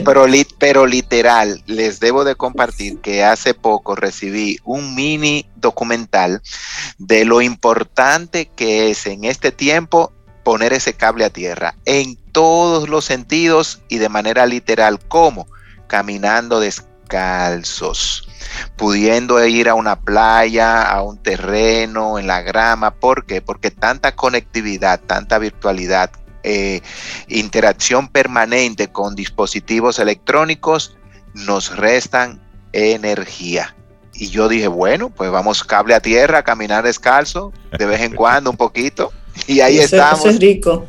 pero, 0.05 0.87
literal, 0.87 1.63
les 1.67 2.01
debo 2.01 2.25
de 2.25 2.35
compartir 2.35 3.01
que 3.01 3.23
hace 3.23 3.55
poco 3.55 3.95
recibí 3.95 4.59
un 4.65 4.95
mini 4.95 5.47
documental 5.57 6.43
de 6.99 7.25
lo 7.25 7.41
importante 7.41 8.47
que 8.47 8.91
es 8.91 9.07
en 9.07 9.25
este 9.25 9.53
tiempo 9.53 10.13
poner 10.43 10.73
ese 10.73 10.95
cable 10.95 11.25
a 11.25 11.31
tierra 11.31 11.77
en 11.85 12.17
todos 12.33 12.89
los 12.89 13.05
sentidos 13.05 13.81
y 13.89 13.99
de 13.99 14.09
manera 14.09 14.47
literal, 14.47 14.99
como 14.99 15.47
caminando 15.87 16.59
descalzos, 16.59 18.29
pudiendo 18.77 19.45
ir 19.45 19.69
a 19.69 19.75
una 19.75 20.01
playa, 20.01 20.83
a 20.83 21.03
un 21.03 21.19
terreno, 21.19 22.19
en 22.19 22.27
la 22.27 22.41
grama. 22.41 22.95
¿Por 22.95 23.27
qué? 23.27 23.41
Porque 23.43 23.71
tanta 23.71 24.17
conectividad, 24.17 25.01
tanta 25.01 25.39
virtualidad, 25.39 26.11
eh, 26.43 26.81
interacción 27.29 28.09
permanente 28.09 28.89
con 28.89 29.15
dispositivos 29.15 29.99
electrónicos 29.99 30.97
nos 31.35 31.77
restan 31.77 32.41
energía. 32.73 33.75
Y 34.15 34.29
yo 34.29 34.49
dije, 34.49 34.69
bueno, 34.69 35.11
pues 35.11 35.31
vamos 35.31 35.65
cable 35.65 35.95
a 35.95 36.01
tierra, 36.01 36.43
caminar 36.43 36.85
descalzo, 36.85 37.53
de 37.79 37.87
vez 37.87 38.01
en 38.03 38.13
cuando 38.17 38.51
un 38.51 38.57
poquito. 38.57 39.13
Y 39.47 39.61
ahí 39.61 39.79
estamos. 39.79 40.25
es 40.27 40.39
rico. 40.39 40.87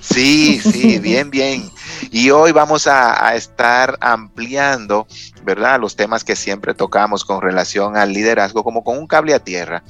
Sí, 0.00 0.60
sí, 0.60 0.98
bien, 1.02 1.30
bien. 1.30 1.70
Y 2.10 2.30
hoy 2.30 2.52
vamos 2.52 2.86
a, 2.86 3.26
a, 3.26 3.34
estar 3.34 3.98
ampliando, 4.00 5.06
¿verdad? 5.42 5.80
Los 5.80 5.96
temas 5.96 6.24
que 6.24 6.36
siempre 6.36 6.74
tocamos 6.74 7.24
con 7.24 7.42
relación 7.42 7.96
al 7.96 8.12
liderazgo, 8.12 8.62
como 8.62 8.84
con 8.84 8.98
un 8.98 9.06
cable 9.06 9.34
a 9.34 9.40
tierra. 9.40 9.82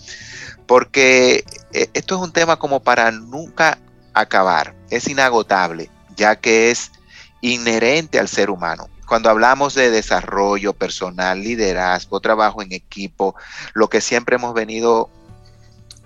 Porque 0.66 1.44
eh, 1.72 1.90
esto 1.94 2.16
es 2.16 2.22
un 2.22 2.32
tema 2.32 2.56
como 2.56 2.80
para 2.80 3.10
nunca 3.10 3.78
acabar, 4.14 4.74
es 4.90 5.08
inagotable, 5.08 5.90
ya 6.16 6.36
que 6.36 6.70
es 6.70 6.92
inherente 7.40 8.18
al 8.18 8.28
ser 8.28 8.50
humano. 8.50 8.88
Cuando 9.06 9.28
hablamos 9.28 9.74
de 9.74 9.90
desarrollo 9.90 10.72
personal, 10.72 11.40
liderazgo, 11.40 12.20
trabajo 12.20 12.62
en 12.62 12.72
equipo, 12.72 13.34
lo 13.74 13.88
que 13.88 14.00
siempre 14.00 14.36
hemos 14.36 14.54
venido 14.54 15.10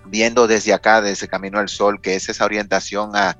viendo 0.06 0.46
desde 0.46 0.72
acá, 0.72 1.00
desde 1.02 1.28
Camino 1.28 1.58
al 1.58 1.68
Sol, 1.68 2.00
que 2.00 2.14
es 2.14 2.28
esa 2.28 2.44
orientación 2.44 3.12
a, 3.14 3.36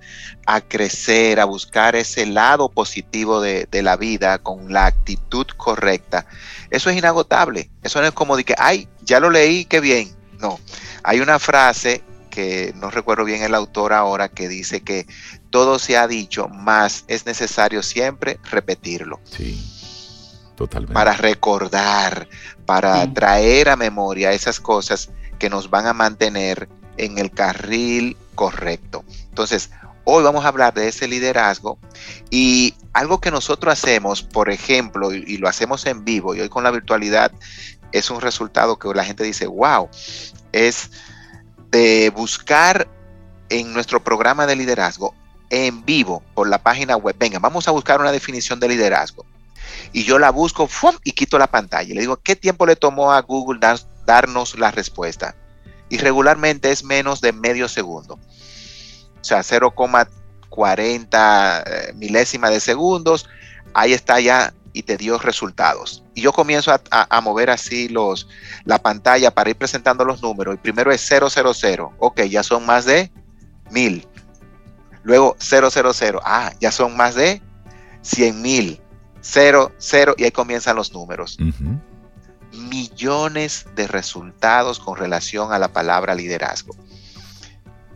crecer, 0.68 1.40
a 1.40 1.44
buscar 1.44 1.96
ese 1.96 2.26
lado 2.26 2.68
positivo 2.68 3.40
de, 3.40 3.66
de, 3.70 3.82
la 3.82 3.96
vida 3.96 4.38
con 4.38 4.72
la 4.72 4.86
actitud 4.86 5.46
correcta. 5.56 6.26
Eso 6.70 6.90
es 6.90 6.96
inagotable. 6.96 7.70
Eso 7.82 8.00
no 8.00 8.06
es 8.06 8.12
como 8.12 8.36
de 8.36 8.44
que, 8.44 8.54
ay, 8.58 8.88
ya 9.02 9.20
lo 9.20 9.30
leí, 9.30 9.64
qué 9.64 9.80
bien. 9.80 10.14
No, 10.38 10.58
hay 11.02 11.20
una 11.20 11.38
frase 11.38 12.02
que 12.34 12.72
no 12.76 12.90
recuerdo 12.90 13.24
bien 13.24 13.42
el 13.42 13.54
autor 13.54 13.92
ahora, 13.92 14.28
que 14.28 14.48
dice 14.48 14.80
que 14.80 15.06
todo 15.50 15.78
se 15.78 15.96
ha 15.96 16.08
dicho, 16.08 16.48
más 16.48 17.04
es 17.06 17.26
necesario 17.26 17.80
siempre 17.82 18.40
repetirlo. 18.50 19.20
Sí, 19.22 19.64
totalmente. 20.56 20.92
Para 20.92 21.12
recordar, 21.12 22.28
para 22.66 23.12
traer 23.14 23.68
a 23.68 23.76
memoria 23.76 24.32
esas 24.32 24.58
cosas 24.58 25.10
que 25.38 25.48
nos 25.48 25.70
van 25.70 25.86
a 25.86 25.92
mantener 25.92 26.68
en 26.96 27.18
el 27.18 27.30
carril 27.30 28.16
correcto. 28.34 29.04
Entonces, 29.28 29.70
hoy 30.02 30.24
vamos 30.24 30.44
a 30.44 30.48
hablar 30.48 30.74
de 30.74 30.88
ese 30.88 31.06
liderazgo 31.06 31.78
y 32.30 32.74
algo 32.92 33.20
que 33.20 33.30
nosotros 33.30 33.72
hacemos, 33.72 34.22
por 34.22 34.50
ejemplo, 34.50 35.12
y, 35.12 35.36
lo 35.36 35.48
hacemos 35.48 35.86
en 35.86 36.04
vivo 36.04 36.34
y 36.34 36.40
hoy 36.40 36.48
con 36.48 36.64
la 36.64 36.72
virtualidad, 36.72 37.30
es 37.92 38.10
un 38.10 38.20
resultado 38.20 38.76
que 38.76 38.92
la 38.92 39.04
gente 39.04 39.22
dice, 39.22 39.46
wow, 39.46 39.88
es 40.50 40.90
de 41.74 42.10
buscar 42.10 42.86
en 43.48 43.72
nuestro 43.72 44.02
programa 44.02 44.46
de 44.46 44.54
liderazgo 44.54 45.12
en 45.50 45.84
vivo 45.84 46.22
por 46.34 46.48
la 46.48 46.62
página 46.62 46.96
web. 46.96 47.16
Venga, 47.18 47.40
vamos 47.40 47.66
a 47.66 47.72
buscar 47.72 48.00
una 48.00 48.12
definición 48.12 48.60
de 48.60 48.68
liderazgo. 48.68 49.26
Y 49.92 50.04
yo 50.04 50.20
la 50.20 50.30
busco 50.30 50.68
y 51.02 51.10
quito 51.10 51.36
la 51.36 51.48
pantalla. 51.48 51.92
Le 51.92 52.02
digo, 52.02 52.16
¿qué 52.18 52.36
tiempo 52.36 52.64
le 52.64 52.76
tomó 52.76 53.10
a 53.10 53.20
Google 53.22 53.58
darnos 54.06 54.56
la 54.56 54.70
respuesta? 54.70 55.34
Y 55.88 55.98
regularmente 55.98 56.70
es 56.70 56.84
menos 56.84 57.20
de 57.20 57.32
medio 57.32 57.68
segundo. 57.68 58.14
O 59.20 59.24
sea, 59.24 59.40
0,4 59.40 60.08
40 60.48 61.64
eh, 61.66 61.92
milésimas 61.94 62.52
de 62.52 62.60
segundos, 62.60 63.28
ahí 63.72 63.92
está 63.92 64.20
ya 64.20 64.54
y 64.74 64.82
te 64.82 64.98
dio 64.98 65.16
resultados. 65.18 66.04
Y 66.14 66.20
yo 66.20 66.32
comienzo 66.32 66.74
a, 66.90 67.20
mover 67.22 67.48
así 67.48 67.88
los, 67.88 68.28
la 68.64 68.78
pantalla 68.78 69.30
para 69.30 69.48
ir 69.48 69.56
presentando 69.56 70.04
los 70.04 70.20
números. 70.20 70.52
El 70.52 70.60
primero 70.60 70.92
es 70.92 71.00
000, 71.08 71.94
ok, 71.98 72.22
ya 72.22 72.42
son 72.42 72.66
más 72.66 72.84
de 72.84 73.10
1000. 73.70 74.06
Luego 75.04 75.36
000, 75.38 76.20
ah, 76.24 76.52
ya 76.60 76.72
son 76.72 76.96
más 76.96 77.14
de 77.14 77.40
100 78.02 78.42
mil. 78.42 78.80
0, 79.20 79.72
0, 79.78 80.14
y 80.18 80.24
ahí 80.24 80.30
comienzan 80.30 80.76
los 80.76 80.92
números. 80.92 81.38
Millones 82.52 83.66
de 83.74 83.86
resultados 83.86 84.78
con 84.78 84.96
relación 84.98 85.52
a 85.52 85.58
la 85.58 85.72
palabra 85.72 86.14
liderazgo. 86.14 86.76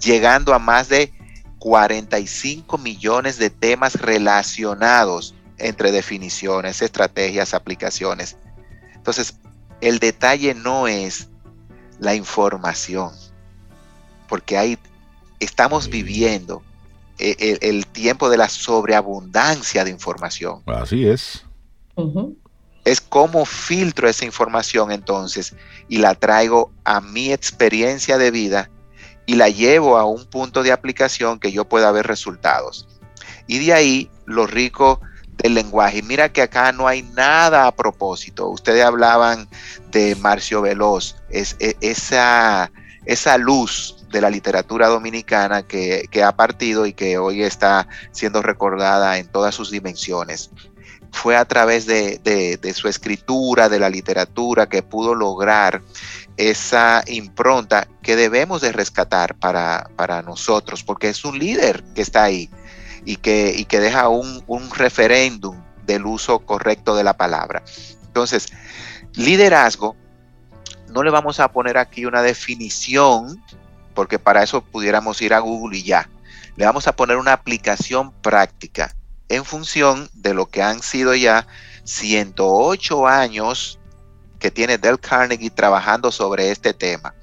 Llegando 0.00 0.54
a 0.54 0.58
más 0.58 0.88
de 0.88 1.12
45 1.58 2.78
millones 2.78 3.36
de 3.38 3.50
temas 3.50 4.00
relacionados 4.00 5.34
entre 5.58 5.92
definiciones, 5.92 6.82
estrategias, 6.82 7.54
aplicaciones. 7.54 8.36
Entonces, 8.94 9.38
el 9.80 9.98
detalle 9.98 10.54
no 10.54 10.88
es 10.88 11.28
la 11.98 12.14
información, 12.14 13.12
porque 14.28 14.56
ahí 14.56 14.78
estamos 15.40 15.88
viviendo 15.88 16.62
el, 17.18 17.86
tiempo 17.86 18.30
de 18.30 18.36
la 18.36 18.48
sobreabundancia 18.48 19.84
de 19.84 19.90
información. 19.90 20.62
Así 20.66 21.06
es. 21.06 21.44
Es 22.84 23.00
cómo 23.00 23.44
filtro 23.44 24.08
esa 24.08 24.24
información 24.24 24.92
entonces 24.92 25.54
y 25.88 25.98
la 25.98 26.14
traigo 26.14 26.72
a 26.84 27.00
mi 27.00 27.32
experiencia 27.32 28.18
de 28.18 28.30
vida 28.30 28.70
y 29.26 29.34
la 29.34 29.48
llevo 29.48 29.98
a 29.98 30.04
un 30.04 30.24
punto 30.26 30.62
de 30.62 30.72
aplicación 30.72 31.38
que 31.40 31.52
yo 31.52 31.68
pueda 31.68 31.90
ver 31.90 32.06
resultados. 32.06 32.88
Y 33.46 33.58
de 33.58 33.72
ahí 33.72 34.10
lo 34.26 34.46
rico 34.46 35.00
del 35.38 35.54
lenguaje. 35.54 36.02
Mira 36.02 36.28
que 36.30 36.42
acá 36.42 36.72
no 36.72 36.86
hay 36.86 37.02
nada 37.02 37.66
a 37.66 37.74
propósito. 37.74 38.48
Ustedes 38.48 38.84
hablaban 38.84 39.48
de 39.90 40.14
Marcio 40.16 40.60
Veloz, 40.60 41.16
es, 41.30 41.56
e, 41.60 41.76
esa, 41.80 42.70
esa 43.06 43.38
luz 43.38 44.04
de 44.10 44.20
la 44.20 44.30
literatura 44.30 44.88
dominicana 44.88 45.62
que, 45.62 46.08
ha 46.22 46.32
partido 46.32 46.86
y 46.86 46.92
que 46.92 47.18
hoy 47.18 47.42
está 47.42 47.88
siendo 48.10 48.42
recordada 48.42 49.18
en 49.18 49.28
todas 49.28 49.54
sus 49.54 49.70
dimensiones. 49.70 50.50
Fue 51.10 51.36
a 51.36 51.44
través 51.44 51.86
de, 51.86 52.60
su 52.74 52.88
escritura, 52.88 53.68
de 53.68 53.78
la 53.78 53.88
literatura, 53.88 54.68
que 54.68 54.82
pudo 54.82 55.14
lograr 55.14 55.82
esa 56.36 57.02
impronta 57.06 57.88
que 58.02 58.14
debemos 58.14 58.60
de 58.60 58.72
rescatar 58.72 59.34
para, 59.36 59.90
para 59.96 60.22
nosotros, 60.22 60.84
porque 60.84 61.08
es 61.08 61.24
un 61.24 61.38
líder 61.38 61.82
que 61.94 62.02
está 62.02 62.24
ahí 62.24 62.50
y 63.04 63.16
que, 63.16 63.54
y 63.56 63.64
que 63.64 63.80
deja 63.80 64.08
un, 64.08 64.42
un 64.46 64.70
referéndum 64.70 65.60
del 65.84 66.06
uso 66.06 66.40
correcto 66.40 66.94
de 66.94 67.04
la 67.04 67.16
palabra. 67.16 67.62
Entonces, 68.06 68.48
liderazgo, 69.14 69.96
no 70.88 71.02
le 71.02 71.10
vamos 71.10 71.40
a 71.40 71.50
poner 71.52 71.78
aquí 71.78 72.06
una 72.06 72.22
definición, 72.22 73.42
porque 73.94 74.18
para 74.18 74.42
eso 74.42 74.62
pudiéramos 74.62 75.20
ir 75.22 75.34
a 75.34 75.40
Google 75.40 75.78
y 75.78 75.82
ya. 75.82 76.08
Le 76.56 76.64
vamos 76.64 76.86
a 76.86 76.96
poner 76.96 77.16
una 77.16 77.32
aplicación 77.32 78.12
práctica 78.20 78.94
en 79.28 79.44
función 79.44 80.08
de 80.14 80.34
lo 80.34 80.46
que 80.46 80.62
han 80.62 80.82
sido 80.82 81.14
ya 81.14 81.46
108 81.84 83.06
años 83.06 83.78
que 84.38 84.50
tiene 84.50 84.78
Del 84.78 85.00
Carnegie 85.00 85.50
trabajando 85.50 86.10
sobre 86.12 86.50
este 86.50 86.72
tema. 86.74 87.14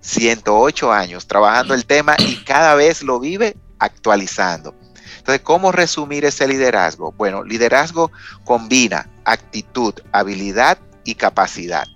108 0.00 0.92
años 0.92 1.26
trabajando 1.26 1.74
el 1.74 1.84
tema 1.84 2.16
y 2.18 2.36
cada 2.44 2.74
vez 2.74 3.02
lo 3.02 3.20
vive 3.20 3.56
actualizando. 3.78 4.74
Entonces, 5.18 5.40
¿cómo 5.42 5.72
resumir 5.72 6.24
ese 6.24 6.46
liderazgo? 6.46 7.12
Bueno, 7.12 7.44
liderazgo 7.44 8.10
combina 8.44 9.08
actitud, 9.24 9.94
habilidad 10.12 10.78
y 11.04 11.14
capacidad. 11.14 11.86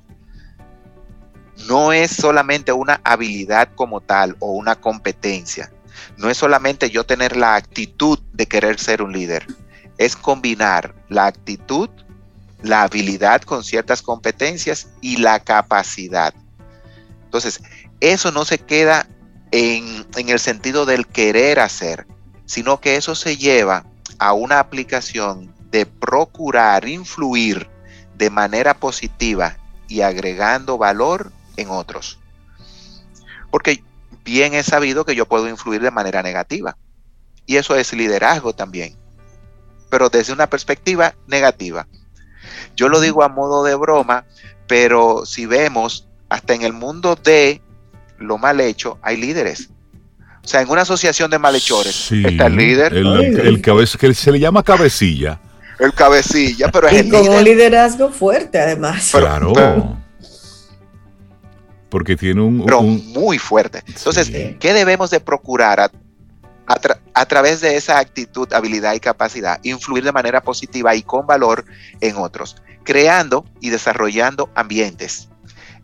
No 1.69 1.93
es 1.93 2.11
solamente 2.11 2.73
una 2.73 3.01
habilidad 3.05 3.71
como 3.75 4.01
tal 4.01 4.37
o 4.41 4.53
una 4.53 4.77
competencia. 4.77 5.73
No 6.17 6.29
es 6.29 6.37
solamente 6.37 6.91
yo 6.91 7.05
tener 7.05 7.37
la 7.37 7.55
actitud 7.55 8.19
de 8.33 8.47
querer 8.47 8.79
ser 8.79 9.03
un 9.03 9.13
líder. 9.13 9.47
Es 9.99 10.17
combinar 10.17 10.95
la 11.09 11.27
actitud, 11.27 11.89
la 12.63 12.83
habilidad 12.83 13.43
con 13.43 13.63
ciertas 13.63 14.03
competencias 14.03 14.89
y 15.01 15.19
la 15.19 15.41
capacidad. 15.41 16.35
Entonces, 17.25 17.63
eso 18.01 18.33
no 18.33 18.45
se 18.45 18.59
queda 18.59 19.07
en, 19.53 20.29
el 20.29 20.39
sentido 20.41 20.87
del 20.87 21.07
querer 21.07 21.61
hacer, 21.61 22.07
sino 22.47 22.81
que 22.81 22.97
eso 22.97 23.15
se 23.15 23.37
lleva 23.37 23.85
a 24.19 24.33
una 24.33 24.59
aplicación 24.59 25.55
de 25.71 25.87
procurar 25.87 26.89
influir 26.89 27.69
de 28.17 28.31
manera 28.31 28.75
positiva 28.75 29.57
y 29.89 30.01
agregando 30.01 30.79
valor 30.79 31.33
en 31.57 31.71
otros. 31.71 32.19
Porque 33.51 33.85
bien 34.25 34.55
he 34.55 34.63
sabido 34.63 35.05
que 35.05 35.15
yo 35.15 35.27
puedo 35.27 35.49
influir 35.49 35.83
de 35.83 35.91
manera 35.91 36.23
negativa. 36.23 36.77
Y 37.45 37.57
eso 37.57 37.77
es 37.77 37.93
liderazgo 37.93 38.55
también. 38.55 38.97
Pero 39.91 40.09
desde 40.09 40.33
una 40.33 40.49
perspectiva 40.49 41.15
negativa. 41.27 41.87
Yo 42.77 42.89
lo 42.89 43.01
digo 43.01 43.23
a 43.23 43.29
modo 43.29 43.65
de 43.65 43.75
broma, 43.75 44.25
pero 44.67 45.27
si 45.27 45.45
vemos, 45.45 46.09
hasta 46.31 46.55
en 46.55 46.63
el 46.63 46.73
mundo 46.73 47.17
de 47.17 47.61
lo 48.23 48.39
mal 48.39 48.61
hecho, 48.61 48.99
hay 49.03 49.17
líderes. 49.17 49.69
O 50.45 50.49
sea, 50.49 50.61
en 50.61 50.69
una 50.69 50.83
asociación 50.83 51.31
de 51.31 51.39
malhechores 51.39 52.11
está 52.11 52.47
el 52.47 52.57
líder. 52.57 52.95
El, 52.95 53.63
que 53.63 54.15
se 54.15 54.33
le 54.33 54.41
llama 54.41 54.63
cabecilla. 54.63 55.41
El 55.79 55.93
cabecilla, 55.95 56.71
pero 56.71 56.89
es 56.89 57.07
y 57.07 57.11
con 57.11 57.29
un 57.29 57.45
liderazgo 57.45 58.11
fuerte, 58.11 58.59
además. 58.61 59.11
claro. 59.11 59.99
porque 61.89 62.17
tiene 62.17 62.41
un, 62.41 62.65
Pero 62.65 62.83
muy 62.83 63.39
fuerte. 63.39 63.83
Entonces, 63.87 64.31
¿qué 64.59 64.73
debemos 64.73 65.11
de 65.11 65.21
procurar 65.21 65.81
a, 65.81 65.91
a, 67.15 67.27
través 67.27 67.61
de 67.61 67.77
esa 67.77 67.99
actitud, 67.99 68.53
habilidad 68.53 68.95
y 68.95 69.01
capacidad? 69.01 69.61
Influir 69.63 70.03
de 70.03 70.13
manera 70.13 70.41
positiva 70.41 70.95
y 70.97 71.03
con 71.03 71.27
valor 71.27 71.65
en 72.01 72.17
otros, 72.17 72.57
creando 72.83 73.45
y 73.61 73.71
desarrollando 73.71 74.51
ambientes 74.55 75.29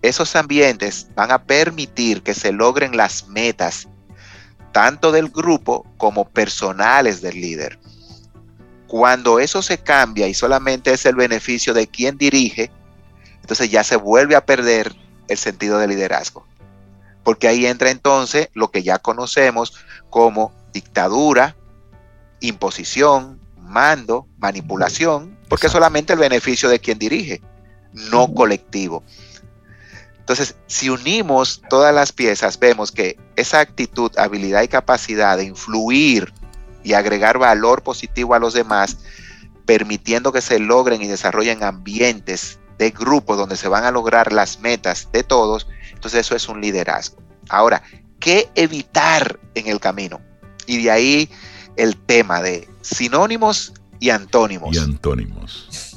esos 0.03 0.37
ambientes 0.37 1.09
van 1.15 1.31
a 1.31 1.43
permitir 1.45 2.23
que 2.23 2.35
se 2.35 2.53
logren 2.53 2.97
las 2.97 3.29
metas, 3.29 3.89
tanto 4.73 5.13
del 5.13 5.29
grupo 5.29 5.87
como 5.97 6.29
personales 6.29 7.21
del 7.21 7.41
líder. 7.41 7.79
Cuando 8.87 9.39
eso 9.39 9.61
se 9.61 9.79
cambia 9.79 10.29
y 10.29 10.35
solamente 10.35 10.93
es 10.93 11.05
el 11.05 11.17
beneficio 11.17 11.75
de 11.75 11.87
quien 11.87 12.17
dirige, 12.17 12.71
entonces 13.41 13.71
ya 13.71 13.85
se 13.85 13.97
vuelve 13.97 14.37
a 14.37 14.47
perder 14.47 14.95
el 15.29 15.37
sentido 15.37 15.79
de 15.79 15.89
liderazgo. 15.89 16.47
Porque 17.23 17.49
ahí 17.49 17.67
entra 17.67 17.91
entonces 17.91 18.49
lo 18.55 18.71
que 18.71 18.83
ya 18.83 18.99
conocemos 18.99 19.75
como 20.09 20.53
dictadura, 20.73 21.57
imposición, 22.41 23.41
mando, 23.57 24.27
manipulación, 24.39 25.39
porque 25.49 25.69
solamente 25.69 26.13
el 26.13 26.19
beneficio 26.19 26.69
de 26.69 26.79
quien 26.79 26.99
dirige, 26.99 27.43
no 27.93 28.33
colectivo. 28.33 29.03
Entonces, 30.29 30.57
si 30.67 30.91
unimos 30.91 31.63
todas 31.71 31.95
las 31.95 32.13
piezas, 32.13 32.59
vemos 32.59 32.93
que 32.93 33.19
esa 33.37 33.61
actitud, 33.61 34.13
habilidad 34.19 34.63
y 34.63 34.69
capacidad 34.69 35.39
de 35.39 35.45
influir 35.45 36.35
y 36.85 36.93
agregar 36.93 37.39
valor 37.39 37.83
positivo 37.83 38.35
a 38.35 38.39
los 38.39 38.53
demás, 38.53 38.99
permitiendo 39.65 40.31
que 40.31 40.43
se 40.43 40.59
logren 40.59 41.01
y 41.01 41.07
desarrollen 41.07 41.63
ambientes 41.65 42.59
de 42.77 42.91
grupo 42.91 43.37
donde 43.37 43.57
se 43.57 43.69
van 43.69 43.85
a 43.85 43.91
lograr 43.91 44.31
las 44.31 44.61
metas 44.61 45.09
de 45.13 45.23
todos, 45.23 45.67
entonces 45.95 46.21
eso 46.21 46.37
es 46.37 46.47
un 46.47 46.61
liderazgo. 46.61 47.23
Ahora, 47.49 47.83
¿qué 48.21 48.51
evitar 48.55 49.41
en 49.55 49.69
el 49.69 49.81
camino? 49.81 50.21
Y 50.67 50.83
de 50.83 50.91
ahí 50.91 51.31
el 51.77 51.97
tema 51.97 52.43
de 52.43 52.69
sinónimos 52.83 53.73
y 53.99 54.11
antónimos. 54.11 54.77
Y 54.77 54.79
antónimos. 54.79 55.88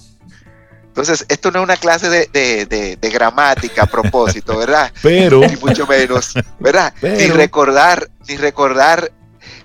Entonces, 0.92 1.26
esto 1.30 1.52
no 1.52 1.60
es 1.60 1.64
una 1.64 1.78
clase 1.78 2.10
de, 2.10 2.98
gramática 3.02 3.84
a 3.84 3.86
propósito, 3.86 4.58
¿verdad? 4.58 4.92
Pero. 5.02 5.40
Ni 5.40 5.56
mucho 5.56 5.88
menos, 5.88 6.34
¿verdad? 6.60 6.94
Ni 7.02 7.28
recordar, 7.30 8.10
ni 8.28 8.36
recordar 8.36 9.10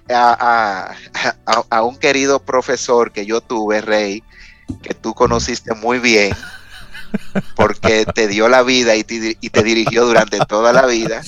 a, 0.09 0.95
un 1.83 1.97
querido 1.97 2.39
profesor 2.39 3.11
que 3.11 3.27
yo 3.27 3.41
tuve, 3.41 3.81
Rey, 3.81 4.23
que 4.83 4.95
tú 4.95 5.15
conociste 5.15 5.75
muy 5.75 5.99
bien, 5.99 6.33
porque 7.55 8.07
te 8.07 8.29
dio 8.29 8.49
la 8.49 8.63
vida 8.63 8.95
y 8.97 9.05
te, 9.05 9.63
dirigió 9.63 10.07
durante 10.07 10.39
toda 10.47 10.73
la 10.73 10.87
vida, 10.87 11.23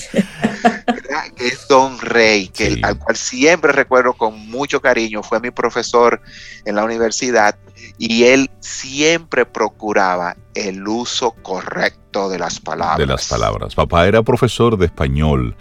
que 1.35 1.47
es 1.47 1.67
Don 1.67 1.99
Rey, 1.99 2.47
que, 2.49 2.79
al 2.83 2.97
cual 2.97 3.15
siempre 3.15 3.71
recuerdo 3.71 4.13
con 4.13 4.47
mucho 4.49 4.81
cariño, 4.81 5.23
fue 5.23 5.39
mi 5.39 5.51
profesor 5.51 6.21
en 6.65 6.75
la 6.75 6.83
universidad 6.83 7.55
y 7.97 8.23
él 8.23 8.49
siempre 8.59 9.45
procuraba 9.45 10.35
el 10.53 10.87
uso 10.87 11.31
correcto 11.31 12.29
de 12.29 12.39
las 12.39 12.59
palabras. 12.59 12.97
De 12.97 13.05
las 13.05 13.27
palabras. 13.27 13.75
Papá 13.75 14.07
era 14.07 14.23
profesor 14.23 14.77
de 14.77 14.85
español 14.85 15.55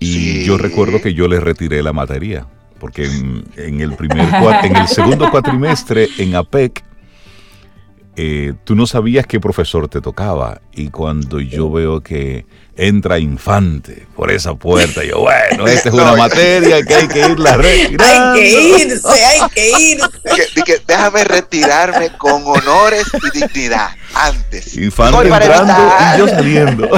y 0.00 0.44
yo 0.44 0.58
recuerdo 0.58 1.00
que 1.00 1.14
yo 1.14 1.28
le 1.28 1.40
retiré 1.40 1.82
la 1.82 1.92
materia 1.92 2.46
porque 2.78 3.04
en, 3.04 3.80
el 3.80 3.94
primer 3.96 4.28
en 4.62 4.76
el 4.76 4.88
segundo 4.88 5.30
cuatrimestre 5.30 6.08
en 6.18 6.36
APEC 6.36 6.84
eh, 8.20 8.54
tú 8.64 8.74
no 8.74 8.84
sabías 8.88 9.28
qué 9.28 9.38
profesor 9.38 9.86
te 9.86 10.00
tocaba 10.00 10.60
y 10.72 10.90
cuando 10.90 11.38
yo 11.38 11.70
veo 11.70 12.00
que 12.00 12.46
entra 12.76 13.20
Infante 13.20 14.08
por 14.16 14.32
esa 14.32 14.56
puerta, 14.56 15.04
yo 15.04 15.20
bueno, 15.20 15.66
esta 15.68 15.90
es 15.90 15.94
una 15.94 16.16
materia 16.16 16.82
que 16.82 16.94
hay 16.96 17.06
que 17.06 17.20
irla 17.20 17.56
retirando. 17.56 18.32
Hay 18.32 18.40
que 18.40 18.50
irse, 18.50 19.24
hay 19.24 19.50
que 19.50 19.70
irse. 19.92 20.82
déjame 20.84 21.22
retirarme 21.22 22.10
con 22.18 22.42
honores 22.44 23.06
y 23.14 23.38
dignidad 23.38 23.90
antes. 24.14 24.76
Infante 24.76 25.28
entrando 25.28 25.72
y 25.72 26.18
yo 26.18 26.28
saliendo. 26.28 26.88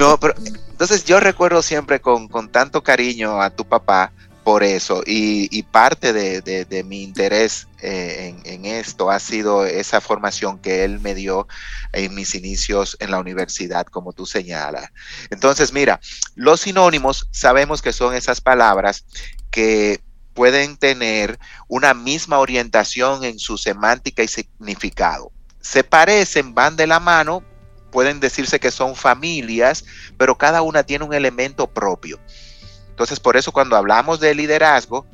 No, 0.00 0.18
pero 0.18 0.34
entonces 0.68 1.04
yo 1.04 1.20
recuerdo 1.20 1.62
siempre 1.62 2.00
con, 2.00 2.28
tanto 2.50 2.82
cariño 2.82 3.40
a 3.40 3.50
tu 3.50 3.64
papá 3.64 4.10
por 4.44 4.62
eso 4.64 5.02
y, 5.06 5.62
parte 5.64 6.12
de, 6.12 6.84
mi 6.84 7.02
interés 7.02 7.68
eh, 7.80 8.34
en, 8.44 8.64
esto 8.66 9.10
ha 9.10 9.18
sido 9.20 9.64
esa 9.64 10.00
formación 10.00 10.58
que 10.58 10.84
él 10.84 11.00
me 11.00 11.14
dio 11.14 11.46
en 11.92 12.14
mis 12.14 12.34
inicios 12.34 12.96
en 13.00 13.10
la 13.10 13.20
universidad, 13.20 13.86
como 13.86 14.12
tú 14.12 14.26
señalas. 14.26 14.90
Entonces, 15.30 15.72
mira, 15.72 16.00
los 16.34 16.62
sinónimos 16.62 17.28
sabemos 17.30 17.82
que 17.82 17.92
son 17.92 18.14
esas 18.14 18.40
palabras 18.40 19.04
que 19.50 20.00
pueden 20.34 20.76
tener 20.76 21.38
una 21.68 21.94
misma 21.94 22.38
orientación 22.38 23.24
en 23.24 23.38
su 23.38 23.58
semántica 23.58 24.22
y 24.22 24.28
significado. 24.28 25.30
Se 25.60 25.84
parecen, 25.84 26.54
van 26.54 26.76
de 26.76 26.86
la 26.86 27.00
mano, 27.00 27.44
pueden 27.90 28.18
decirse 28.18 28.58
que 28.58 28.70
son 28.70 28.96
familias, 28.96 29.84
pero 30.16 30.36
cada 30.36 30.62
una 30.62 30.82
tiene 30.82 31.04
un 31.04 31.14
elemento 31.14 31.68
propio. 31.68 32.18
Entonces, 33.02 33.18
por 33.18 33.36
eso 33.36 33.50
cuando 33.50 33.74
hablamos 33.76 34.20
de 34.20 34.32
liderazgo, 34.32 35.06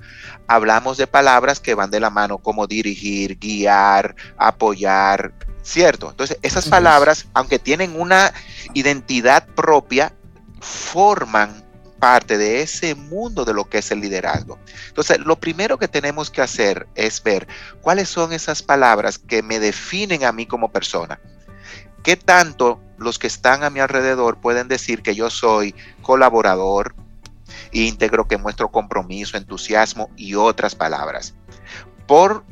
hablamos 0.46 0.98
de 0.98 1.06
palabras 1.06 1.58
que 1.58 1.74
van 1.74 1.90
de 1.90 2.00
la 2.00 2.10
mano 2.10 2.36
como 2.36 2.66
dirigir, 2.66 3.38
guiar, 3.38 4.14
apoyar, 4.36 5.32
¿cierto? 5.62 6.10
Entonces, 6.10 6.38
esas 6.42 6.68
palabras, 6.68 7.28
aunque 7.32 7.58
tienen 7.58 7.98
una 7.98 8.34
identidad 8.74 9.46
propia, 9.46 10.12
forman 10.60 11.64
parte 11.98 12.36
de 12.36 12.60
ese 12.60 12.94
mundo 12.94 13.46
de 13.46 13.54
lo 13.54 13.64
que 13.64 13.78
es 13.78 13.90
el 13.90 14.00
liderazgo. 14.00 14.58
Entonces, 14.88 15.20
lo 15.20 15.36
primero 15.36 15.78
que 15.78 15.88
tenemos 15.88 16.30
que 16.30 16.42
hacer 16.42 16.88
es 16.94 17.22
ver 17.22 17.48
cuáles 17.80 18.10
son 18.10 18.34
esas 18.34 18.62
palabras 18.62 19.18
que 19.18 19.42
me 19.42 19.58
definen 19.58 20.24
a 20.24 20.32
mí 20.32 20.44
como 20.44 20.70
persona. 20.70 21.18
¿Qué 22.04 22.16
tanto 22.16 22.82
los 22.98 23.18
que 23.18 23.28
están 23.28 23.64
a 23.64 23.70
mi 23.70 23.80
alrededor 23.80 24.42
pueden 24.42 24.68
decir 24.68 25.00
que 25.00 25.14
yo 25.14 25.30
soy 25.30 25.74
colaborador, 26.02 26.94
íntegro, 27.72 28.28
que 28.28 28.38
muestro 28.38 28.70
compromiso, 28.70 29.36
entusiasmo 29.36 30.10
y 30.16 30.34
otras 30.34 30.74
palabras? 30.74 31.34
Por 32.06 32.44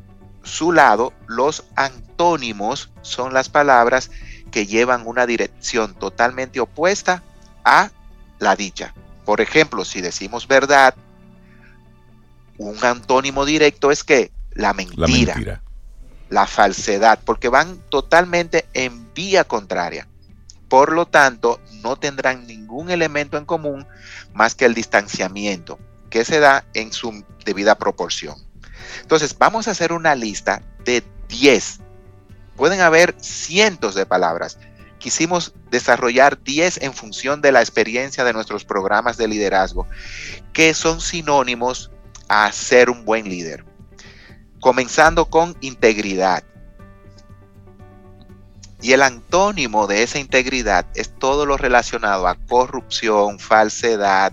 su 0.43 0.73
lado, 0.73 1.13
los 1.27 1.65
antónimos 1.75 2.91
son 3.03 3.35
las 3.35 3.49
palabras 3.49 4.11
que 4.51 4.67
llevan 4.67 5.07
una 5.07 5.27
dirección 5.27 5.95
totalmente 5.95 6.61
opuesta 6.61 7.23
a 7.65 7.91
la 8.39 8.57
dicha. 8.57 8.95
Por 9.25 9.41
ejemplo, 9.41 9.85
si 9.85 10.01
decimos 10.01 10.47
verdad, 10.47 10.95
un 12.59 12.83
antónimo 12.85 13.45
directo 13.45 13.91
es 13.91 14.05
que 14.05 14.31
la 14.53 14.73
mentira, 14.73 15.63
la 16.31 16.47
falsedad, 16.47 17.19
porque 17.25 17.49
van 17.49 17.79
totalmente 17.89 18.67
en 18.73 19.13
vía 19.15 19.45
contraria. 19.45 20.09
Por 20.69 20.93
lo 20.93 21.07
tanto, 21.07 21.61
no 21.83 21.97
tendrán 21.97 22.47
ningún 22.47 22.91
elemento 22.91 23.37
en 23.37 23.45
común 23.45 23.87
más 24.37 24.55
que 24.55 24.67
el 24.67 24.75
distanciamiento, 24.75 25.79
que 26.11 26.25
se 26.25 26.41
da 26.41 26.67
en 26.75 26.93
su 26.93 27.25
debida 27.45 27.79
proporción. 27.79 28.37
Entonces, 29.01 29.37
vamos 29.39 29.67
a 29.67 29.71
hacer 29.71 29.93
una 29.93 30.15
lista 30.15 30.63
de 30.85 31.03
10. 31.29 31.81
Pueden 32.55 32.81
haber 32.81 33.15
cientos 33.19 33.95
de 33.95 34.05
palabras. 34.05 34.59
Quisimos 34.99 35.55
desarrollar 35.71 36.43
10 36.43 36.83
en 36.83 36.93
función 36.93 37.41
de 37.41 37.51
la 37.51 37.61
experiencia 37.61 38.25
de 38.25 38.35
nuestros 38.35 38.65
programas 38.65 39.17
de 39.17 39.27
liderazgo, 39.27 39.87
que 40.53 40.75
son 40.75 41.01
sinónimos 41.01 41.91
a 42.29 42.53
ser 42.53 42.91
un 42.91 43.07
buen 43.07 43.29
líder. 43.29 43.65
Comenzando 44.61 45.31
con 45.31 45.57
integridad. 45.63 46.45
Y 48.81 48.93
el 48.93 49.03
antónimo 49.03 49.87
de 49.87 50.03
esa 50.03 50.19
integridad 50.19 50.87
es 50.95 51.11
todo 51.19 51.47
lo 51.47 51.57
relacionado 51.57 52.27
a 52.29 52.35
corrupción, 52.35 53.39
falsedad, 53.39 54.33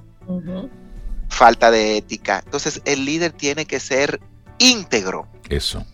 falta 1.30 1.72
de 1.72 1.98
ética. 1.98 2.42
Entonces 2.44 2.82
el 2.86 3.06
líder 3.06 3.32
tiene 3.32 3.66
que 3.66 3.80
ser 3.80 4.20
íntegro. 4.58 5.28
Eso. 5.50 5.86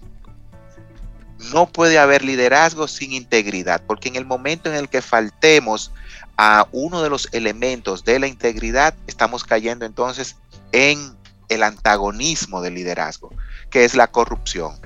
No 1.52 1.68
puede 1.68 1.98
haber 2.00 2.24
liderazgo 2.24 2.88
sin 2.88 3.14
integridad, 3.14 3.82
porque 3.88 4.10
en 4.10 4.18
el 4.18 4.26
momento 4.26 4.70
en 4.70 4.76
el 4.76 4.90
que 4.90 5.02
faltemos 5.02 5.92
a 6.38 6.68
uno 6.72 7.02
de 7.02 7.10
los 7.10 7.30
elementos 7.32 8.04
de 8.04 8.20
la 8.20 8.28
integridad, 8.28 8.94
estamos 9.08 9.44
cayendo 9.44 9.86
entonces 9.86 10.36
en 10.72 11.16
el 11.50 11.64
antagonismo 11.64 12.62
del 12.62 12.76
liderazgo, 12.76 13.32
que 13.70 13.86
es 13.86 13.96
la 13.96 14.08
corrupción. 14.08 14.80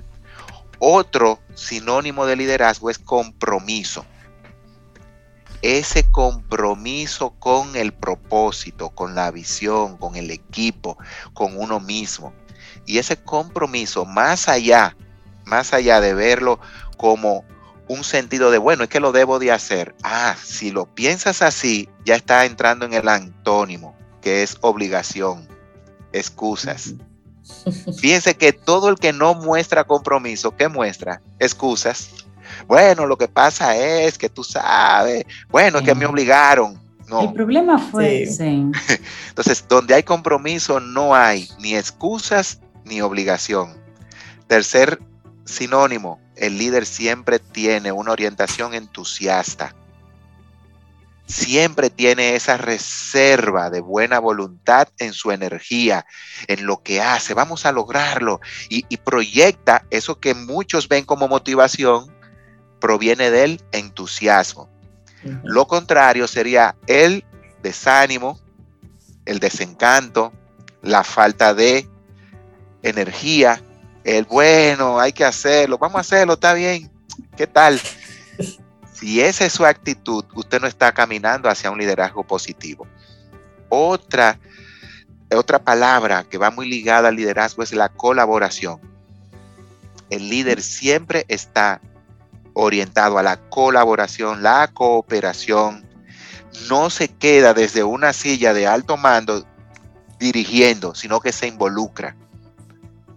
Otro 0.79 1.39
sinónimo 1.55 2.25
de 2.25 2.35
liderazgo 2.35 2.89
es 2.89 2.99
compromiso. 2.99 4.05
Ese 5.61 6.03
compromiso 6.11 7.31
con 7.39 7.75
el 7.75 7.93
propósito, 7.93 8.89
con 8.89 9.15
la 9.15 9.31
visión, 9.31 9.97
con 9.97 10.15
el 10.15 10.29
equipo, 10.29 10.97
con 11.33 11.57
uno 11.57 11.79
mismo. 11.79 12.33
Y 12.85 12.97
ese 12.97 13.15
compromiso, 13.15 14.05
más 14.05 14.49
allá, 14.49 14.97
más 15.45 15.73
allá 15.73 16.01
de 16.01 16.13
verlo 16.13 16.59
como 16.97 17.45
un 17.87 18.03
sentido 18.03 18.51
de, 18.51 18.57
bueno, 18.57 18.83
es 18.83 18.89
que 18.89 18.99
lo 18.99 19.11
debo 19.11 19.39
de 19.39 19.51
hacer. 19.51 19.95
Ah, 20.03 20.35
si 20.41 20.71
lo 20.71 20.85
piensas 20.85 21.41
así, 21.41 21.89
ya 22.05 22.15
está 22.15 22.45
entrando 22.45 22.85
en 22.85 22.93
el 22.93 23.07
antónimo, 23.07 23.95
que 24.21 24.43
es 24.43 24.57
obligación, 24.61 25.47
excusas. 26.11 26.95
Fíjense 27.97 28.35
que 28.35 28.53
todo 28.53 28.89
el 28.89 28.97
que 28.97 29.13
no 29.13 29.33
muestra 29.33 29.83
compromiso, 29.83 30.55
¿qué 30.55 30.67
muestra? 30.67 31.21
Excusas. 31.39 32.09
Bueno, 32.67 33.05
lo 33.05 33.17
que 33.17 33.27
pasa 33.27 33.75
es 33.75 34.17
que 34.17 34.29
tú 34.29 34.43
sabes, 34.43 35.25
bueno, 35.49 35.79
es 35.79 35.85
que 35.85 35.95
me 35.95 36.05
obligaron. 36.05 36.81
No. 37.07 37.21
El 37.21 37.33
problema 37.33 37.77
fue, 37.77 38.23
Entonces, 39.27 39.65
donde 39.67 39.93
hay 39.93 40.03
compromiso 40.03 40.79
no 40.79 41.13
hay 41.13 41.49
ni 41.59 41.75
excusas 41.75 42.59
ni 42.85 43.01
obligación. 43.01 43.77
Tercer 44.47 44.99
sinónimo, 45.45 46.19
el 46.35 46.57
líder 46.57 46.85
siempre 46.85 47.39
tiene 47.39 47.91
una 47.91 48.11
orientación 48.11 48.73
entusiasta. 48.73 49.75
Siempre 51.25 51.89
tiene 51.89 52.35
esa 52.35 52.57
reserva 52.57 53.69
de 53.69 53.79
buena 53.79 54.19
voluntad 54.19 54.89
en 54.97 55.13
su 55.13 55.31
energía, 55.31 56.05
en 56.47 56.65
lo 56.65 56.83
que 56.83 57.01
hace. 57.01 57.33
Vamos 57.33 57.65
a 57.65 57.71
lograrlo. 57.71 58.41
Y, 58.69 58.97
proyecta 58.97 59.85
eso 59.89 60.19
que 60.19 60.33
muchos 60.33 60.87
ven 60.87 61.05
como 61.05 61.27
motivación, 61.27 62.13
proviene 62.79 63.31
del 63.31 63.61
entusiasmo. 63.71 64.69
Lo 65.43 65.67
contrario 65.67 66.27
sería 66.27 66.75
el 66.87 67.23
desánimo, 67.61 68.39
el 69.25 69.39
desencanto, 69.39 70.33
la 70.81 71.05
falta 71.05 71.53
de 71.53 71.87
energía, 72.81 73.63
el 74.03 74.25
bueno, 74.25 74.99
hay 74.99 75.13
que 75.13 75.23
hacerlo, 75.23 75.77
vamos 75.77 75.95
a 75.95 76.01
hacerlo, 76.01 76.33
está 76.33 76.53
bien, 76.53 76.91
¿qué 77.37 77.47
tal? 77.47 77.79
Si 79.03 79.19
esa 79.19 79.43
es 79.43 79.51
su 79.51 79.65
actitud, 79.65 80.23
usted 80.33 80.61
no 80.61 80.67
está 80.67 80.93
caminando 80.93 81.49
hacia 81.49 81.69
un 81.69 81.77
liderazgo 81.77 82.23
positivo. 82.23 82.87
Otra, 83.67 84.39
otra 85.35 85.61
palabra 85.61 86.23
que 86.23 86.37
va 86.37 86.51
muy 86.51 86.69
ligada 86.69 87.09
al 87.09 87.17
liderazgo 87.17 87.63
es 87.63 87.73
la 87.73 87.89
colaboración. 87.89 88.79
El 90.09 90.29
líder 90.29 90.61
siempre 90.61 91.25
está 91.27 91.81
orientado 92.53 93.17
a 93.17 93.23
la 93.23 93.35
colaboración, 93.49 94.41
la 94.41 94.69
cooperación. 94.73 95.85
No 96.69 96.89
se 96.89 97.09
queda 97.09 97.53
desde 97.53 97.83
una 97.83 98.13
silla 98.13 98.53
de 98.53 98.67
alto 98.67 98.95
mando 98.95 99.45
dirigiendo, 100.17 100.95
sino 100.95 101.19
que 101.19 101.33
se 101.33 101.47
involucra. 101.47 102.15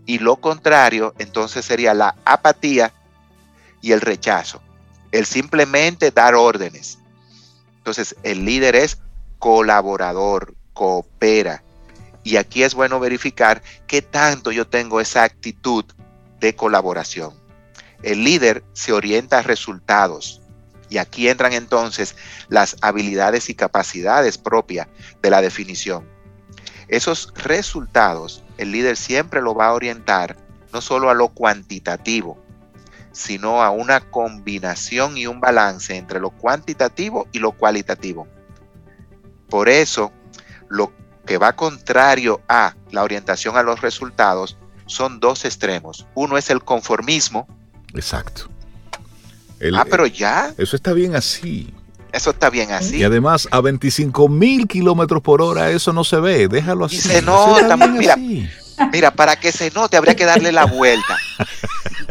Y 0.05 0.18
lo 0.18 0.38
contrario, 0.38 1.15
entonces 1.19 1.65
sería 1.65 1.94
la 1.94 2.17
apatía 2.25 2.92
y 3.81 3.92
el 3.92 4.00
rechazo. 4.00 4.65
El 5.17 5.25
simplemente 5.25 6.10
dar 6.10 6.35
órdenes. 6.35 6.98
Entonces, 7.79 8.14
el 8.23 8.44
líder 8.44 8.77
es 8.77 8.98
colaborador, 9.38 10.54
coopera. 10.75 11.62
Y 12.23 12.37
aquí 12.37 12.64
es 12.64 12.75
bueno 12.75 13.00
verificar 13.00 13.62
qué 13.87 14.02
tanto 14.02 14.52
yo 14.52 14.67
tengo 14.67 15.00
esa 15.00 15.23
actitud 15.23 15.87
de 16.38 16.54
colaboración. 16.54 17.33
El 18.02 18.25
líder 18.25 18.62
se 18.75 18.92
orienta 18.92 19.38
a 19.38 19.42
resultados. 19.42 20.42
Y 20.90 20.98
aquí 20.98 21.31
entran 21.31 21.54
entonces 21.54 22.14
las 22.50 22.77
habilidades 22.83 23.48
y 23.48 23.54
capacidades 23.54 24.37
propias 24.37 24.87
de 25.23 25.31
la 25.31 25.40
definición. 25.40 26.06
Esos 26.88 27.33
resultados, 27.37 28.44
el 28.58 28.71
líder 28.71 28.98
siempre 28.98 29.40
lo 29.40 29.54
va 29.54 29.69
a 29.69 29.73
orientar 29.73 30.37
no 30.75 30.83
solo 30.83 31.08
a 31.08 31.14
lo 31.14 31.29
cuantitativo, 31.29 32.38
sino 33.17 33.62
a 33.62 33.71
una 33.71 34.00
combinación 34.00 35.17
y 35.17 35.27
un 35.27 35.40
balance 35.40 35.96
entre 35.96 36.21
lo 36.21 36.31
cuantitativo 36.31 37.27
y 37.33 37.38
lo 37.38 37.52
cualitativo. 37.52 38.29
Por 39.48 39.71
eso, 39.71 40.12
lo 40.69 40.92
que 41.25 41.38
va 41.38 41.56
contrario 41.56 42.42
a 42.46 42.77
la 42.90 43.02
orientación 43.02 43.56
a 43.56 43.62
los 43.62 43.81
resultados 43.81 44.58
son 44.85 45.19
dos 45.19 45.46
extremos. 45.46 46.06
Uno 46.14 46.37
es 46.37 46.50
el 46.50 46.62
conformismo. 46.62 47.48
Exacto. 47.94 48.50
ah, 49.75 49.87
pero 49.90 50.06
ya. 50.06 50.52
Eso 50.58 50.77
está 50.77 50.92
bien 50.92 51.17
así. 51.17 51.73
Eso 52.12 52.31
está 52.31 52.50
bien 52.50 52.71
así. 52.73 52.98
Y 52.98 53.04
además, 53.04 53.48
a 53.50 53.62
25 53.62 54.29
mil 54.29 54.69
kilómetros 54.69 55.23
por 55.23 55.40
hora, 55.40 55.71
eso 55.71 55.92
no 55.94 56.04
se 56.04 56.21
ve. 56.21 56.48
Déjalo 56.48 56.85
así. 56.85 56.96
Y 56.96 57.00
se 57.00 57.23
nota. 57.23 57.77
Mira, 57.77 58.17
mira, 58.92 59.10
para 59.10 59.37
que 59.37 59.52
se 59.52 59.71
note, 59.71 59.96
habría 59.96 60.14
que 60.14 60.27
darle 60.27 60.52
la 60.52 60.67
vuelta. 60.67 61.17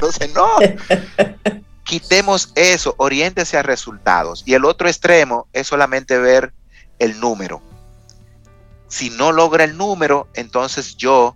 Entonces, 0.06 0.34
no. 0.34 0.47
Quitemos 1.84 2.51
eso, 2.56 2.95
oriéntese 2.97 3.58
a 3.58 3.64
resultados. 3.64 4.43
Y 4.45 4.56
el 4.56 4.66
otro 4.66 4.88
extremo 4.88 5.47
es 5.53 5.68
solamente 5.68 6.18
ver 6.18 6.53
el 6.99 7.20
número. 7.20 7.62
Si 8.88 9.10
no 9.12 9.32
logra 9.32 9.64
el 9.64 9.78
número, 9.78 10.28
entonces 10.34 10.97
yo 10.97 11.36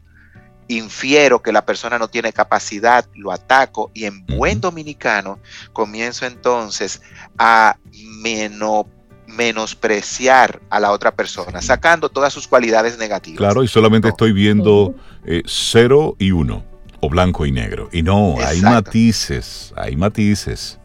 infiero 0.68 1.42
que 1.42 1.52
la 1.52 1.66
persona 1.66 1.98
no 2.00 2.08
tiene 2.08 2.32
capacidad, 2.32 3.06
lo 3.16 3.32
ataco 3.32 3.92
y 3.94 4.06
en 4.06 4.26
buen 4.26 4.62
dominicano 4.62 5.40
comienzo 5.74 6.26
entonces 6.26 7.02
a 7.38 7.78
menospreciar 9.28 10.62
a 10.70 10.80
la 10.80 10.92
otra 10.92 11.12
persona, 11.12 11.62
sacando 11.62 12.10
todas 12.10 12.32
sus 12.34 12.48
cualidades 12.48 12.98
negativas. 12.98 13.38
Claro, 13.38 13.64
y 13.64 13.68
solamente 13.68 14.10
estoy 14.10 14.32
viendo 14.32 14.96
eh, 15.26 15.42
cero 15.46 16.16
y 16.20 16.32
uno, 16.32 16.64
o 17.02 17.10
blanco 17.10 17.46
y 17.46 17.52
negro. 17.52 17.90
Y 17.92 18.04
no, 18.04 18.38
hay 18.40 18.62
matices, 18.62 19.74
hay 19.76 19.96
matices. 19.96 20.80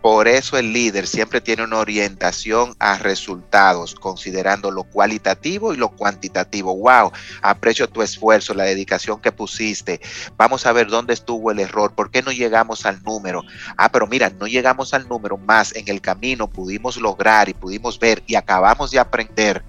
Por 0.00 0.28
eso 0.28 0.56
el 0.56 0.72
líder 0.72 1.08
siempre 1.08 1.40
tiene 1.40 1.64
una 1.64 1.78
orientación 1.78 2.76
a 2.78 2.98
resultados, 2.98 3.96
considerando 3.96 4.70
lo 4.70 4.84
cualitativo 4.84 5.74
y 5.74 5.76
lo 5.76 5.88
cuantitativo. 5.88 6.74
Wow, 6.76 7.10
aprecio 7.42 7.88
tu 7.88 8.00
esfuerzo, 8.02 8.54
la 8.54 8.62
dedicación 8.62 9.20
que 9.20 9.32
pusiste. 9.32 10.00
Vamos 10.36 10.66
a 10.66 10.72
ver 10.72 10.86
dónde 10.86 11.14
estuvo 11.14 11.50
el 11.50 11.58
error, 11.58 11.94
por 11.94 12.12
qué 12.12 12.22
no 12.22 12.30
llegamos 12.30 12.86
al 12.86 13.02
número. 13.02 13.42
Ah, 13.76 13.90
pero 13.90 14.06
mira, 14.06 14.30
no 14.30 14.46
llegamos 14.46 14.94
al 14.94 15.08
número 15.08 15.36
más. 15.36 15.74
En 15.74 15.88
el 15.88 16.00
camino 16.00 16.48
pudimos 16.48 16.96
lograr 16.96 17.48
y 17.48 17.54
pudimos 17.54 17.98
ver 17.98 18.22
y 18.26 18.36
acabamos 18.36 18.92
de 18.92 19.00
aprender. 19.00 19.64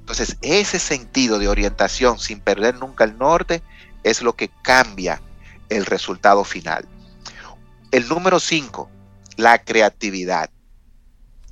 Entonces, 0.00 0.38
ese 0.40 0.78
sentido 0.78 1.38
de 1.38 1.48
orientación 1.48 2.18
sin 2.18 2.40
perder 2.40 2.76
nunca 2.76 3.04
el 3.04 3.18
norte 3.18 3.62
es 4.02 4.22
lo 4.22 4.34
que 4.34 4.50
cambia 4.62 5.20
el 5.68 5.86
resultado 5.86 6.44
final. 6.44 6.88
El 7.90 8.08
número 8.08 8.38
5 8.40 8.90
la 9.40 9.58
creatividad. 9.64 10.50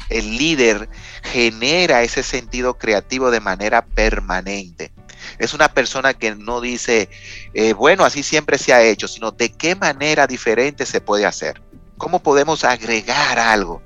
El 0.08 0.36
líder 0.36 0.88
genera 1.22 2.02
ese 2.02 2.22
sentido 2.22 2.78
creativo 2.78 3.30
de 3.30 3.40
manera 3.40 3.84
permanente. 3.84 4.92
Es 5.38 5.52
una 5.52 5.68
persona 5.68 6.14
que 6.14 6.34
no 6.34 6.60
dice, 6.60 7.10
eh, 7.52 7.72
bueno, 7.72 8.04
así 8.04 8.22
siempre 8.22 8.56
se 8.56 8.72
ha 8.72 8.82
hecho, 8.82 9.08
sino 9.08 9.32
de 9.32 9.50
qué 9.50 9.74
manera 9.74 10.26
diferente 10.26 10.86
se 10.86 11.00
puede 11.00 11.26
hacer. 11.26 11.60
¿Cómo 11.98 12.22
podemos 12.22 12.64
agregar 12.64 13.38
algo? 13.38 13.82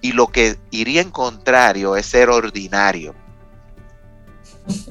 Y 0.00 0.12
lo 0.12 0.28
que 0.28 0.58
iría 0.70 1.02
en 1.02 1.10
contrario 1.10 1.96
es 1.96 2.06
ser 2.06 2.30
ordinario. 2.30 3.14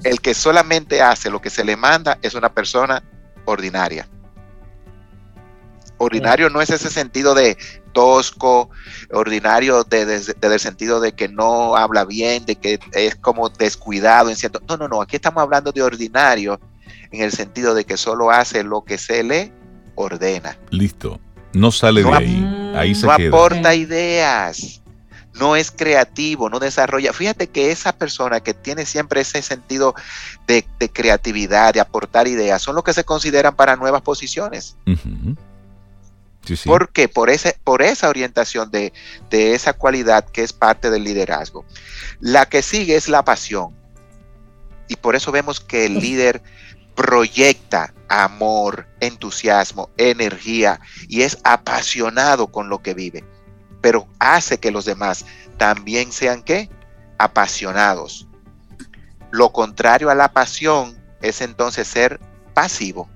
El 0.04 0.22
que 0.22 0.34
solamente 0.34 1.02
hace 1.02 1.30
lo 1.30 1.42
que 1.42 1.50
se 1.50 1.64
le 1.64 1.76
manda 1.76 2.18
es 2.22 2.34
una 2.34 2.50
persona 2.50 3.04
ordinaria. 3.46 4.08
Ordinario 6.00 6.50
no 6.50 6.62
es 6.62 6.70
ese 6.70 6.90
sentido 6.90 7.34
de 7.34 7.58
tosco, 7.92 8.70
ordinario 9.12 9.84
desde 9.84 10.36
el 10.42 10.60
sentido 10.60 11.00
de 11.00 11.14
que 11.14 11.28
no 11.28 11.76
habla 11.76 12.06
bien, 12.06 12.46
de 12.46 12.56
que 12.56 12.80
es 12.94 13.16
como 13.16 13.50
descuidado 13.50 14.30
en 14.30 14.36
cierto. 14.36 14.62
No, 14.70 14.78
no, 14.78 14.88
no, 14.88 15.02
aquí 15.02 15.16
estamos 15.16 15.42
hablando 15.42 15.72
de 15.72 15.82
ordinario 15.82 16.60
en 17.12 17.24
el 17.24 17.32
sentido 17.32 17.74
de 17.74 17.86
que 17.86 17.98
solo 17.98 18.30
hace 18.30 18.64
lo 18.64 18.84
que 18.84 19.00
se 19.00 19.24
le 19.24 19.52
ordena. 19.96 20.58
Listo, 20.70 21.20
no 21.54 21.72
sale 21.72 22.04
de 22.04 22.14
ahí, 22.14 22.74
ahí 22.76 22.94
se 22.94 23.08
no 23.08 23.14
aporta 23.14 23.74
ideas, 23.74 24.84
no 25.40 25.56
es 25.56 25.72
creativo, 25.72 26.50
no 26.50 26.60
desarrolla. 26.60 27.14
Fíjate 27.14 27.48
que 27.48 27.72
esa 27.72 27.94
persona 27.94 28.40
que 28.40 28.54
tiene 28.54 28.86
siempre 28.86 29.22
ese 29.22 29.42
sentido 29.42 29.96
de, 30.48 30.66
creatividad, 30.92 31.74
de 31.74 31.80
aportar 31.80 32.28
ideas, 32.28 32.62
son 32.62 32.76
los 32.76 32.84
que 32.84 32.94
se 32.94 33.04
consideran 33.04 33.56
para 33.56 33.76
nuevas 33.76 34.02
posiciones. 34.02 34.78
¿Por 36.66 36.90
qué? 36.90 37.10
Por, 37.10 37.30
ese, 37.30 37.58
por 37.64 37.82
esa 37.82 38.10
orientación 38.10 38.72
de, 38.72 38.94
de 39.30 39.54
esa 39.54 39.74
cualidad 39.74 40.26
que 40.26 40.44
es 40.44 40.54
parte 40.54 40.90
del 40.90 41.04
liderazgo. 41.04 41.66
La 42.20 42.46
que 42.46 42.62
sigue 42.62 42.96
es 42.96 43.10
la 43.10 43.24
pasión. 43.24 43.76
Y 44.88 44.96
por 44.96 45.16
eso 45.16 45.32
vemos 45.32 45.60
que 45.60 45.86
el 45.86 46.00
líder 46.00 46.42
proyecta 46.96 47.94
amor, 48.08 48.88
entusiasmo, 49.02 49.90
energía 49.98 50.80
y 51.08 51.22
es 51.22 51.38
apasionado 51.44 52.48
con 52.48 52.70
lo 52.70 52.82
que 52.82 52.94
vive. 52.94 53.24
Pero 53.82 54.08
hace 54.20 54.60
que 54.60 54.72
los 54.72 54.86
demás 54.86 55.26
también 55.58 56.12
sean 56.12 56.44
qué? 56.44 56.70
Apasionados. 57.18 58.28
Lo 59.32 59.52
contrario 59.52 60.10
a 60.10 60.16
la 60.16 60.32
pasión 60.32 60.98
es 61.22 61.42
entonces 61.42 61.88
ser 61.88 62.20
pasivo 62.54 63.10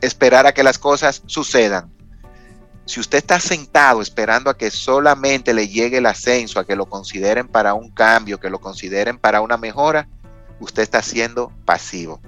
esperar 0.00 0.46
a 0.46 0.52
que 0.52 0.62
las 0.62 0.78
cosas 0.78 1.22
sucedan. 1.26 1.92
Si 2.86 2.98
usted 2.98 3.18
está 3.18 3.38
sentado 3.38 4.02
esperando 4.02 4.50
a 4.50 4.56
que 4.56 4.70
solamente 4.70 5.54
le 5.54 5.68
llegue 5.68 5.98
el 5.98 6.06
ascenso, 6.06 6.58
a 6.58 6.66
que 6.66 6.74
lo 6.74 6.86
consideren 6.86 7.46
para 7.46 7.74
un 7.74 7.90
cambio, 7.90 8.40
que 8.40 8.50
lo 8.50 8.60
consideren 8.60 9.18
para 9.18 9.40
una 9.40 9.56
mejora, 9.56 10.08
usted 10.58 10.82
está 10.82 11.00
siendo 11.02 11.52
pasivo. 11.64 12.20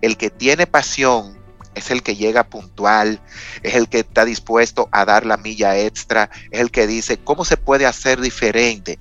El 0.00 0.16
que 0.16 0.30
tiene 0.30 0.66
pasión 0.66 1.35
es 1.76 1.90
el 1.90 2.02
que 2.02 2.16
llega 2.16 2.42
puntual, 2.44 3.20
es 3.62 3.74
el 3.74 3.88
que 3.88 4.00
está 4.00 4.24
dispuesto 4.24 4.88
a 4.90 5.04
dar 5.04 5.26
la 5.26 5.36
milla 5.36 5.78
extra, 5.78 6.30
es 6.50 6.60
el 6.60 6.70
que 6.70 6.86
dice 6.86 7.18
cómo 7.18 7.44
se 7.44 7.58
puede 7.58 7.86
hacer 7.86 8.20
diferente, 8.20 8.98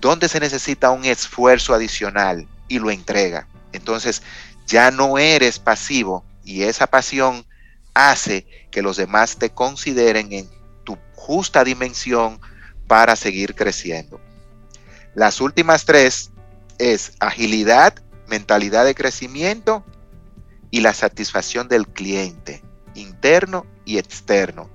dónde 0.00 0.28
se 0.28 0.38
necesita 0.38 0.90
un 0.90 1.04
esfuerzo 1.06 1.74
adicional 1.74 2.46
y 2.68 2.78
lo 2.78 2.90
entrega. 2.90 3.48
Entonces 3.72 4.22
ya 4.66 4.90
no 4.90 5.18
eres 5.18 5.58
pasivo, 5.58 6.24
y 6.44 6.62
esa 6.62 6.86
pasión 6.86 7.44
hace 7.94 8.46
que 8.70 8.82
los 8.82 8.96
demás 8.96 9.36
te 9.36 9.50
consideren 9.50 10.32
en 10.32 10.48
tu 10.84 10.98
justa 11.14 11.64
dimensión 11.64 12.38
para 12.86 13.16
seguir 13.16 13.54
creciendo. 13.54 14.20
Las 15.14 15.40
últimas 15.40 15.86
tres 15.86 16.30
es 16.78 17.12
agilidad, 17.18 17.94
mentalidad 18.28 18.84
de 18.84 18.94
crecimiento 18.94 19.84
y 20.70 20.80
la 20.80 20.94
satisfacción 20.94 21.68
del 21.68 21.86
cliente, 21.86 22.62
interno 22.94 23.66
y 23.84 23.98
externo. 23.98 24.68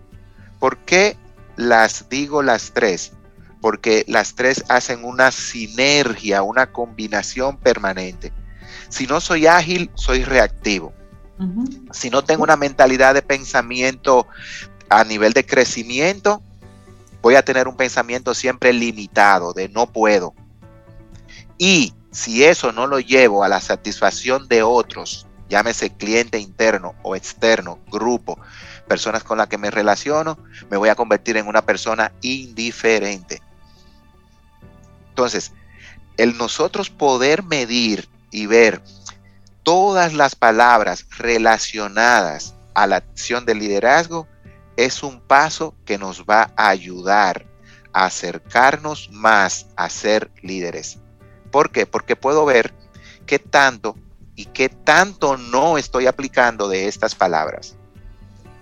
¿Por 0.59 0.77
qué 0.79 1.17
las 1.55 2.09
digo 2.09 2.41
las 2.41 2.71
tres? 2.73 3.13
Porque 3.61 4.03
las 4.07 4.35
tres 4.35 4.63
hacen 4.67 5.03
una 5.03 5.31
sinergia, 5.31 6.43
una 6.43 6.71
combinación 6.71 7.57
permanente. 7.57 8.33
Si 8.89 9.07
no 9.07 9.19
soy 9.21 9.47
ágil, 9.47 9.89
soy 9.95 10.23
reactivo. 10.23 10.93
Si 11.91 12.09
no 12.09 12.23
tengo 12.23 12.43
una 12.43 12.55
mentalidad 12.55 13.13
de 13.13 13.21
pensamiento 13.21 14.27
a 14.89 15.03
nivel 15.03 15.33
de 15.33 15.45
crecimiento, 15.45 16.41
voy 17.21 17.35
a 17.35 17.43
tener 17.43 17.67
un 17.67 17.75
pensamiento 17.75 18.33
siempre 18.33 18.71
limitado 18.71 19.51
de 19.51 19.67
no 19.67 19.91
puedo. 19.91 20.33
Y 21.57 21.93
si 22.11 22.43
eso 22.43 22.71
no 22.71 22.87
lo 22.87 22.99
llevo 22.99 23.43
a 23.43 23.49
la 23.49 23.59
satisfacción 23.59 24.47
de 24.47 24.63
otros, 24.63 25.24
llámese 25.49 25.91
cliente 25.91 26.39
interno 26.39 26.95
o 27.03 27.15
externo, 27.15 27.79
grupo, 27.91 28.39
personas 28.87 29.23
con 29.23 29.37
las 29.37 29.47
que 29.47 29.57
me 29.57 29.71
relaciono, 29.71 30.37
me 30.69 30.77
voy 30.77 30.89
a 30.89 30.95
convertir 30.95 31.37
en 31.37 31.47
una 31.47 31.63
persona 31.63 32.11
indiferente. 32.21 33.41
Entonces, 35.09 35.53
el 36.17 36.37
nosotros 36.37 36.89
poder 36.89 37.43
medir 37.43 38.09
y 38.31 38.45
ver 38.45 38.81
todas 39.63 40.13
las 40.13 40.35
palabras 40.35 41.05
relacionadas 41.17 42.53
a 42.73 42.87
la 42.87 42.97
acción 42.97 43.45
de 43.45 43.55
liderazgo 43.55 44.27
es 44.77 45.03
un 45.03 45.21
paso 45.21 45.75
que 45.85 45.97
nos 45.97 46.25
va 46.25 46.51
a 46.55 46.69
ayudar 46.69 47.45
a 47.93 48.05
acercarnos 48.05 49.09
más 49.11 49.67
a 49.77 49.89
ser 49.89 50.29
líderes. 50.41 50.99
¿Por 51.51 51.71
qué? 51.71 51.85
Porque 51.85 52.15
puedo 52.15 52.45
ver 52.45 52.73
qué 53.25 53.39
tanto 53.39 53.95
y 54.35 54.45
qué 54.45 54.69
tanto 54.69 55.37
no 55.37 55.77
estoy 55.77 56.07
aplicando 56.07 56.67
de 56.67 56.87
estas 56.87 57.15
palabras. 57.15 57.75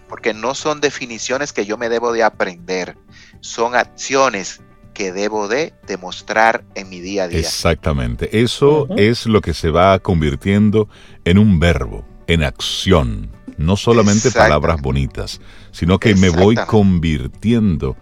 Porque 0.07 0.34
no 0.34 0.53
son 0.53 0.80
definiciones 0.80 1.53
que 1.53 1.65
yo 1.65 1.78
me 1.78 1.89
debo 1.89 2.11
de 2.11 2.24
aprender, 2.24 2.97
son 3.41 3.76
acciones 3.76 4.61
que 4.93 5.11
debo 5.11 5.47
de 5.47 5.74
demostrar 5.88 6.63
en 6.76 6.89
mi 6.89 6.99
día 6.99 7.24
a 7.24 7.28
día. 7.28 7.39
Exactamente. 7.39 8.41
Eso 8.41 8.88
es 8.95 9.26
lo 9.26 9.41
que 9.41 9.53
se 9.53 9.71
va 9.71 9.97
convirtiendo 9.99 10.88
en 11.26 11.39
un 11.39 11.59
verbo, 11.59 12.05
en 12.28 12.43
acción. 12.43 13.32
No 13.57 13.76
solamente 13.76 14.32
palabras 14.32 14.82
bonitas, 14.82 15.41
sino 15.71 15.99
que 15.99 16.15
me 16.15 16.30
voy 16.30 16.55
convirtiendo 16.67 17.95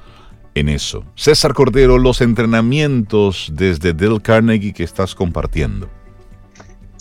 en 0.53 0.69
eso. 0.69 1.05
César 1.15 1.53
Cordero, 1.53 1.97
los 1.97 2.22
entrenamientos 2.22 3.49
desde 3.53 3.93
Dale 3.93 4.22
Carnegie 4.22 4.74
que 4.74 4.84
estás 4.84 5.15
compartiendo. 5.15 5.89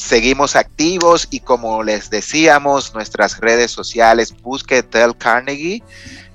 Seguimos 0.01 0.57
activos 0.57 1.29
y 1.31 1.41
como 1.41 1.83
les 1.83 2.09
decíamos, 2.09 2.95
nuestras 2.95 3.39
redes 3.39 3.71
sociales, 3.71 4.35
busque 4.41 4.83
Dale 4.83 5.15
Carnegie 5.15 5.83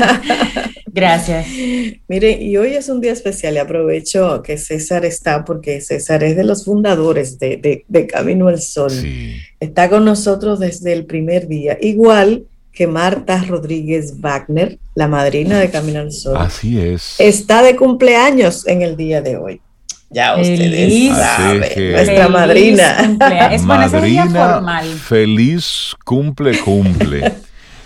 Gracias. 0.87 1.47
Mire, 2.07 2.31
y 2.41 2.57
hoy 2.57 2.73
es 2.73 2.89
un 2.89 3.01
día 3.01 3.13
especial 3.13 3.53
y 3.53 3.57
aprovecho 3.59 4.41
que 4.41 4.57
César 4.57 5.05
está 5.05 5.45
porque 5.45 5.79
César 5.79 6.23
es 6.23 6.35
de 6.35 6.43
los 6.43 6.65
fundadores 6.65 7.37
de, 7.37 7.85
Camino 8.11 8.47
al 8.47 8.61
Sol. 8.61 8.91
Está 9.59 9.89
con 9.89 10.05
nosotros 10.05 10.59
desde 10.59 10.91
el 10.93 11.05
primer 11.05 11.47
día, 11.47 11.77
igual 11.79 12.45
que 12.71 12.87
Marta 12.87 13.43
Rodríguez 13.47 14.19
Wagner, 14.19 14.79
la 14.95 15.07
madrina 15.07 15.59
de 15.59 15.69
Camino 15.69 15.99
al 15.99 16.11
Sol. 16.11 16.37
Así 16.37 16.79
es. 16.79 17.15
Está 17.19 17.61
de 17.63 17.75
cumpleaños 17.75 18.65
en 18.67 18.81
el 18.81 18.95
día 18.95 19.21
de 19.21 19.37
hoy. 19.37 19.61
Ya 20.09 20.35
ustedes 20.35 21.15
saben, 21.15 21.91
nuestra 21.93 22.27
madrina. 22.27 23.17
Es 23.51 23.63
madrina 23.63 24.25
formal. 24.25 24.85
Feliz 24.87 25.95
cumple, 26.03 26.59
cumple. 26.59 27.33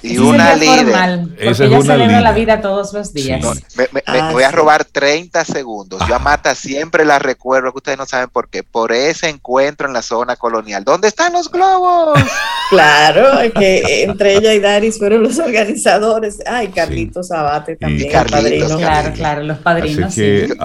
Y 0.06 0.18
una 0.18 0.56
líder. 0.56 1.28
Esa 1.38 1.66
ella 1.66 1.82
celebra 1.82 2.22
la 2.22 2.32
vida 2.32 2.62
todos 2.62 2.94
los 2.94 3.14
días. 3.14 3.44
me, 3.76 4.02
ah, 4.06 4.30
voy 4.32 4.44
a 4.44 4.52
robar 4.52 4.86
30 4.86 5.44
segundos. 5.46 6.02
Yo 6.08 6.16
a 6.16 6.20
Mata 6.20 6.56
siempre 6.56 7.06
la 7.06 7.20
recuerdo, 7.20 7.72
que 7.72 7.78
ustedes 7.78 7.98
no 7.98 8.06
saben 8.06 8.30
por 8.30 8.50
qué, 8.50 8.64
por 8.64 8.92
ese 8.92 9.30
encuentro 9.30 9.88
en 9.88 9.94
la 9.94 10.02
zona 10.02 10.36
colonial. 10.36 10.84
¿Dónde 10.84 11.08
están 11.08 11.34
los 11.34 11.50
globos? 11.52 12.20
claro, 12.70 13.52
que 13.54 14.04
entre 14.04 14.38
ella 14.38 14.54
y 14.54 14.60
Daris 14.60 14.98
fueron 14.98 15.24
los 15.24 15.40
organizadores. 15.40 16.40
Ay, 16.46 16.70
Carlitos 16.70 17.32
Abate 17.32 17.76
también. 17.76 18.12
Carlitos, 18.12 18.76
claro, 18.78 19.14
claro, 19.14 19.44
los 19.44 19.58
padrinos. 19.60 20.16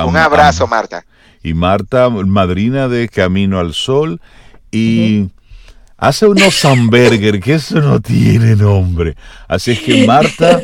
Un 0.06 0.16
abrazo, 0.16 0.66
Marta. 0.66 1.04
Y 1.42 1.54
Marta, 1.54 2.10
madrina 2.10 2.88
de 2.88 3.08
Camino 3.08 3.58
al 3.58 3.72
Sol. 3.72 4.20
Y 4.70 5.30
hace 6.00 6.26
unos 6.26 6.64
hamburger 6.64 7.38
que 7.40 7.54
eso 7.54 7.80
no 7.80 8.00
tiene 8.00 8.56
nombre. 8.56 9.14
Así 9.46 9.72
es 9.72 9.80
que 9.80 10.06
Marta, 10.06 10.60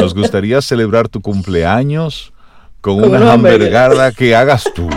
nos 0.00 0.14
gustaría 0.14 0.60
celebrar 0.62 1.08
tu 1.08 1.20
cumpleaños 1.20 2.32
con 2.80 3.02
una 3.02 3.32
hamburguesa 3.32 4.12
que 4.12 4.34
hagas 4.34 4.64
tú. 4.74 4.88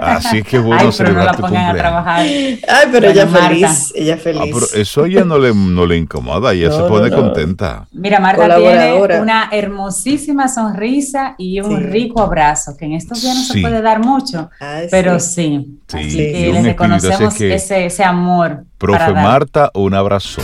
Así 0.00 0.42
que 0.42 0.58
bueno 0.58 0.92
celebrar 0.92 1.36
tu 1.36 1.42
cumpleaños. 1.42 2.04
Ay, 2.06 2.60
pero 2.92 3.08
ella 3.08 3.26
feliz, 3.26 3.92
ella 3.94 4.14
ah, 4.14 4.18
feliz. 4.18 4.74
eso 4.74 5.04
ella 5.04 5.24
no 5.24 5.38
le, 5.38 5.52
no 5.54 5.86
le 5.86 5.96
incomoda, 5.96 6.52
ella 6.52 6.70
se 6.70 6.82
pone 6.82 7.10
contenta. 7.10 7.86
Mira, 7.92 8.20
Marta 8.20 8.56
tiene 8.56 8.94
una 9.20 9.48
hermosísima 9.50 10.48
sonrisa 10.48 11.34
y 11.38 11.60
un 11.60 11.82
rico 11.82 12.22
abrazo, 12.22 12.76
que 12.76 12.84
en 12.84 12.92
estos 12.92 13.22
días 13.22 13.36
no 13.36 13.42
se 13.42 13.60
puede 13.60 13.82
dar 13.82 14.00
mucho, 14.00 14.50
pero 14.90 15.18
sí. 15.18 15.78
sí. 15.88 15.96
Así 15.96 16.16
que 16.16 16.50
le 16.52 16.62
reconocemos 16.62 17.40
ese, 17.40 17.86
ese 17.86 18.04
amor. 18.04 18.64
Profe 18.78 19.12
Marta, 19.12 19.70
un 19.74 19.94
abrazo. 19.94 20.42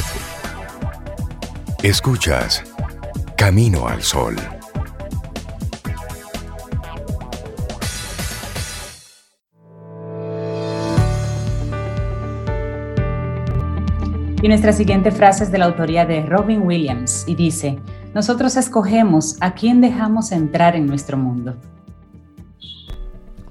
Escuchas 1.83 2.63
Camino 3.37 3.89
al 3.89 4.03
Sol. 4.03 4.37
Y 14.43 14.49
nuestra 14.49 14.73
siguiente 14.73 15.13
frase 15.13 15.45
es 15.45 15.53
de 15.53 15.59
la 15.59 15.67
autoría 15.67 16.05
de 16.05 16.27
Robin 16.27 16.63
Williams 16.63 17.23
y 17.29 17.37
dice, 17.37 17.79
nosotros 18.13 18.57
escogemos 18.57 19.37
a 19.41 19.55
quién 19.55 19.81
dejamos 19.81 20.33
entrar 20.33 20.75
en 20.75 20.87
nuestro 20.87 21.17
mundo. 21.17 21.55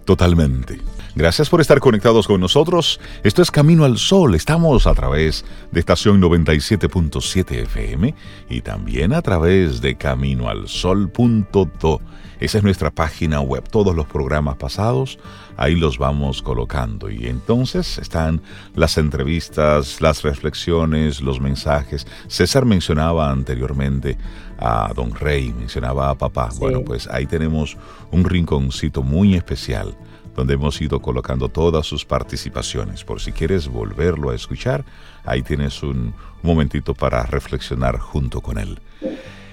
Totalmente. 0.04 0.82
Gracias 1.16 1.50
por 1.50 1.62
estar 1.62 1.80
conectados 1.80 2.28
con 2.28 2.42
nosotros. 2.42 3.00
Esto 3.24 3.42
es 3.42 3.52
Camino 3.52 3.86
al 3.86 3.98
Sol. 3.98 4.36
Estamos 4.36 4.86
a 4.86 4.94
través 4.94 5.46
de 5.72 5.80
estación 5.80 6.22
97.7 6.22 7.64
FM 7.64 8.14
y 8.50 8.60
también 8.60 9.14
a 9.14 9.22
través 9.22 9.80
de 9.80 9.96
caminoalsol.do. 9.96 12.02
Esa 12.42 12.58
es 12.58 12.64
nuestra 12.64 12.90
página 12.90 13.40
web. 13.40 13.70
Todos 13.70 13.96
los 13.96 14.08
programas 14.08 14.58
pasados 14.58 15.20
ahí 15.58 15.76
los 15.76 16.00
vamos 16.00 16.42
colocando. 16.42 17.12
Y 17.12 17.28
entonces 17.28 18.00
están 18.00 18.42
las 18.74 18.98
entrevistas, 18.98 20.02
las 20.02 20.24
reflexiones, 20.24 21.22
los 21.22 21.40
mensajes. 21.40 22.08
César 22.28 22.66
mencionaba 22.66 23.30
anteriormente 23.30 24.18
a 24.58 24.92
Don 24.96 25.14
Rey, 25.14 25.54
mencionaba 25.54 26.10
a 26.10 26.16
papá. 26.16 26.50
Bueno, 26.58 26.82
pues 26.82 27.08
ahí 27.08 27.28
tenemos 27.28 27.78
un 28.10 28.24
rinconcito 28.24 29.04
muy 29.04 29.36
especial 29.36 29.96
donde 30.36 30.56
hemos 30.56 30.82
ido 30.82 31.00
colocando 31.00 31.48
todas 31.48 31.86
sus 31.86 32.06
participaciones. 32.06 33.04
Por 33.04 33.22
si 33.22 33.34
quieres 33.34 33.68
volverlo 33.68 34.32
a 34.32 34.36
escuchar, 34.36 34.84
ahí 35.26 35.44
tienes 35.44 35.84
un 35.84 36.16
momentito 36.42 36.96
para 36.96 37.22
reflexionar 37.24 38.00
junto 38.00 38.42
con 38.42 38.58
él. 38.58 38.80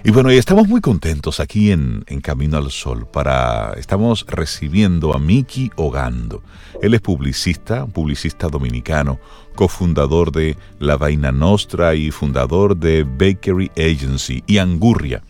Y 0.05 0.12
bueno, 0.12 0.30
y 0.32 0.36
estamos 0.36 0.68
muy 0.68 0.80
contentos 0.80 1.40
aquí 1.40 1.72
en, 1.72 2.05
Camino 2.22 2.57
al 2.57 2.70
Sol 2.70 3.07
para 3.12 3.72
estamos 3.76 4.24
recibiendo 4.28 5.12
a 5.12 5.18
Miki 5.18 5.72
Ogando. 5.74 6.42
Él 6.80 6.94
es 6.94 7.01
publicista, 7.01 7.84
publicista 7.86 8.49
dominicano, 8.49 9.18
cofundador 9.57 10.30
de 10.30 10.57
La 10.78 10.96
Vaina 10.96 11.32
Nostra 11.32 11.96
y 11.96 12.12
fundador 12.12 12.76
de 12.76 13.03
Bakery 13.03 13.72
Agency 13.76 14.44
y 14.46 14.59
Angurria. 14.59 15.22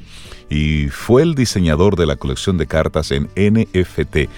Y 0.51 0.89
fue 0.89 1.23
el 1.23 1.35
diseñador 1.35 1.97
de 1.97 2.07
la 2.07 2.17
colección 2.17 2.59
de 2.59 2.67
cartas 2.67 3.11
en 3.11 3.29
NFT. 3.37 4.29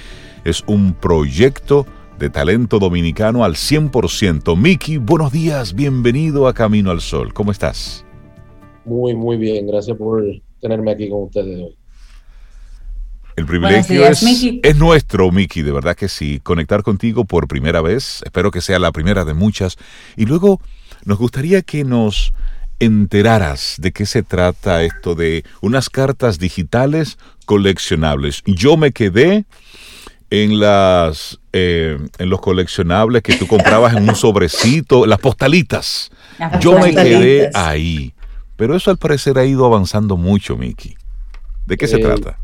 Es 0.45 0.62
un 0.66 0.95
proyecto 0.95 1.87
de 2.20 2.31
talento 2.31 2.78
dominicano 2.78 3.45
al 3.45 3.55
100%. 3.55 4.57
Miki, 4.57 4.99
buenos 4.99 5.33
días, 5.33 5.74
bienvenido 5.74 6.47
a 6.47 6.55
Camino 6.55 6.93
al 6.93 7.01
Sol. 7.01 7.33
¿Cómo 7.33 7.51
estás? 7.51 8.05
Muy, 8.91 9.14
muy 9.14 9.36
bien. 9.36 9.68
Gracias 9.68 9.97
por 9.97 10.24
tenerme 10.61 10.91
aquí 10.91 11.09
con 11.09 11.22
ustedes 11.22 11.61
hoy. 11.61 11.76
El 13.36 13.47
privilegio 13.47 14.05
es, 14.05 14.20
es, 14.64 14.76
nuestro, 14.76 15.30
Miki, 15.30 15.62
de 15.62 15.70
verdad 15.70 15.95
que 15.95 16.09
sí. 16.09 16.41
Conectar 16.43 16.82
contigo 16.82 17.24
por 17.24 17.47
primera 17.47 17.80
vez, 17.80 18.20
espero 18.24 18.51
que 18.51 18.61
sea 18.61 18.80
la 18.80 18.91
primera 18.91 19.24
de 19.24 19.32
muchas. 19.32 19.78
Y 20.16 20.26
luego 20.26 20.61
nos 21.05 21.18
gustaría 21.18 21.62
que 21.62 21.84
nos 21.84 22.34
enteraras 22.80 23.76
de 23.78 23.93
qué 23.93 24.07
se 24.07 24.24
trata 24.24 24.82
esto 24.82 25.14
de 25.14 25.45
unas 25.61 25.88
cartas 25.88 26.41
digitales 26.41 27.16
coleccionables. 27.45 28.43
Yo 28.45 28.76
me 28.76 28.91
quedé 28.91 29.45
en 30.30 30.59
las 30.59 31.38
eh, 31.53 31.97
en 32.18 32.28
los 32.28 32.41
coleccionables 32.41 33.22
que 33.22 33.36
tú 33.36 33.47
comprabas 33.47 33.95
en 33.95 34.09
un 34.09 34.16
sobrecito, 34.16 35.07
las 35.07 35.20
postalitas. 35.20 36.11
Yo 36.61 36.76
me 36.78 36.93
quedé 36.93 37.51
ahí 37.55 38.14
Pero 38.61 38.77
eso 38.77 38.91
al 38.91 38.99
parecer 38.99 39.39
ha 39.39 39.47
ido 39.47 39.65
avanzando 39.65 40.19
mucho, 40.19 40.55
Miki. 40.55 40.95
¿De 41.67 41.79
qué 41.79 41.87
se 41.87 41.97
eh, 41.97 42.01
trata? 42.01 42.39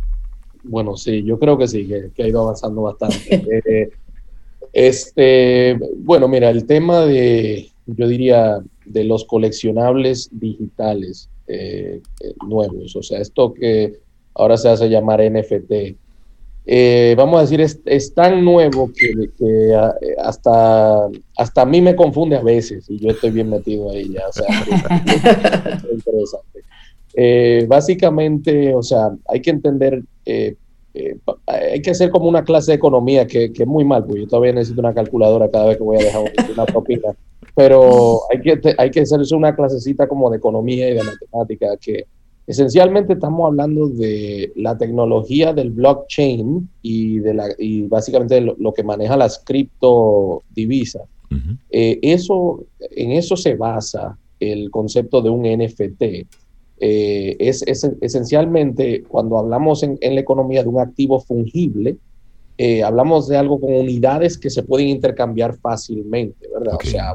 Bueno, 0.64 0.96
sí, 0.96 1.22
yo 1.22 1.38
creo 1.38 1.58
que 1.58 1.68
sí, 1.68 1.86
que, 1.86 2.22
ha 2.22 2.26
ido 2.26 2.40
avanzando 2.40 2.80
bastante. 2.80 3.62
Eh, 3.66 3.90
este, 4.72 5.78
bueno, 5.98 6.26
mira, 6.26 6.48
el 6.48 6.64
tema 6.64 7.04
de, 7.04 7.70
yo 7.84 8.08
diría, 8.08 8.60
de 8.86 9.04
los 9.04 9.26
coleccionables 9.26 10.30
digitales 10.32 11.28
eh, 11.48 12.00
nuevos, 12.48 12.96
o 12.96 13.02
sea, 13.02 13.20
esto 13.20 13.52
que 13.52 13.98
ahora 14.34 14.56
se 14.56 14.70
hace 14.70 14.88
llamar 14.88 15.20
NFT, 15.20 15.98
eh, 16.68 17.14
vamos 17.16 17.38
a 17.38 17.42
decir, 17.42 17.60
es, 17.60 18.14
tan 18.14 18.44
nuevo 18.44 18.90
que, 18.92 19.72
hasta, 20.18 21.06
hasta 21.36 21.62
a 21.62 21.64
mí 21.64 21.80
me 21.80 21.94
confunde 21.94 22.36
a 22.36 22.42
veces 22.42 22.90
y 22.90 22.98
yo 22.98 23.10
estoy 23.10 23.30
bien 23.30 23.50
metido 23.50 23.90
ahí 23.90 24.12
ya. 24.12 24.26
O 24.28 24.32
sea, 24.32 24.46
es 25.76 25.84
interesante. 25.84 26.60
Eh, 27.14 27.66
básicamente, 27.68 28.74
o 28.74 28.82
sea, 28.82 29.10
hay 29.28 29.40
que 29.40 29.50
entender, 29.50 30.02
eh, 30.24 30.56
hay 31.46 31.80
que 31.82 31.90
hacer 31.90 32.10
como 32.10 32.28
una 32.28 32.42
clase 32.42 32.72
de 32.72 32.76
economía 32.76 33.28
que, 33.28 33.52
que, 33.52 33.62
es 33.62 33.68
muy 33.68 33.84
mal, 33.84 34.04
porque 34.04 34.22
yo 34.22 34.28
todavía 34.28 34.52
necesito 34.52 34.80
una 34.80 34.92
calculadora 34.92 35.48
cada 35.50 35.66
vez 35.66 35.76
que 35.76 35.84
voy 35.84 35.98
a 35.98 36.04
dejar 36.04 36.24
una 36.52 36.66
propina, 36.66 37.14
pero 37.54 38.22
hay 38.30 38.40
que, 38.40 38.74
hay 38.76 38.90
que 38.90 39.00
hacerse 39.00 39.34
una 39.36 39.54
clasecita 39.54 40.08
como 40.08 40.30
de 40.30 40.38
economía 40.38 40.90
y 40.90 40.94
de 40.94 41.02
matemática 41.04 41.68
que 41.80 42.06
Esencialmente 42.46 43.14
estamos 43.14 43.48
hablando 43.48 43.88
de 43.88 44.52
la 44.54 44.78
tecnología 44.78 45.52
del 45.52 45.70
blockchain 45.70 46.68
y, 46.80 47.18
de 47.18 47.34
la, 47.34 47.48
y 47.58 47.82
básicamente 47.82 48.40
lo, 48.40 48.72
que 48.72 48.84
maneja 48.84 49.16
las 49.16 49.40
criptodivisas. 49.40 51.02
Eh, 51.70 51.98
eso, 52.02 52.64
en 52.78 53.10
eso 53.10 53.36
se 53.36 53.56
basa 53.56 54.16
el 54.38 54.70
concepto 54.70 55.22
de 55.22 55.30
un 55.30 55.42
NFT. 55.42 56.02
Eh, 56.78 57.36
es, 57.40 57.64
esencialmente 58.00 59.02
cuando 59.02 59.38
hablamos 59.38 59.82
en, 59.82 59.98
la 60.00 60.20
economía 60.20 60.62
de 60.62 60.68
un 60.68 60.78
activo 60.78 61.18
fungible, 61.18 61.96
eh, 62.58 62.84
hablamos 62.84 63.26
de 63.26 63.38
algo 63.38 63.60
con 63.60 63.74
unidades 63.74 64.38
que 64.38 64.50
se 64.50 64.62
pueden 64.62 64.88
intercambiar 64.88 65.56
fácilmente, 65.56 66.46
¿verdad? 66.54 66.76
O 66.80 66.86
sea, 66.86 67.12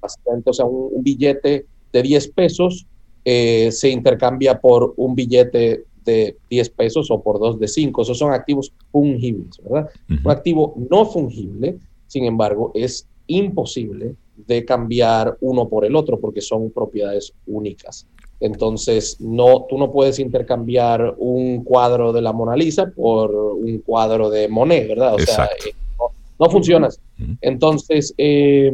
básicamente, 0.00 0.50
o 0.50 0.52
sea, 0.54 0.64
un, 0.64 0.88
un 0.90 1.02
billete 1.02 1.66
de 1.92 2.02
10 2.02 2.28
pesos 2.28 2.86
eh, 3.24 3.70
se 3.72 3.90
intercambia 3.90 4.60
por 4.60 4.94
un 4.96 5.14
billete 5.14 5.84
de 6.04 6.36
10 6.48 6.70
pesos 6.70 7.10
o 7.10 7.22
por 7.22 7.38
dos 7.38 7.58
de 7.58 7.68
5. 7.68 8.02
Esos 8.02 8.18
son 8.18 8.32
activos 8.32 8.72
fungibles, 8.90 9.60
¿verdad? 9.62 9.90
Un 10.08 10.30
activo 10.30 10.74
no 10.90 11.04
fungible, 11.06 11.78
sin 12.06 12.24
embargo, 12.24 12.72
es 12.74 13.06
imposible 13.26 14.14
de 14.46 14.64
cambiar 14.64 15.36
uno 15.40 15.68
por 15.68 15.84
el 15.84 15.94
otro 15.94 16.18
porque 16.18 16.40
son 16.40 16.70
propiedades 16.70 17.32
únicas. 17.46 18.06
Entonces, 18.40 19.20
no, 19.20 19.66
tú 19.68 19.76
no 19.76 19.92
puedes 19.92 20.18
intercambiar 20.18 21.14
un 21.18 21.62
cuadro 21.62 22.12
de 22.12 22.22
la 22.22 22.32
Mona 22.32 22.56
Lisa 22.56 22.90
por 22.90 23.30
un 23.30 23.78
cuadro 23.78 24.30
de 24.30 24.48
Monet, 24.48 24.88
¿verdad? 24.88 25.14
O 25.14 25.18
sea, 25.18 25.44
eh, 25.44 25.74
no, 26.38 26.48
funciona 26.48 26.88
Entonces, 27.42 28.14
eh, 28.16 28.72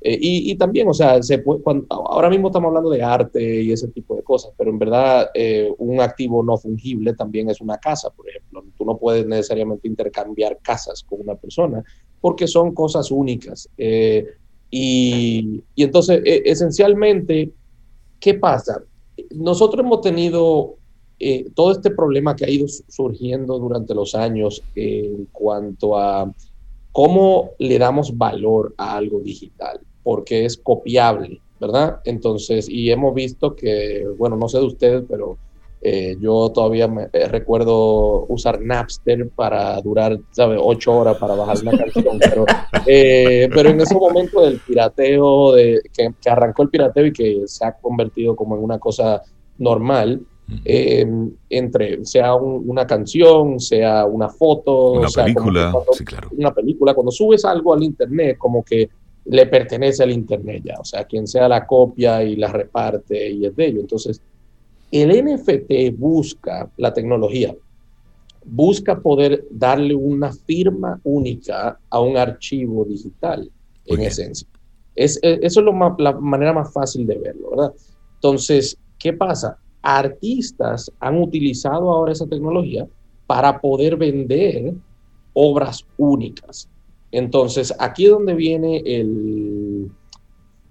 eh, 0.00 0.16
y, 0.20 0.54
también, 0.56 0.88
o 0.88 0.94
sea, 0.94 1.20
se 1.22 1.42
cuando, 1.42 1.86
ahora 1.90 2.30
mismo 2.30 2.48
estamos 2.48 2.68
hablando 2.68 2.90
de 2.90 3.02
arte 3.02 3.62
y 3.62 3.72
ese 3.72 3.88
tipo 3.88 4.14
de 4.14 4.22
cosas, 4.22 4.52
pero 4.56 4.70
en 4.70 4.78
verdad 4.78 5.30
eh, 5.34 5.72
un 5.78 6.00
activo 6.00 6.42
no 6.42 6.56
fungible 6.56 7.14
también 7.14 7.50
es 7.50 7.60
una 7.60 7.78
casa, 7.78 8.10
por 8.10 8.28
ejemplo. 8.28 8.64
Tú 8.76 8.84
no 8.84 8.96
puedes 8.96 9.26
necesariamente 9.26 9.88
intercambiar 9.88 10.58
casas 10.62 11.02
con 11.02 11.20
una 11.20 11.34
persona 11.34 11.82
porque 12.20 12.46
son 12.46 12.74
cosas 12.74 13.10
únicas. 13.10 13.68
Eh, 13.76 14.24
y, 14.70 15.62
y, 15.74 15.82
entonces, 15.82 16.22
e, 16.24 16.42
esencialmente, 16.44 17.50
¿qué 18.20 18.34
pasa? 18.34 18.82
Nosotros 19.30 19.84
hemos 19.84 20.00
tenido 20.00 20.76
todo 21.56 21.72
este 21.72 21.90
problema 21.90 22.36
que 22.36 22.44
ha 22.44 22.48
ido 22.48 22.68
surgiendo 22.68 23.58
durante 23.58 23.92
los 23.92 24.14
años 24.14 24.62
en 24.76 25.26
cuanto 25.32 25.98
a 25.98 26.32
cómo 26.98 27.50
le 27.60 27.78
damos 27.78 28.18
valor 28.18 28.74
a 28.76 28.96
algo 28.96 29.20
digital 29.20 29.78
porque 30.02 30.44
es 30.44 30.56
copiable, 30.56 31.40
¿verdad? 31.60 32.00
Entonces, 32.04 32.68
y 32.68 32.90
hemos 32.90 33.14
visto 33.14 33.54
que, 33.54 34.04
bueno, 34.18 34.34
no 34.34 34.48
sé 34.48 34.58
de 34.58 34.64
ustedes, 34.64 35.04
pero 35.08 35.38
eh, 35.80 36.16
yo 36.20 36.50
todavía 36.50 36.88
me, 36.88 37.04
eh, 37.12 37.28
recuerdo 37.28 38.26
usar 38.26 38.60
Napster 38.60 39.28
para 39.28 39.80
durar, 39.80 40.18
¿sabes? 40.32 40.58
Ocho 40.60 40.98
horas 40.98 41.18
para 41.18 41.36
bajar 41.36 41.58
una 41.62 41.78
canción, 41.78 42.18
pero, 42.18 42.44
eh, 42.84 43.48
pero 43.54 43.68
en 43.70 43.80
ese 43.80 43.94
momento 43.94 44.40
del 44.40 44.58
pirateo, 44.58 45.52
de, 45.52 45.80
que, 45.96 46.28
arrancó 46.28 46.64
el 46.64 46.70
pirateo 46.70 47.06
y 47.06 47.12
que 47.12 47.42
se 47.46 47.64
ha 47.64 47.74
convertido 47.74 48.34
como 48.34 48.56
en 48.56 48.64
una 48.64 48.80
cosa 48.80 49.22
normal, 49.56 50.20
entre 50.64 52.04
sea 52.04 52.34
una 52.34 52.86
canción, 52.86 53.60
sea 53.60 54.06
una 54.06 54.28
foto, 54.28 54.92
una 54.92 55.08
película, 55.08 55.72
sí, 55.92 56.04
claro. 56.04 56.28
una 56.36 56.54
película, 56.54 56.94
cuando 56.94 57.12
subes 57.12 57.44
algo 57.44 57.74
al 57.74 57.82
internet, 57.82 58.38
como 58.38 58.64
que 58.64 58.88
le 59.28 59.46
pertenece 59.46 60.02
al 60.02 60.10
Internet 60.10 60.62
ya, 60.64 60.76
o 60.80 60.84
sea, 60.84 61.04
quien 61.04 61.26
sea 61.26 61.48
la 61.48 61.66
copia 61.66 62.22
y 62.22 62.36
la 62.36 62.48
reparte 62.48 63.30
y 63.30 63.44
es 63.44 63.54
de 63.54 63.66
ello. 63.66 63.80
Entonces, 63.80 64.22
el 64.90 65.10
NFT 65.10 65.98
busca 65.98 66.70
la 66.78 66.94
tecnología, 66.94 67.54
busca 68.44 68.98
poder 68.98 69.44
darle 69.50 69.94
una 69.94 70.32
firma 70.32 70.98
única 71.04 71.78
a 71.90 72.00
un 72.00 72.16
archivo 72.16 72.84
digital, 72.84 73.50
en 73.84 74.00
esencia. 74.00 74.48
Es, 74.94 75.18
eso 75.22 75.60
es 75.60 75.64
lo 75.64 75.96
la 75.98 76.12
manera 76.12 76.52
más 76.52 76.72
fácil 76.72 77.06
de 77.06 77.18
verlo, 77.18 77.50
¿verdad? 77.50 77.72
Entonces, 78.14 78.78
¿qué 78.98 79.12
pasa? 79.12 79.58
Artistas 79.96 80.92
han 81.00 81.20
utilizado 81.22 81.90
ahora 81.90 82.12
esa 82.12 82.26
tecnología 82.26 82.86
para 83.26 83.58
poder 83.58 83.96
vender 83.96 84.74
obras 85.32 85.84
únicas. 85.96 86.68
Entonces, 87.10 87.74
aquí 87.78 88.04
es 88.04 88.10
donde 88.10 88.34
viene 88.34 88.82
el, 88.84 89.90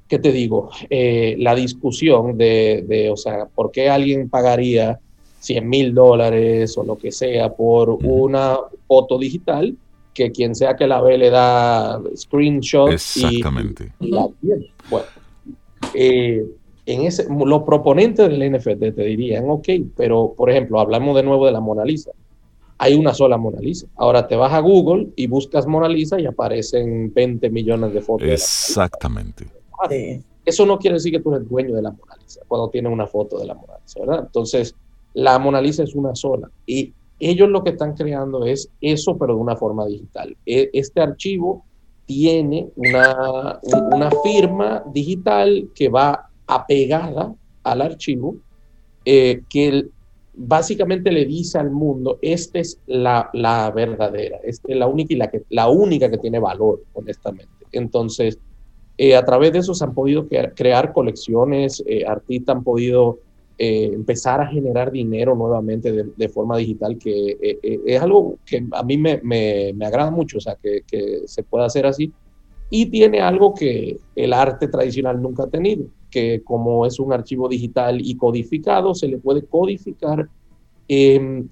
¿qué 0.08 0.20
te 0.20 0.32
digo? 0.32 0.70
Eh, 0.90 1.36
la 1.40 1.56
discusión 1.56 2.38
de, 2.38 3.10
o 3.12 3.18
sea, 3.18 3.48
¿por 3.48 3.72
qué 3.72 3.90
alguien 3.90 4.30
pagaría 4.30 5.00
100 5.40 5.68
mil 5.68 5.94
dólares 5.96 6.78
o 6.78 6.84
lo 6.84 6.96
que 6.96 7.12
sea 7.12 7.52
por 7.52 7.90
una 7.90 8.58
foto 8.88 9.18
digital 9.18 9.76
que 10.14 10.32
quien 10.32 10.54
sea 10.54 10.76
que 10.76 10.86
la 10.86 11.02
ve 11.02 11.18
le 11.18 11.30
da 11.30 12.00
screenshot 12.16 12.92
Exactamente. 12.92 13.94
y, 14.00 14.12
la 14.12 14.28
tiene? 14.42 14.72
Bueno, 14.92 15.08
eh, 15.94 16.46
en 16.88 17.04
ese, 17.04 17.28
los 17.30 17.64
proponentes 17.64 18.28
del 18.30 18.52
NFT 18.52 18.80
te 18.96 19.04
dirían, 19.04 19.50
ok, 19.50 19.68
pero 19.96 20.34
por 20.36 20.50
ejemplo, 20.50 20.80
hablamos 20.80 21.16
de 21.16 21.24
nuevo 21.24 21.46
de 21.46 21.52
la 21.52 21.60
Mona 21.60 21.86
Lisa 21.86 22.12
hay 22.78 22.96
una 22.96 23.14
sola 23.14 23.38
Mona 23.38 23.60
Lisa. 23.60 23.88
Ahora 23.96 24.28
te 24.28 24.36
vas 24.36 24.54
a 24.54 24.60
Google 24.60 25.10
y 25.16 25.28
buscas 25.28 25.66
Mona 25.66 25.90
Lisa 25.90 26.20
y 26.20 26.26
aparecen 26.26 27.12
20 27.14 27.50
millones 27.50 27.94
de 27.94 28.02
fotos. 28.02 28.28
Exactamente. 28.28 29.48
Eso 30.46 30.66
no 30.66 30.78
quiere 30.78 30.96
decir 30.96 31.12
que 31.12 31.20
tú 31.20 31.34
eres 31.34 31.48
dueño 31.50 31.76
de 31.76 31.82
la 31.82 31.92
Mona 31.92 32.16
Lisa 32.22 32.42
cuando 32.48 32.70
tienes 32.70 32.92
una 32.92 33.08
foto 33.08 33.40
de 33.40 33.46
la 33.46 33.56
Mona 33.56 33.74
Lisa, 33.82 34.00
¿verdad? 34.00 34.24
Entonces, 34.26 34.76
la 35.14 35.40
Mona 35.40 35.62
Lisa 35.62 35.84
es 35.84 35.96
una 35.96 36.16
sola. 36.16 36.50
Y 36.66 36.94
ellos 37.20 37.50
lo 37.50 37.64
que 37.64 37.72
están 37.72 37.94
creando 37.96 38.46
es 38.46 38.70
eso, 38.80 39.18
pero 39.18 39.34
de 39.34 39.42
una 39.42 39.56
forma 39.56 39.86
digital. 39.88 40.38
E, 40.46 40.70
este 40.74 41.02
archivo 41.02 41.66
tiene 42.06 42.70
una, 42.76 43.60
una 43.92 44.12
firma 44.24 44.84
digital 44.94 45.70
que 45.74 45.90
va 45.90 46.27
apegada 46.48 47.36
al 47.64 47.82
archivo, 47.82 48.38
eh, 49.06 49.42
que 49.50 49.86
básicamente 50.34 51.12
le 51.12 51.26
dice 51.26 51.58
al 51.58 51.72
mundo, 51.72 52.20
esta 52.22 52.60
es 52.60 52.80
la, 52.88 53.30
la 53.34 53.70
verdadera, 53.72 54.38
esta 54.44 54.72
es 54.72 54.78
la 54.78 54.88
única 54.88 55.14
y 55.14 55.18
la, 55.18 55.30
que, 55.30 55.44
la 55.50 55.70
única 55.70 56.10
que 56.10 56.18
tiene 56.18 56.40
valor, 56.40 56.84
honestamente. 56.94 57.52
Entonces, 57.72 58.40
eh, 58.98 59.16
a 59.16 59.26
través 59.26 59.52
de 59.52 59.60
eso 59.60 59.74
se 59.74 59.84
han 59.84 59.94
podido 59.94 60.28
crear 60.28 60.94
colecciones, 60.94 61.84
eh, 61.86 62.06
artistas 62.06 62.56
han 62.56 62.64
podido 62.64 63.20
empezar 63.60 64.40
a 64.40 64.46
generar 64.46 64.92
dinero 64.92 65.36
nuevamente 65.36 65.92
de, 65.92 66.30
forma 66.30 66.58
digital, 66.58 66.96
que 67.00 67.58
es 67.64 68.00
algo 68.00 68.38
que 68.46 68.64
a 68.72 68.84
mí 68.84 69.00
me, 69.00 69.20
me, 69.24 69.74
me 69.74 69.88
agrada 69.88 70.12
mucho, 70.12 70.38
o 70.38 70.42
sea, 70.42 70.56
que, 70.62 70.84
que, 70.86 71.22
se 71.26 71.42
pueda 71.42 71.66
hacer 71.66 71.88
así. 71.88 72.14
Y 72.70 72.88
tiene 72.88 73.22
algo 73.22 73.54
que 73.54 73.98
el 74.16 74.34
arte 74.34 74.68
tradicional 74.68 75.22
nunca 75.22 75.44
ha 75.44 75.48
tenido, 75.48 75.86
que 76.12 76.42
como 76.44 76.86
es 76.86 77.00
un 77.00 77.14
archivo 77.14 77.48
digital 77.48 78.00
y 78.02 78.16
codificado, 78.16 78.94
se 78.94 79.08
le 79.08 79.18
puede 79.18 79.44
codificar 79.44 80.28
eh, 80.90 81.44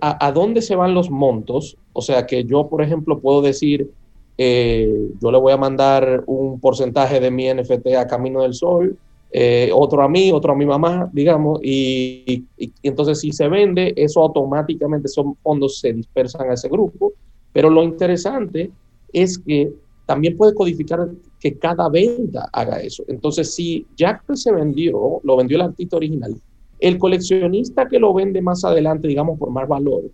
a, 0.00 0.32
dónde 0.32 0.62
se 0.62 0.76
van 0.76 0.94
los 0.94 1.10
montos. 1.10 1.76
O 1.92 2.02
sea 2.02 2.26
que 2.26 2.44
yo, 2.44 2.68
por 2.68 2.82
ejemplo, 2.82 3.18
puedo 3.18 3.42
decir, 3.42 3.90
eh, 4.38 5.10
yo 5.20 5.30
le 5.30 5.38
voy 5.38 5.52
a 5.52 5.56
mandar 5.56 6.24
un 6.26 6.60
porcentaje 6.60 7.20
de 7.20 7.30
mi 7.30 7.52
NFT 7.52 7.88
a 7.98 8.06
Camino 8.06 8.42
del 8.42 8.54
Sol, 8.54 8.96
eh, 9.32 9.70
otro 9.72 10.02
a 10.02 10.08
mí, 10.08 10.30
otro 10.30 10.52
a 10.52 10.56
mi 10.56 10.64
mamá, 10.64 11.10
digamos, 11.12 11.60
y, 11.62 12.44
entonces 12.82 13.20
si 13.20 13.32
se 13.32 13.48
vende, 13.48 13.92
eso 13.96 14.22
automáticamente 14.22 15.08
esos 15.08 15.26
fondos 15.42 15.78
se 15.78 15.92
dispersan 15.92 16.50
a 16.50 16.54
ese 16.54 16.68
grupo. 16.68 17.12
Pero 17.52 17.70
lo 17.70 17.82
interesante 17.82 18.70
es 19.12 19.38
que 19.38 19.72
también 20.06 20.36
puede 20.36 20.54
codificar 20.54 21.08
que 21.40 21.58
cada 21.58 21.88
venta 21.88 22.48
haga 22.52 22.80
eso. 22.80 23.04
Entonces, 23.08 23.54
si 23.54 23.86
Jack 23.96 24.22
se 24.34 24.52
vendió, 24.52 25.20
lo 25.22 25.36
vendió 25.36 25.56
el 25.56 25.62
artista 25.62 25.96
original, 25.96 26.34
el 26.78 26.98
coleccionista 26.98 27.88
que 27.88 27.98
lo 27.98 28.14
vende 28.14 28.40
más 28.40 28.64
adelante, 28.64 29.08
digamos, 29.08 29.38
por 29.38 29.50
más 29.50 29.66
valor, 29.66 30.04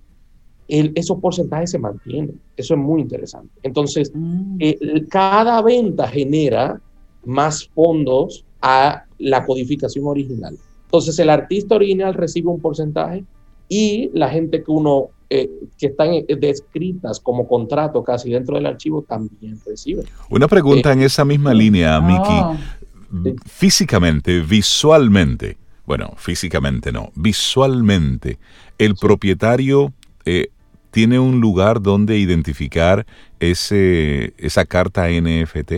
el, 0.68 0.92
esos 0.94 1.18
porcentajes 1.18 1.70
se 1.70 1.78
mantienen. 1.78 2.40
Eso 2.56 2.74
es 2.74 2.80
muy 2.80 3.02
interesante. 3.02 3.52
Entonces, 3.62 4.10
mm. 4.14 4.56
eh, 4.60 5.04
cada 5.08 5.60
venta 5.60 6.08
genera 6.08 6.80
más 7.24 7.68
fondos 7.68 8.44
a 8.62 9.04
la 9.18 9.44
codificación 9.44 10.06
original. 10.06 10.56
Entonces, 10.84 11.18
el 11.18 11.30
artista 11.30 11.74
original 11.74 12.14
recibe 12.14 12.48
un 12.48 12.60
porcentaje 12.60 13.24
y 13.68 14.10
la 14.14 14.28
gente 14.28 14.62
que 14.62 14.70
uno 14.70 15.08
eh, 15.34 15.50
que 15.78 15.86
están 15.86 16.12
eh, 16.12 16.26
descritas 16.38 17.18
como 17.18 17.48
contrato 17.48 18.04
casi 18.04 18.30
dentro 18.30 18.56
del 18.56 18.66
archivo 18.66 19.00
también 19.00 19.58
recibe. 19.64 20.04
Una 20.28 20.46
pregunta 20.46 20.92
en 20.92 21.00
esa 21.00 21.24
misma 21.24 21.54
línea, 21.54 21.98
Miki. 22.02 23.38
Físicamente, 23.46 24.40
visualmente, 24.40 25.56
bueno, 25.86 26.12
físicamente 26.18 26.92
no, 26.92 27.12
visualmente, 27.14 28.38
el 28.76 28.94
propietario 28.94 29.94
eh, 30.26 30.48
tiene 30.90 31.18
un 31.18 31.40
lugar 31.40 31.80
donde 31.80 32.18
identificar 32.18 33.06
ese, 33.40 34.34
esa 34.36 34.66
carta 34.66 35.08
NFT. 35.08 35.72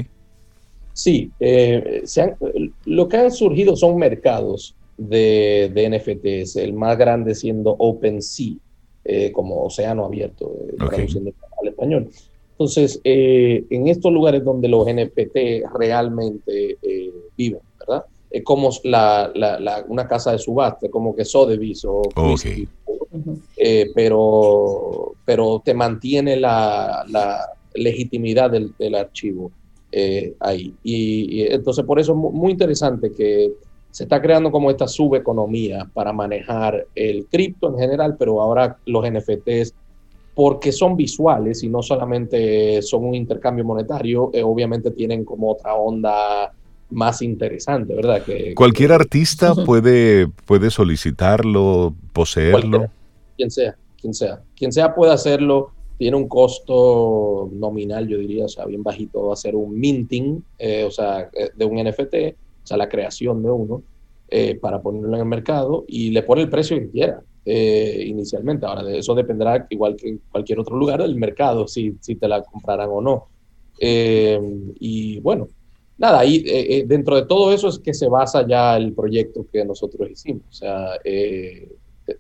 Sí, 0.95 1.31
eh, 1.39 2.03
lo 2.87 3.09
que 3.09 3.17
han 3.19 3.31
surgido 3.31 3.77
son 3.77 3.99
mercados 3.99 4.75
de, 4.97 5.71
de 5.73 5.91
NFTs, 5.91 6.57
el 6.57 6.73
más 6.73 6.99
grande 6.99 7.37
siendo 7.37 7.71
OpenSea, 7.79 8.57
eh, 9.05 9.33
como 9.33 9.65
océano 9.65 10.05
abierto, 10.05 10.53
traduciendo 10.79 11.33
al 11.61 11.69
español. 11.69 12.11
Entonces, 12.53 13.01
en 13.05 13.89
estos 13.89 14.13
lugares 14.13 14.45
donde 14.45 14.69
los 14.69 14.87
NFT 14.87 15.65
realmente 15.75 16.79
viven, 17.37 17.61
¿verdad? 17.81 18.05
es 18.35 18.43
como 18.43 18.69
la, 18.83 19.31
la, 19.35 19.85
una 19.87 20.09
casa 20.09 20.33
de 20.33 20.39
subasta, 20.41 20.89
como 20.89 21.15
que 21.15 21.25
Sotheby's 21.25 21.85
o 21.85 22.03
eh, 23.57 23.91
pero, 23.95 25.15
pero 25.25 25.63
te 25.65 25.73
mantiene 25.73 26.37
la, 26.37 27.05
legitimidad 27.75 28.51
del, 28.51 28.95
archivo 28.97 29.53
eh, 29.93 30.35
ahí. 30.41 30.75
Y, 30.83 31.43
entonces 31.43 31.85
por 31.85 32.01
eso 32.01 32.11
es 32.11 32.19
muy 32.19 32.51
interesante 32.51 33.13
que 33.13 33.53
se 33.95 34.03
está 34.03 34.21
creando 34.21 34.51
como 34.51 34.73
esta 34.73 34.89
subeconomía 34.89 35.89
para 35.95 36.13
manejar 36.13 36.85
el 36.97 37.27
cripto 37.27 37.69
en 37.69 37.79
general, 37.79 38.17
pero 38.19 38.43
ahora 38.43 38.77
los 38.87 39.09
NFTs 39.09 39.73
porque 40.35 40.73
son 40.73 40.97
visuales 40.97 41.63
y 41.63 41.69
no 41.69 41.81
solamente 41.81 42.83
son 42.83 43.05
un 43.05 43.15
intercambio 43.15 43.65
monetario, 43.65 44.31
eh, 44.33 44.43
obviamente 44.43 44.91
tienen 44.91 45.25
como 45.25 45.53
otra 45.53 45.75
onda 45.77 46.53
más 46.91 47.23
interesante, 47.23 47.95
¿verdad? 47.95 48.25
Que, 48.25 48.57
Cualquier 48.57 48.91
artista 48.91 49.55
puede, 49.55 50.27
puede 50.45 50.73
solicitarlo, 50.73 51.95
poseerlo. 52.13 52.87
quien 53.37 53.53
sea, 53.53 53.77
quien 54.01 54.13
sea. 54.13 54.43
Quien 54.57 54.73
sea 54.73 54.93
puede 54.93 55.13
hacerlo. 55.13 55.71
Tiene 55.99 56.17
un 56.17 56.27
costo 56.27 57.49
nominal, 57.53 58.09
yo 58.09 58.19
diría, 58.19 58.47
o 58.47 58.49
sea, 58.49 58.65
bien 58.65 58.83
bajito, 58.83 59.33
hacer 59.33 59.55
un 59.55 59.79
minting, 59.79 60.43
eh, 60.59 60.83
o 60.83 60.91
sea, 60.91 61.31
eh, 61.33 61.51
de 61.55 61.65
un 61.65 61.77
NFT, 61.77 62.35
o 62.65 62.67
sea, 62.67 62.77
la 62.77 62.89
creación 62.89 63.43
de 63.43 63.51
uno, 63.51 63.83
eh, 64.29 64.57
para 64.57 64.81
ponerlo 64.81 65.15
en 65.15 65.21
el 65.21 65.27
mercado 65.27 65.85
y 65.87 66.11
le 66.11 66.23
pone 66.23 66.43
el 66.43 66.51
precio 66.51 66.79
que 66.79 66.91
quiera. 66.91 67.23
inicialmente. 67.47 68.65
Ahora, 68.67 68.83
de 68.83 68.99
eso 68.99 69.15
dependerá, 69.15 69.67
igual 69.71 69.97
que 69.97 70.09
en 70.09 70.21
cualquier 70.33 70.61
otro 70.61 70.77
lugar 70.77 71.03
del 71.03 71.15
mercado, 71.17 71.69
si, 71.69 71.95
si 72.01 72.15
te 72.17 72.27
la 72.27 72.43
comprarán 72.43 72.89
o 72.91 73.01
no. 73.01 73.29
y 73.79 75.21
bueno, 75.21 75.49
nada, 75.99 76.21
ahí 76.21 76.37
eh, 76.47 76.79
eh, 76.79 76.85
dentro 76.87 77.17
de 77.17 77.27
todo 77.27 77.53
eso 77.53 77.69
es 77.69 77.79
que 77.79 77.95
se 77.95 78.09
basa 78.09 78.47
ya 78.47 78.77
el 78.77 78.93
proyecto 78.93 79.47
que 79.51 79.65
nosotros 79.65 80.11
hicimos, 80.11 80.45
o 80.49 80.53
sea, 80.53 80.99
eh, 81.05 81.69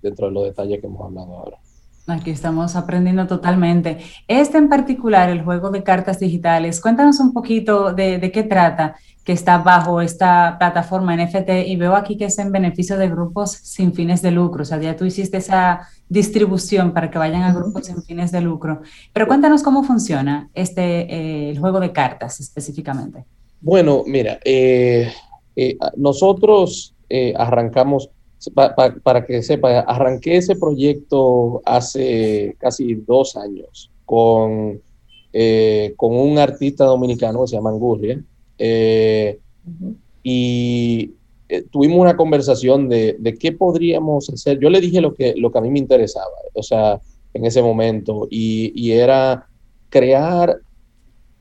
dentro 0.01 0.28
de 0.28 0.32
los 0.32 0.45
detalles 0.45 0.80
que 0.80 0.86
hemos 0.86 1.05
hablado 1.05 1.36
ahora. 1.36 1.59
Aquí 2.07 2.30
estamos 2.30 2.76
aprendiendo 2.76 3.26
totalmente. 3.26 3.98
Este 4.28 4.59
en 4.59 4.68
particular, 4.68 5.30
el 5.30 5.42
juego 5.42 5.70
de 5.70 5.82
cartas 5.82 6.20
digitales, 6.20 6.80
cuéntanos 6.80 7.18
un 7.18 7.32
poquito 7.32 7.94
de, 7.94 8.18
de, 8.18 8.30
qué 8.30 8.42
trata, 8.42 8.96
que 9.24 9.32
está 9.32 9.57
bajo 9.57 10.02
esta 10.02 10.57
plataforma 10.59 11.16
NFT 11.16 11.66
y 11.66 11.76
veo 11.76 11.96
aquí 11.96 12.18
que 12.18 12.26
es 12.26 12.38
en 12.38 12.52
beneficio 12.52 12.98
de 12.98 13.09
grupos 13.09 13.52
sin 13.52 13.94
fines 13.94 14.20
de 14.20 14.32
lucro, 14.32 14.62
o 14.62 14.64
sea, 14.66 14.78
ya 14.78 14.94
tú 14.96 15.07
hiciste 15.07 15.38
esa 15.38 15.88
distribución 16.07 16.92
para 16.92 17.11
que 17.11 17.16
vayan 17.16 17.42
a 17.42 17.55
grupos 17.55 17.86
sin 17.86 18.02
fines 18.02 18.30
de 18.32 18.42
lucro. 18.42 18.82
Pero 19.14 19.26
cuéntanos 19.26 19.62
cómo 19.62 19.82
funciona 19.82 20.50
este, 20.52 21.48
el 21.50 21.59
juego 21.59 21.80
de 21.80 21.90
cartas 21.92 22.38
específicamente. 22.38 23.24
Bueno, 23.62 24.02
mira, 24.07 24.38
eh, 24.44 25.11
eh, 25.57 25.78
nosotros 25.96 26.94
eh, 28.49 29.01
para 29.03 29.24
que 29.24 29.42
sepa, 29.42 29.80
arranqué 29.80 30.36
ese 30.36 30.57
proyecto 30.57 31.62
hace 31.64 32.57
casi 32.59 32.95
dos 32.95 33.36
años 33.36 33.90
con, 34.05 34.80
con 35.97 36.16
un 36.16 36.38
artista 36.38 36.84
dominicano 36.84 37.42
que 37.42 37.49
se 37.49 37.57
llama 37.57 37.70
Angurria. 37.70 38.22
Y 40.22 41.12
tuvimos 41.70 41.99
una 41.99 42.16
conversación 42.16 42.88
de, 42.88 43.36
qué 43.38 43.53
podríamos 43.53 44.30
hacer. 44.30 44.59
Yo 44.59 44.70
le 44.70 44.80
dije 44.80 45.01
lo 45.01 45.14
que, 45.14 45.34
lo 45.36 45.51
que 45.51 45.59
a 45.59 45.62
mí 45.62 45.70
me 45.70 45.78
interesaba, 45.78 46.32
o 46.55 46.62
sea, 46.62 47.01
en 47.32 47.45
ese 47.45 47.62
momento, 47.62 48.28
y, 48.30 48.72
y 48.74 48.92
era 48.92 49.47
crear 49.90 50.59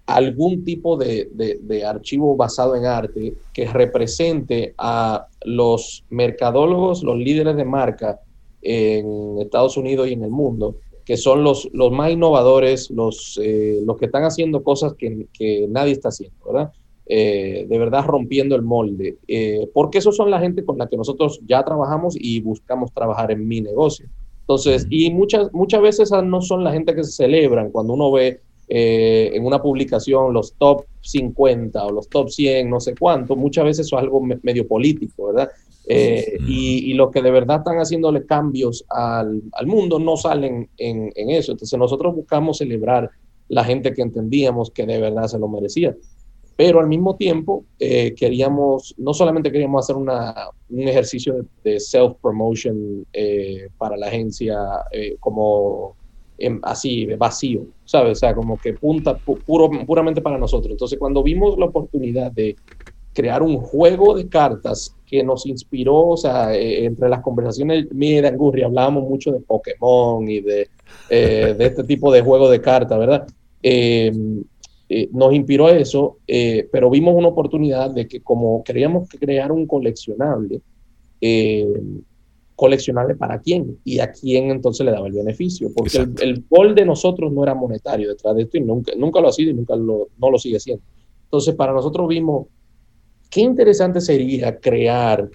algún 0.05 0.63
tipo 0.63 0.97
de, 0.97 1.83
archivo 1.85 2.35
basado 2.35 2.75
en 2.75 2.85
arte 2.85 3.33
que 3.53 3.65
represente 3.67 4.73
a 4.77 5.27
los 5.45 6.03
mercadólogos, 6.09 7.03
los 7.03 7.17
líderes 7.17 7.55
de 7.55 7.65
marca 7.65 8.19
en 8.61 9.39
Estados 9.39 9.77
Unidos 9.77 10.07
y 10.07 10.13
en 10.13 10.23
el 10.23 10.29
mundo, 10.29 10.75
que 11.05 11.17
son 11.17 11.43
los, 11.43 11.69
los 11.73 11.91
más 11.91 12.11
innovadores, 12.11 12.89
los, 12.91 13.39
eh, 13.41 13.81
los 13.85 13.97
que 13.97 14.05
están 14.05 14.23
haciendo 14.23 14.63
cosas 14.63 14.93
que, 14.93 15.27
nadie 15.69 15.93
está 15.93 16.09
haciendo, 16.09 16.37
¿verdad? 16.45 16.71
Eh, 17.05 17.65
de 17.67 17.77
verdad 17.77 18.05
rompiendo 18.05 18.55
el 18.55 18.61
molde, 18.61 19.17
eh, 19.27 19.69
porque 19.73 19.97
esos 19.97 20.15
son 20.15 20.31
la 20.31 20.39
gente 20.39 20.63
con 20.63 20.77
la 20.77 20.87
que 20.87 20.95
nosotros 20.95 21.41
ya 21.45 21.63
trabajamos 21.63 22.15
y 22.17 22.39
buscamos 22.39 22.93
trabajar 22.93 23.31
en 23.31 23.45
mi 23.45 23.59
negocio. 23.59 24.07
Entonces, 24.41 24.87
y 24.89 25.09
muchas, 25.11 25.53
muchas 25.53 25.81
veces 25.81 26.11
no 26.23 26.41
son 26.41 26.63
la 26.63 26.71
gente 26.71 26.95
que 26.95 27.03
se 27.03 27.11
celebran 27.11 27.71
cuando 27.71 27.93
uno 27.93 28.11
ve 28.11 28.41
eh, 28.69 29.31
en 29.33 29.45
una 29.45 29.61
publicación 29.61 30.33
los 30.33 30.53
top 30.53 30.85
50 31.01 31.85
o 31.85 31.91
los 31.91 32.07
top 32.07 32.29
100, 32.29 32.69
no 32.69 32.79
sé 32.79 32.95
cuánto, 32.97 33.35
muchas 33.35 33.65
veces 33.65 33.87
eso 33.87 33.97
es 33.97 34.03
algo 34.03 34.21
medio 34.21 34.67
político, 34.67 35.27
¿verdad? 35.27 35.49
Eh, 35.85 36.37
y, 36.47 36.91
y, 36.91 36.93
los 36.93 37.11
que 37.11 37.21
de 37.21 37.29
verdad 37.29 37.57
están 37.57 37.77
haciéndole 37.77 38.25
cambios 38.25 38.85
al, 38.87 39.41
al 39.51 39.67
mundo 39.67 39.99
no 39.99 40.15
salen 40.15 40.69
en, 40.77 41.11
en, 41.13 41.29
eso. 41.29 41.51
Entonces 41.51 41.77
nosotros 41.77 42.15
buscamos 42.15 42.59
celebrar 42.59 43.11
la 43.49 43.65
gente 43.65 43.93
que 43.93 44.01
entendíamos 44.01 44.71
que 44.71 44.85
de 44.85 45.01
verdad 45.01 45.27
se 45.27 45.37
lo 45.37 45.49
merecía. 45.49 45.93
Pero 46.55 46.79
al 46.79 46.87
mismo 46.87 47.17
tiempo 47.17 47.65
eh, 47.79 48.15
queríamos, 48.15 48.95
no 48.97 49.13
solamente 49.13 49.51
queríamos 49.51 49.83
hacer 49.83 49.97
una, 49.97 50.33
un 50.69 50.87
ejercicio 50.87 51.45
de, 51.65 51.81
self-promotion 51.81 53.05
para 53.77 53.97
la 53.97 54.07
agencia 54.07 54.55
como 55.19 55.97
así, 56.63 57.05
vacío, 57.17 57.65
¿sabes? 57.93 58.13
O 58.13 58.15
sea, 58.15 58.33
como 58.33 58.57
que 58.57 58.73
punta 58.73 59.15
puro, 59.19 59.69
puramente 59.85 60.19
para 60.19 60.39
nosotros. 60.39 60.71
Entonces, 60.71 60.97
cuando 60.97 61.21
vimos 61.21 61.59
la 61.59 61.65
oportunidad 61.65 62.31
de 62.31 62.55
crear 63.13 63.43
un 63.43 63.57
juego 63.57 64.15
de 64.15 64.27
cartas 64.27 64.95
que 65.05 65.23
nos 65.23 65.45
inspiró, 65.45 66.07
o 66.07 66.17
sea, 66.17 66.55
eh, 66.55 66.85
entre 66.85 67.07
las 67.07 67.21
conversaciones 67.21 67.91
mía 67.91 68.17
y 68.17 68.21
de 68.21 68.63
hablábamos 68.65 69.03
mucho 69.03 69.31
de 69.31 69.41
Pokémon 69.41 70.27
y 70.27 70.41
de, 70.41 70.69
eh, 71.07 71.53
de 71.55 71.65
este 71.67 71.83
tipo 71.83 72.11
de 72.11 72.23
juego 72.23 72.49
de 72.49 72.59
cartas, 72.59 72.97
¿verdad? 72.97 73.27
Em, 73.61 74.43
eh, 74.89 75.07
nos 75.11 75.31
inspiró 75.31 75.69
eso, 75.69 76.17
pero 76.71 76.89
vimos 76.89 77.13
una 77.13 77.27
oportunidad 77.27 77.91
de 77.91 78.07
que 78.07 78.21
como 78.21 78.63
queríamos 78.63 79.07
crear 79.07 79.51
un 79.51 79.67
coleccionable, 79.67 80.61
coleccionable 82.63 83.15
para 83.15 83.41
quién 83.41 83.77
y 83.83 83.99
a 83.99 84.13
quién 84.13 84.49
entonces 84.49 84.85
le 84.85 84.93
daba 84.93 85.07
el 85.07 85.11
beneficio, 85.11 85.69
porque 85.75 85.97
el, 85.97 86.45
gol 86.49 86.73
de 86.73 86.85
nosotros 86.85 87.29
no 87.33 87.43
era 87.43 87.53
monetario 87.53 88.07
detrás 88.07 88.37
de 88.37 88.43
esto 88.43 88.57
y 88.57 88.61
nunca, 88.61 88.93
nunca 88.97 89.19
lo 89.19 89.27
ha 89.27 89.33
sido 89.33 89.51
y 89.51 89.53
nunca 89.53 89.75
lo, 89.75 90.07
no 90.17 90.31
lo 90.31 90.39
sigue 90.39 90.61
siendo. 90.61 90.81
Entonces, 91.25 91.55
para 91.55 91.73
nosotros 91.73 92.07
vimos 92.07 92.47
qué 93.29 93.41
interesante 93.41 93.99
sería 93.99 94.57
crear 94.61 95.29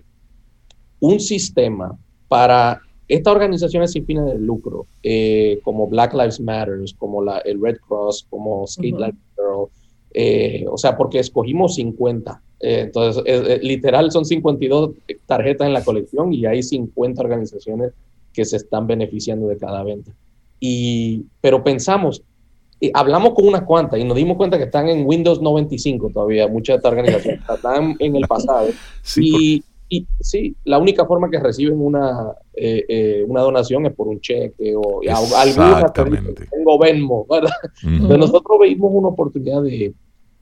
un 1.00 1.20
sistema 1.20 1.98
para 2.28 2.80
estas 3.06 3.34
organizaciones 3.34 3.92
sin 3.92 4.06
fines 4.06 4.24
de 4.24 4.38
lucro, 4.38 4.86
eh, 5.02 5.60
como 5.64 5.86
Black 5.86 6.14
Lives 6.14 6.40
Matter, 6.40 6.78
como 6.96 7.22
la, 7.22 7.40
el 7.40 7.60
Red 7.60 7.76
Cross, 7.86 8.26
como 8.30 8.66
Skate 8.66 8.98
Life 8.98 9.12
Girl, 9.12 9.27
eh, 10.20 10.64
o 10.68 10.76
sea, 10.76 10.96
porque 10.96 11.20
escogimos 11.20 11.76
50 11.76 12.42
eh, 12.60 12.80
entonces, 12.86 13.22
literal 13.62 14.10
son 14.10 14.24
52 14.24 14.90
tarjetas 15.26 15.68
en 15.68 15.72
la 15.72 15.84
colección 15.84 16.32
y 16.32 16.44
hay 16.44 16.60
50 16.60 17.22
organizaciones 17.22 17.92
que 18.32 18.44
se 18.44 18.56
están 18.56 18.88
beneficiando 18.88 19.46
de 19.46 19.56
cada 19.56 19.84
venta. 19.84 20.12
Y, 20.58 21.26
pero 21.40 21.62
pensamos, 21.62 22.24
hablamos 22.94 23.34
con 23.34 23.46
unas 23.46 23.62
cuantas 23.62 24.00
y 24.00 24.04
nos 24.04 24.16
dimos 24.16 24.36
cuenta 24.36 24.58
que 24.58 24.64
están 24.64 24.88
en 24.88 25.06
Windows 25.06 25.40
95 25.40 26.10
todavía, 26.12 26.48
muchas 26.48 26.74
de 26.74 26.76
estas 26.78 26.92
organizaciones 26.92 27.40
están 27.54 27.94
en 28.00 28.16
el 28.16 28.26
pasado. 28.26 28.70
y, 29.18 29.62
y, 29.88 30.04
sí, 30.18 30.56
la 30.64 30.78
única 30.78 31.06
forma 31.06 31.30
que 31.30 31.38
reciben 31.38 31.80
una, 31.80 32.32
eh, 32.54 32.84
eh, 32.88 33.24
una 33.26 33.42
donación 33.42 33.86
es 33.86 33.94
por 33.94 34.08
un 34.08 34.20
cheque 34.20 34.74
o 34.74 35.00
alguna 35.36 35.92
tengo 35.92 36.78
Venmo, 36.80 37.24
¿verdad? 37.30 37.52
nosotros 38.18 38.58
vimos 38.64 38.90
una 38.92 39.08
oportunidad 39.08 39.62
de, 39.62 39.94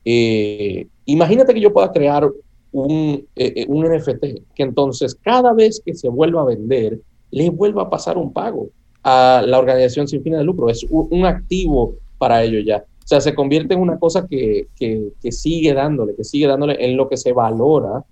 eh, 0.06 0.86
imagínate 1.04 1.52
que 1.52 1.60
yo 1.60 1.72
pueda 1.72 1.92
crear 1.92 2.30
un, 2.72 3.26
un 3.68 3.84
NFT, 3.84 4.24
que 4.54 4.62
entonces 4.62 5.14
cada 5.16 5.52
vez 5.52 5.82
que 5.84 5.94
se 5.94 6.08
vuelva 6.08 6.42
a 6.42 6.46
vender, 6.46 7.00
le 7.30 7.50
vuelva 7.50 7.82
a 7.82 7.90
pasar 7.90 8.16
un 8.16 8.32
pago 8.32 8.70
a 9.02 9.42
la 9.46 9.58
organización 9.58 10.08
sin 10.08 10.22
fines 10.22 10.38
de 10.38 10.44
lucro. 10.44 10.70
Es 10.70 10.86
un 10.88 11.26
activo 11.26 11.96
para 12.18 12.42
ellos 12.42 12.64
ya. 12.64 12.78
O 12.78 13.08
sea, 13.08 13.20
se 13.20 13.34
convierte 13.34 13.74
en 13.74 13.80
una 13.80 13.98
cosa 13.98 14.26
que, 14.26 14.66
que, 14.76 15.12
sigue 15.30 15.72
dándole, 15.74 16.16
que 16.16 16.24
sigue 16.24 16.48
dándole 16.48 16.84
en 16.84 16.96
lo 16.96 17.08
que 17.08 17.16
se 17.16 17.32
valora 17.32 18.04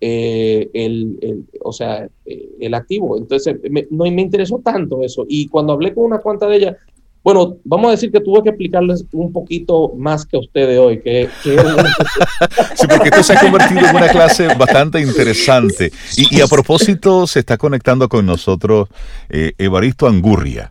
eh, 0.00 0.68
el, 0.74 1.46
o 1.62 1.72
sea, 1.72 2.06
eh, 2.26 2.50
el 2.60 2.74
activo. 2.74 3.16
Entonces, 3.16 3.56
no, 3.90 4.04
me 4.04 4.20
interesó 4.20 4.60
tanto 4.62 5.02
eso. 5.02 5.24
Y 5.28 5.48
cuando 5.48 5.72
hablé 5.72 5.94
con 5.94 6.04
una 6.04 6.18
cuanta 6.18 6.46
de 6.46 6.56
ellas, 6.56 6.76
bueno, 7.24 7.56
vamos 7.64 7.88
a 7.88 7.90
decir 7.92 8.12
que 8.12 8.20
tuve 8.20 8.42
que 8.42 8.50
explicarles 8.50 9.06
un 9.12 9.32
poquito 9.32 9.92
más 9.96 10.26
que 10.26 10.36
a 10.36 10.40
ustedes 10.40 10.78
hoy. 10.78 11.00
Que, 11.00 11.30
sí, 11.42 12.86
porque 12.86 13.08
esto 13.08 13.22
se 13.22 13.32
ha 13.32 13.40
convertido 13.40 13.80
en 13.80 13.96
una 13.96 14.08
clase 14.08 14.48
bastante 14.54 15.00
interesante. 15.00 15.90
Y, 16.18 16.42
a 16.42 16.46
propósito, 16.46 17.26
se 17.26 17.38
está 17.38 17.56
conectando 17.56 18.10
con 18.10 18.26
nosotros 18.26 18.90
eh, 19.30 19.52
Evaristo 19.56 20.06
Angurria. 20.06 20.70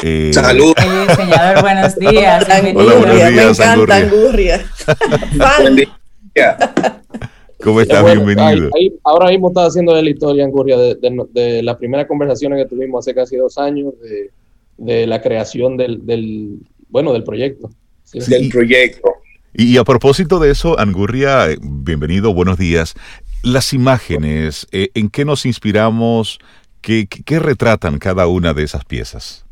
Eh, 0.00 0.30
Salud. 0.32 0.74
Señor, 1.16 1.60
buenos 1.60 1.96
días. 1.96 2.44
Hola, 2.46 2.60
buenos 2.60 3.16
días, 3.16 3.32
Me 3.32 3.42
encanta 3.42 3.96
Angurria. 3.96 4.64
¿Cómo 7.60 7.80
estás? 7.80 8.04
Bienvenido. 8.04 8.70
ahora 9.02 9.30
mismo 9.30 9.48
estaba 9.48 9.66
haciendo 9.66 9.92
de 9.92 10.02
la 10.04 10.10
historia, 10.10 10.44
Angurria, 10.44 10.78
de, 10.78 11.62
la 11.64 11.76
primera 11.76 12.06
conversación 12.06 12.54
que 12.54 12.66
tuvimos 12.66 13.04
hace 13.04 13.12
casi 13.12 13.36
dos 13.36 13.58
años, 13.58 13.92
de, 14.00 14.30
la 14.78 15.22
creación 15.22 15.76
del, 15.76 16.60
bueno, 16.88 17.12
del 17.12 17.24
proyecto. 17.24 17.70
Del 18.12 18.48
proyecto. 18.48 19.14
Y, 19.52 19.76
a 19.76 19.84
propósito 19.84 20.40
de 20.40 20.50
eso, 20.50 20.78
Angurria, 20.78 21.46
bienvenido, 21.60 22.34
buenos 22.34 22.58
días. 22.58 22.94
Las 23.42 23.72
imágenes, 23.72 24.66
eh, 24.72 24.88
¿en 24.94 25.10
qué 25.10 25.24
nos 25.24 25.46
inspiramos? 25.46 26.38
¿Qué, 26.80 27.06
¿Qué, 27.06 27.38
retratan 27.38 27.98
cada 27.98 28.26
una 28.26 28.52
de 28.52 28.64
esas 28.64 28.84
piezas? 28.84 29.44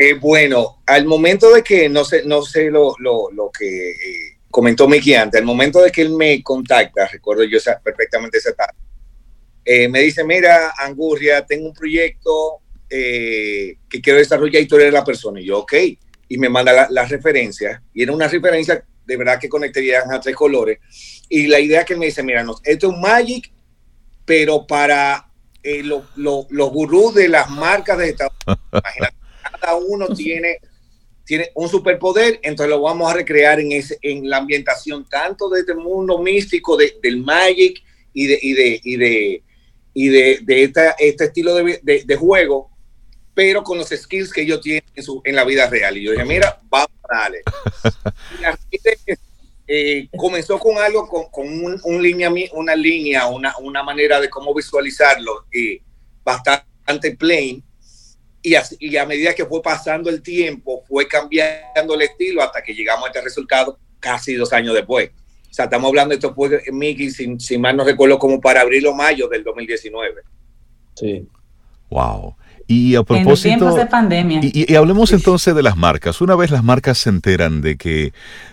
Eh, 0.00 0.14
bueno, 0.14 0.80
al 0.86 1.06
momento 1.06 1.52
de 1.52 1.64
que, 1.64 1.88
no 1.88 2.04
sé, 2.04 2.22
no 2.24 2.42
sé 2.42 2.70
lo, 2.70 2.94
que 3.58 3.90
eh, 3.90 4.38
comentó 4.48 4.86
Miki 4.86 5.14
antes, 5.14 5.40
al 5.40 5.46
momento 5.46 5.82
de 5.82 5.90
que 5.90 6.02
él 6.02 6.10
me 6.10 6.40
contacta, 6.40 7.08
recuerdo 7.08 7.42
yo 7.42 7.58
perfectamente 7.82 8.38
esa 8.38 8.52
tarde, 8.52 8.78
eh, 9.64 9.88
me 9.88 10.00
dice, 10.00 10.22
mira, 10.22 10.72
Angurria, 10.78 11.44
tengo 11.44 11.66
un 11.66 11.74
proyecto 11.74 12.60
que 12.88 14.00
quiero 14.02 14.18
desarrollar 14.18 14.66
tú 14.66 14.76
eres 14.76 14.92
la 14.92 15.04
persona. 15.04 15.40
Y 15.40 15.46
yo, 15.46 15.58
ok, 15.58 15.74
y 16.28 16.38
me 16.38 16.48
manda 16.48 16.88
la, 16.90 17.04
referencia, 17.06 17.82
y 17.94 18.02
era 18.02 18.12
una 18.12 18.28
referencia 18.28 18.84
de 19.04 19.16
verdad 19.16 19.40
que 19.40 19.48
conectarían 19.48 20.12
a 20.12 20.20
tres 20.20 20.36
colores. 20.36 20.78
Y 21.28 21.46
la 21.46 21.60
idea 21.60 21.84
que 21.84 21.96
me 21.96 22.06
dice, 22.06 22.22
mira, 22.22 22.44
esto 22.64 22.88
es 22.88 22.94
un 22.94 23.00
Magic, 23.00 23.50
pero 24.24 24.66
para 24.66 25.30
los 26.16 26.70
gurús 26.70 27.14
de 27.14 27.28
las 27.28 27.48
marcas 27.50 27.98
de 27.98 28.10
Estados 28.10 28.34
Unidos. 28.46 28.62
Imagínate 28.72 29.18
cada 29.60 29.76
uno 29.76 30.08
tiene, 30.08 30.58
tiene 31.24 31.50
un 31.54 31.68
superpoder, 31.68 32.40
entonces 32.42 32.70
lo 32.70 32.82
vamos 32.82 33.10
a 33.10 33.14
recrear 33.14 33.60
en, 33.60 33.72
ese, 33.72 33.98
en 34.02 34.28
la 34.28 34.38
ambientación 34.38 35.08
tanto 35.08 35.48
de 35.48 35.60
este 35.60 35.74
mundo 35.74 36.18
místico 36.18 36.76
del 36.76 37.18
Magic 37.22 37.82
y 38.12 38.26
de, 38.26 38.38
y 38.40 38.52
de, 38.52 38.80
y 38.82 38.96
de, 38.96 39.42
y 39.94 40.08
de, 40.08 40.38
de 40.42 40.62
este 40.98 41.24
estilo 41.24 41.54
de, 41.54 41.80
de, 41.82 42.16
juego, 42.16 42.70
pero 43.38 43.62
con 43.62 43.78
los 43.78 43.90
skills 43.90 44.32
que 44.32 44.40
ellos 44.40 44.60
tienen 44.60 44.82
en, 44.96 45.02
su, 45.04 45.22
en 45.24 45.36
la 45.36 45.44
vida 45.44 45.70
real. 45.70 45.96
Y 45.96 46.02
yo 46.02 46.10
dije, 46.10 46.24
mira, 46.24 46.60
vamos 46.68 46.90
a 47.08 47.18
darle. 47.18 47.42
Eh, 49.70 50.08
comenzó 50.16 50.58
con 50.58 50.78
algo, 50.78 51.06
con, 51.06 51.26
con 51.30 51.46
un, 51.46 51.78
un 51.84 52.02
línea, 52.02 52.32
una 52.52 52.74
línea, 52.74 53.26
una, 53.26 53.54
una 53.58 53.82
manera 53.82 54.18
de 54.18 54.30
cómo 54.30 54.54
visualizarlo 54.54 55.44
eh, 55.52 55.82
bastante 56.24 57.14
plain, 57.18 57.62
y, 58.40 58.54
a 58.54 59.04
medida 59.04 59.34
que 59.34 59.44
fue 59.44 59.60
pasando 59.60 60.08
el 60.08 60.22
tiempo, 60.22 60.82
fue 60.88 61.06
cambiando 61.06 61.94
el 61.94 62.00
estilo 62.00 62.42
hasta 62.42 62.62
que 62.62 62.72
llegamos 62.72 63.04
a 63.04 63.08
este 63.08 63.20
resultado 63.20 63.78
casi 64.00 64.36
dos 64.36 64.54
años 64.54 64.74
después. 64.74 65.10
O 65.50 65.52
sea, 65.52 65.66
estamos 65.66 65.88
hablando 65.88 66.12
de 66.12 66.14
esto 66.14 66.34
fue, 66.34 66.62
Mickey, 66.72 67.10
si, 67.10 67.38
si 67.38 67.58
mal 67.58 67.76
no 67.76 67.84
recuerdo, 67.84 68.18
como 68.18 68.40
para 68.40 68.62
abril 68.62 68.86
o 68.86 68.94
mayo 68.94 69.28
del 69.28 69.44
2019. 69.44 70.22
Sí. 70.94 71.28
Wow. 71.90 72.34
Y 72.70 72.94
a 72.96 73.02
propósito. 73.02 73.48
En 73.48 73.58
tiempos 73.58 73.76
de 73.76 73.86
pandemia. 73.86 74.40
Y, 74.42 74.74
hablemos 74.74 75.10
entonces 75.12 75.54
de 75.54 75.62
las 75.62 75.76
marcas. 75.76 76.20
Una 76.20 76.36
vez 76.36 76.50
las 76.50 76.62
marcas 76.62 76.98
se 76.98 77.08
enteran 77.08 77.62
de 77.62 77.76
que, 77.76 78.12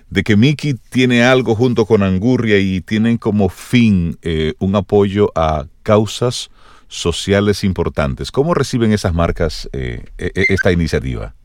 de 0.09 0.23
que 0.23 0.37
Mickey 0.37 0.75
tiene 0.89 1.23
algo 1.23 1.53
junto 1.53 1.85
con 1.85 2.01
Angurria 2.01 2.57
y 2.57 2.79
tienen 2.79 3.17
como 3.17 3.49
fin 3.49 4.17
eh, 4.21 4.53
un 4.59 4.75
apoyo 4.77 5.31
a 5.35 5.67
causas 5.83 6.49
sociales 6.87 7.65
importantes. 7.65 8.31
¿Cómo 8.31 8.53
reciben 8.53 8.93
esas 8.93 9.13
marcas 9.13 9.69
eh, 9.73 10.05
e, 10.17 10.31
e, 10.33 10.45
esta 10.47 10.71
iniciativa? 10.71 11.35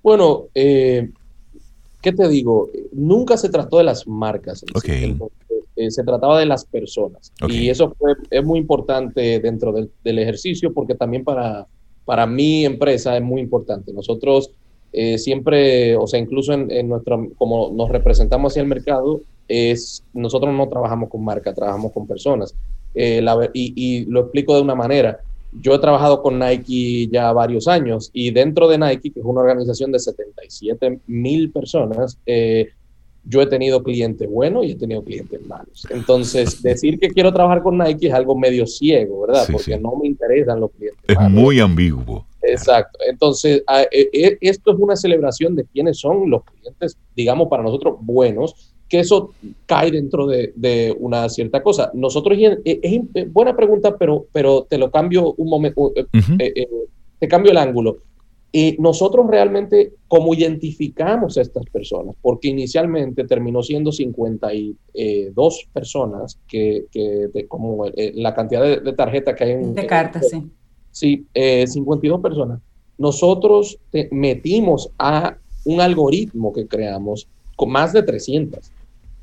Bueno, 0.00 0.44
eh, 0.54 1.10
¿qué 2.00 2.12
te 2.12 2.28
digo? 2.28 2.70
Nunca 2.92 3.36
se 3.36 3.48
trató 3.48 3.78
de 3.78 3.84
las 3.84 4.06
marcas. 4.06 4.64
Eh, 5.76 5.90
se 5.90 6.04
trataba 6.04 6.38
de 6.38 6.46
las 6.46 6.64
personas. 6.64 7.32
Y 7.48 7.68
eso 7.68 7.96
es 8.30 8.44
muy 8.44 8.58
importante 8.58 9.40
dentro 9.40 9.72
del, 9.72 10.18
ejercicio 10.18 10.72
porque 10.72 10.94
también 10.94 11.24
para, 11.24 11.66
para 12.04 12.26
mi 12.26 12.64
empresa 12.64 13.16
es 13.16 13.22
muy 13.22 13.40
importante. 13.40 13.92
Nosotros 13.92 14.50
siempre, 15.16 15.96
o 15.96 16.06
sea, 16.06 16.20
incluso 16.20 16.52
en, 16.52 16.70
en 16.70 16.88
nuestro, 16.88 17.28
como 17.36 17.72
nos 17.74 17.88
representamos 17.88 18.52
hacia 18.52 18.62
el 18.62 18.68
mercado, 18.68 19.22
es, 19.48 20.04
nosotros 20.12 20.54
no 20.54 20.68
trabajamos 20.68 21.10
con 21.10 21.24
marca, 21.24 21.52
trabajamos 21.52 21.92
con 21.92 22.06
personas. 22.06 22.54
Eh, 22.94 23.24
y, 23.52 24.04
lo 24.06 24.20
explico 24.20 24.54
de 24.54 24.62
una 24.62 24.74
manera. 24.74 25.20
Yo 25.60 25.74
he 25.74 25.78
trabajado 25.78 26.20
con 26.20 26.38
Nike 26.38 27.08
ya 27.12 27.32
varios 27.32 27.68
años 27.68 28.10
y 28.12 28.32
dentro 28.32 28.68
de 28.68 28.78
Nike, 28.78 29.12
que 29.12 29.20
es 29.20 29.26
una 29.26 29.40
organización 29.40 29.92
de 29.92 30.00
77 30.00 31.00
mil 31.06 31.50
personas, 31.52 32.18
eh, 32.26 32.70
yo 33.26 33.40
he 33.40 33.46
tenido 33.46 33.82
clientes 33.82 34.28
buenos 34.28 34.66
y 34.66 34.72
he 34.72 34.74
tenido 34.76 35.02
clientes 35.02 35.44
malos. 35.46 35.86
Entonces, 35.90 36.62
decir 36.62 36.98
que 36.98 37.08
quiero 37.08 37.32
trabajar 37.32 37.62
con 37.62 37.78
Nike 37.78 38.08
es 38.08 38.14
algo 38.14 38.36
medio 38.36 38.66
ciego, 38.66 39.22
¿verdad? 39.26 39.46
Porque 39.50 39.78
no 39.78 39.96
me 39.96 40.08
interesan 40.08 40.60
los 40.60 40.70
clientes. 40.72 41.00
Es 41.06 41.30
muy 41.30 41.60
ambiguo. 41.60 42.26
Exacto. 42.42 42.98
Entonces, 43.08 43.62
eh, 43.90 44.38
esto 44.40 44.72
es 44.72 44.78
una 44.78 44.96
celebración 44.96 45.56
de 45.56 45.64
quiénes 45.64 45.98
son 45.98 46.28
los 46.28 46.44
clientes, 46.44 46.98
digamos, 47.14 47.48
para 47.48 47.62
nosotros 47.62 47.96
buenos 48.00 48.74
que 48.88 49.00
eso 49.00 49.32
cae 49.66 49.90
dentro 49.90 50.26
de, 50.26 50.94
una 50.98 51.28
cierta 51.28 51.62
cosa. 51.62 51.90
Nosotros, 51.94 52.38
es, 52.64 53.32
buena 53.32 53.56
pregunta, 53.56 53.96
pero, 53.98 54.26
pero 54.32 54.66
te 54.68 54.78
lo 54.78 54.90
cambio 54.90 55.34
un 55.36 55.48
momento, 55.48 55.92
eh, 55.96 56.06
eh, 56.38 56.52
eh, 56.54 56.68
te 57.18 57.28
cambio 57.28 57.52
el 57.52 57.58
ángulo. 57.58 57.98
Y 58.56 58.76
nosotros 58.78 59.26
realmente, 59.28 59.94
¿cómo 60.06 60.32
identificamos 60.32 61.36
a 61.36 61.40
estas 61.40 61.64
personas? 61.66 62.14
Porque 62.22 62.46
inicialmente 62.46 63.24
terminó 63.24 63.64
siendo 63.64 63.90
52 63.90 65.68
personas, 65.72 66.38
que, 66.46 66.84
como 67.48 67.86
la 67.96 68.32
cantidad 68.32 68.62
de, 68.62 68.92
tarjetas 68.92 69.34
que 69.34 69.42
hay 69.42 69.50
en... 69.50 69.74
De 69.74 69.84
cartas, 69.88 70.28
sí. 70.30 70.46
Sí, 70.92 71.26
52 71.34 72.20
personas. 72.20 72.60
Nosotros 72.96 73.76
metimos 74.12 74.88
a 75.00 75.36
un 75.64 75.80
algoritmo 75.80 76.52
que 76.52 76.68
creamos 76.68 77.26
con 77.56 77.72
más 77.72 77.92
de 77.92 78.04
300. 78.04 78.70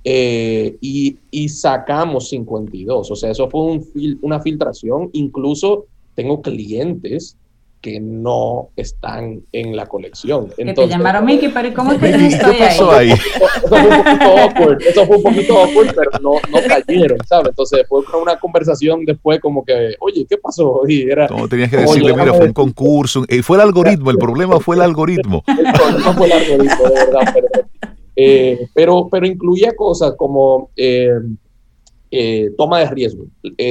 Eh, 0.04 0.76
y, 0.82 1.18
y, 1.32 1.48
sacamos 1.48 2.28
52. 2.28 3.10
O 3.10 3.16
sea, 3.16 3.32
eso 3.32 3.50
fue 3.50 3.62
un 3.62 4.20
una 4.24 4.42
filtración. 4.42 5.10
Incluso 5.14 5.86
tengo 6.16 6.42
clientes 6.42 7.38
que 7.82 8.00
no 8.00 8.70
están 8.76 9.42
en 9.52 9.76
la 9.76 9.88
colección. 9.88 10.54
Entonces, 10.58 10.66
que 10.66 10.74
te 10.74 10.88
llamaron 10.88 11.26
Mickey, 11.26 11.50
pero 11.50 11.74
¿cómo 11.74 11.94
es 11.94 12.00
que 12.00 12.12
yo 12.12 12.28
estoy 12.28 12.56
ahí? 12.58 13.12
Eso, 13.62 13.68
fue 13.68 13.82
un 13.82 14.04
poquito 14.04 14.38
awkward, 14.38 14.82
eso 14.82 15.06
fue 15.06 15.18
un 15.18 15.24
poquito 15.24 15.58
awkward, 15.58 15.96
pero 15.96 16.12
no, 16.22 16.34
no 16.50 16.68
cayeron, 16.68 17.18
¿sabes? 17.28 17.50
Entonces 17.50 17.86
fue 17.88 18.02
una 18.22 18.38
conversación 18.38 19.04
después 19.06 19.40
como 19.40 19.66
que, 19.66 19.96
oye, 20.00 20.26
¿qué 20.30 20.38
pasó? 20.38 20.82
Y 20.92 21.10
era, 21.10 21.28
no, 21.28 21.48
tenías 21.48 21.70
que 21.70 21.78
decirle, 21.78 22.14
mira, 22.14 22.34
fue 22.34 22.48
un 22.48 22.54
concurso, 22.54 23.24
y 23.28 23.42
fue 23.42 23.58
el 23.58 23.62
algoritmo, 23.62 24.12
el 24.12 24.18
problema 24.18 24.60
fue 24.60 24.76
el 24.76 24.82
algoritmo. 24.82 25.44
El 25.48 25.72
problema 25.72 26.14
fue 26.14 26.28
el 26.28 26.34
algoritmo, 26.34 26.84
de 26.90 26.94
verdad, 26.94 27.34
pero 27.34 27.48
eh, 28.16 28.68
pero, 28.74 29.08
pero 29.10 29.26
incluía 29.26 29.74
cosas 29.76 30.14
como 30.18 30.70
eh, 30.76 31.12
eh, 32.12 32.52
toma 32.58 32.80
de 32.80 32.90
riesgo. 32.90 33.26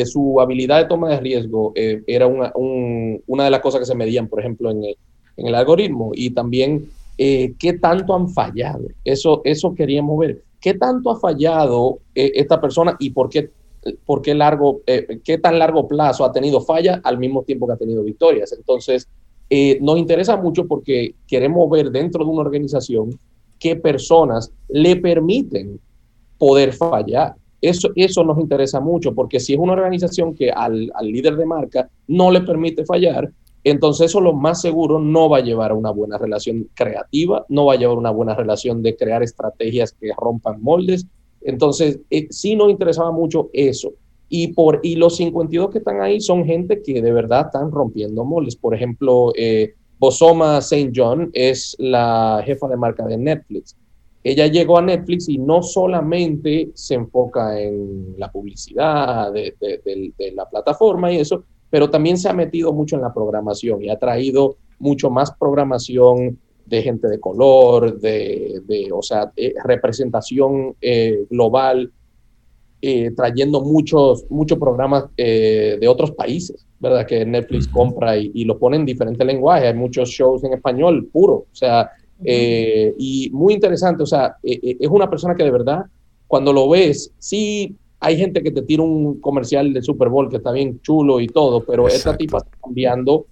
su 0.07 0.41
habilidad 0.41 0.79
de 0.79 0.89
toma 0.89 1.11
de 1.11 1.21
riesgo 1.21 1.73
era 1.75 2.27
una, 2.27 2.53
una, 2.55 3.45
de 3.45 3.51
las 3.51 3.61
cosas 3.61 3.81
que 3.81 3.87
se 3.87 3.95
medían, 3.95 4.29
por 4.29 4.41
ejemplo, 4.41 4.71
en 4.71 4.85
el, 4.85 4.97
en 5.37 5.47
el 5.47 5.55
algoritmo. 5.55 6.13
Y 6.15 6.31
también 6.31 6.89
eh, 7.23 7.53
qué 7.59 7.75
tanto 7.75 8.15
han 8.15 8.31
fallado. 8.31 8.89
Eso, 9.05 9.43
eso 9.45 9.75
queríamos 9.75 10.19
ver. 10.19 10.43
¿Qué 10.59 10.73
tanto 10.73 11.11
ha 11.11 11.21
fallado 11.21 11.99
eh, 12.15 12.33
esta 12.35 12.59
persona 12.59 12.97
y 12.99 13.11
por 13.11 13.29
qué, 13.29 13.51
por 14.07 14.23
qué, 14.23 14.35
largo, 14.35 14.81
eh, 14.87 15.21
qué 15.23 15.37
tan 15.37 15.59
largo 15.59 15.87
plazo 15.87 16.25
ha 16.25 16.33
tenido 16.33 16.63
falla 16.63 17.03
al 17.05 17.19
mismo 17.19 17.43
tiempo 17.43 17.67
que 17.67 17.75
ha 17.75 17.77
tenido 17.77 18.03
victorias? 18.03 18.55
Entonces, 18.55 19.07
nos 19.83 19.99
interesa 19.99 20.39
mucho 20.39 20.67
porque 20.67 21.15
queremos 21.27 21.69
ver 21.69 21.91
dentro 21.91 22.25
de 22.25 22.31
una 22.31 22.41
organización 22.41 23.19
qué 23.59 23.77
personas 23.77 24.51
le 24.71 24.97
permiten 24.97 25.79
poder 26.39 26.73
fallar. 26.73 27.35
Eso, 27.61 27.91
eso 27.95 28.25
nos 28.25 28.39
interesa 28.39 28.81
mucho, 28.81 29.15
porque 29.15 29.39
si 29.39 29.55
es 29.55 29.59
una 29.59 29.75
organización 29.75 30.35
que 30.35 30.51
al, 30.51 30.91
al 30.95 31.07
líder 31.07 31.37
de 31.37 31.47
marca 31.47 31.91
no 32.09 32.31
le 32.31 32.41
permite 32.41 32.85
fallar, 32.85 33.31
entonces 33.65 34.07
eso 34.07 34.21
lo 34.21 34.33
más 34.33 34.61
seguro 34.61 34.99
no 34.99 35.29
va 35.29 35.39
a 35.39 35.43
llevar 35.43 35.71
a 35.71 35.75
una 35.75 35.91
buena 35.91 36.17
relación 36.17 36.69
creativa, 36.75 37.45
no 37.49 37.67
va 37.67 37.75
a 37.75 37.77
llevar 37.77 37.97
a 37.97 38.01
una 38.01 38.11
buena 38.11 38.35
relación 38.35 38.83
de 38.83 38.97
crear 38.97 39.23
estrategias 39.23 39.93
que 39.93 40.11
rompan 40.17 40.63
moldes. 40.63 41.07
Entonces, 41.43 42.01
eh, 42.11 42.29
sí 42.31 42.57
nos 42.57 42.71
interesaba 42.71 43.13
mucho 43.13 43.51
eso. 43.53 43.93
Y, 44.29 44.53
por, 44.55 44.81
y 44.83 44.97
los 44.97 45.17
52 45.17 45.71
que 45.71 45.79
están 45.79 46.01
ahí 46.01 46.21
son 46.21 46.45
gente 46.45 46.83
que 46.83 47.03
de 47.03 47.13
verdad 47.13 47.47
están 47.47 47.71
rompiendo 47.71 48.25
moldes. 48.25 48.57
Por 48.57 48.75
ejemplo, 48.75 49.33
eh, 49.37 49.75
Bosoma 49.99 50.59
St. 50.59 50.93
John 50.95 51.31
es 51.35 51.77
la 51.79 52.43
jefa 52.47 52.69
de 52.69 52.77
marca 52.77 53.05
de 53.07 53.19
Netflix 53.19 53.77
ella 54.23 54.47
llegó 54.47 54.79
a 54.79 54.83
Netflix 54.83 55.29
y 55.29 55.39
no 55.39 55.63
solamente 55.63 56.71
se 56.75 56.95
enfoca 56.95 57.59
en 57.59 58.15
la 58.19 58.31
publicidad 58.31 59.33
de, 59.33 59.55
la 60.35 60.49
plataforma 60.49 61.11
y 61.11 61.17
eso, 61.17 61.45
pero 61.71 61.89
también 61.89 62.19
se 62.19 62.29
ha 62.29 62.35
metido 62.35 62.73
mucho 62.73 62.97
en 62.97 63.03
la 63.03 63.15
programación 63.15 63.83
y 63.83 63.89
ha 63.89 63.99
traído 63.99 64.57
mucho 64.79 65.11
más 65.11 65.33
programación 65.33 66.39
de 66.67 66.83
gente 66.83 67.09
de 67.09 67.19
color, 67.19 67.99
de, 67.99 68.89
o 68.93 69.03
sea, 69.03 69.33
representación 69.65 70.77
eh, 70.81 71.25
global, 71.29 71.91
eh, 72.83 73.11
trayendo 73.15 73.61
muchos, 73.61 74.25
muchos 74.31 74.59
programas 74.59 75.05
eh, 75.17 75.79
de 75.81 75.89
otros 75.89 76.13
países, 76.13 76.67
¿verdad? 76.79 77.07
Que 77.07 77.27
Netflix 77.27 77.69
compra 77.69 78.17
y, 78.17 78.31
y, 78.33 78.45
lo 78.45 78.59
pone 78.59 78.77
en 78.77 78.87
diferentes 78.87 79.27
lenguajes. 79.27 79.67
Hay 79.67 79.75
muchos 79.75 80.09
shows 80.09 80.45
en 80.45 80.55
español 80.55 81.09
puro, 81.13 81.35
o 81.35 81.55
sea, 81.55 81.91
eh, 82.25 82.95
y 82.99 83.31
muy 83.33 83.55
interesante, 83.55 84.03
o 84.03 84.07
sea, 84.07 84.37
eh, 84.43 84.59
eh, 84.63 84.77
es 84.81 84.89
una 84.89 85.09
persona 85.09 85.35
que 85.35 85.45
de 85.45 85.51
verdad, 85.51 85.87
cuando 86.27 86.53
lo 86.53 86.69
ves, 86.69 87.13
sí 87.19 87.77
hay 87.99 88.17
gente 88.17 88.43
que 88.43 88.51
te 88.51 88.63
tira 88.63 88.83
un 88.83 89.21
comercial 89.21 89.73
de 89.73 89.83
Super 89.83 90.09
Bowl 90.09 90.31
que 90.31 90.37
está 90.37 90.53
bien 90.53 90.81
chulo 90.81 91.21
y 91.21 91.27
todo, 91.27 91.65
pero 91.65 91.87
esta 91.89 92.17
tipa 92.17 92.39
está 92.39 92.51
cambiando 92.63 93.27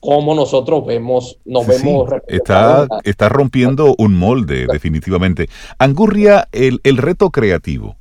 cómo 0.00 0.34
nosotros 0.34 0.84
vemos, 0.84 1.38
nos 1.44 1.66
vemos. 1.66 2.10
está, 2.26 2.86
está 3.04 3.28
rompiendo 3.28 3.94
un 3.98 4.14
molde, 4.14 4.66
definitivamente. 4.66 5.48
Angurria, 5.78 6.48
el, 6.52 6.80
el, 6.82 6.98
reto 6.98 7.30
creativo. 7.30 7.96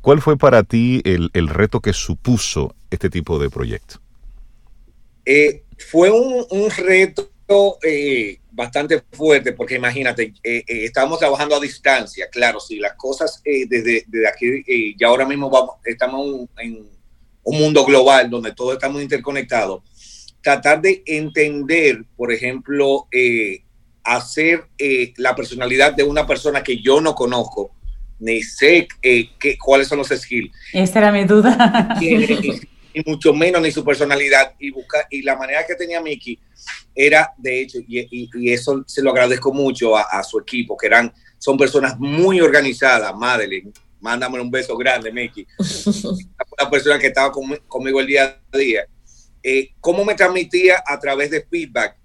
¿Cuál 0.00 0.20
fue 0.20 0.36
para 0.36 0.62
ti 0.62 1.00
el, 1.04 1.30
el 1.32 1.48
reto 1.48 1.80
que 1.80 1.92
supuso 1.92 2.74
este 2.90 3.08
tipo 3.10 3.38
de 3.38 3.50
proyecto? 3.50 3.96
fue 5.78 6.10
un, 6.10 6.44
un 6.50 6.70
reto 6.70 7.30
bastante 8.52 9.02
fuerte, 9.12 9.52
porque 9.52 9.76
imagínate, 9.76 10.34
eh, 10.42 10.62
eh, 10.66 10.84
estamos 10.84 11.18
trabajando 11.18 11.56
a 11.56 11.60
distancia, 11.60 12.28
claro, 12.30 12.60
si 12.60 12.76
las 12.78 12.94
cosas 12.94 13.40
eh, 13.44 13.66
desde, 13.68 14.04
desde, 14.06 14.28
aquí, 14.28 14.94
ya 14.98 15.08
ahora 15.08 15.26
mismo 15.26 15.50
vamos, 15.50 15.76
estamos 15.84 16.48
en 16.58 16.86
un 17.44 17.58
mundo 17.58 17.84
global 17.84 18.28
donde 18.30 18.52
todos 18.52 18.74
estamos 18.74 19.02
interconectados, 19.02 19.82
tratar 20.42 20.80
de 20.82 21.02
entender, 21.06 22.04
por 22.16 22.32
ejemplo, 22.32 23.08
hacer 24.04 24.66
la 25.16 25.34
personalidad 25.34 25.94
de 25.94 26.02
una 26.02 26.26
persona 26.26 26.62
que 26.62 26.80
yo 26.80 27.00
no 27.00 27.14
conozco, 27.14 27.74
ni 28.18 28.42
sé 28.42 28.86
que, 29.00 29.56
cuáles 29.58 29.88
son 29.88 29.98
los 29.98 30.08
skills. 30.08 30.52
Esa 30.72 30.98
era 30.98 31.12
mi 31.12 31.24
duda. 31.24 31.98
y 32.94 33.08
mucho 33.08 33.32
menos 33.32 33.62
ni 33.62 33.70
su 33.70 33.84
personalidad. 33.84 34.54
Y 34.58 34.70
buscar 34.70 35.06
y 35.10 35.22
la 35.22 35.36
manera 35.36 35.66
que 35.66 35.74
tenía 35.74 36.00
Mickey 36.00 36.38
era 36.94 37.32
de 37.36 37.62
hecho 37.62 37.78
y, 37.86 38.28
y, 38.34 38.52
eso 38.52 38.84
se 38.86 39.02
lo 39.02 39.10
agradezco 39.10 39.52
mucho 39.52 39.96
a, 39.96 40.22
su 40.22 40.38
equipo 40.38 40.76
que 40.76 40.86
eran 40.86 41.12
son 41.38 41.56
personas 41.56 41.98
muy 41.98 42.40
organizadas. 42.40 43.14
Madeline 43.14 43.72
mándame 44.00 44.40
un 44.40 44.50
beso 44.50 44.76
grande 44.76 45.12
Mickey. 45.12 45.46
Una 46.58 46.70
persona 46.70 46.98
que 46.98 47.08
estaba 47.08 47.32
conmigo 47.68 48.00
el 48.00 48.06
día 48.06 48.40
a 48.52 48.58
día. 48.58 48.86
Eh, 49.42 49.70
cómo 49.80 50.04
me 50.04 50.14
transmitía 50.14 50.82
a 50.86 50.98
través 50.98 51.30
de 51.30 51.44
feedback 51.48 51.96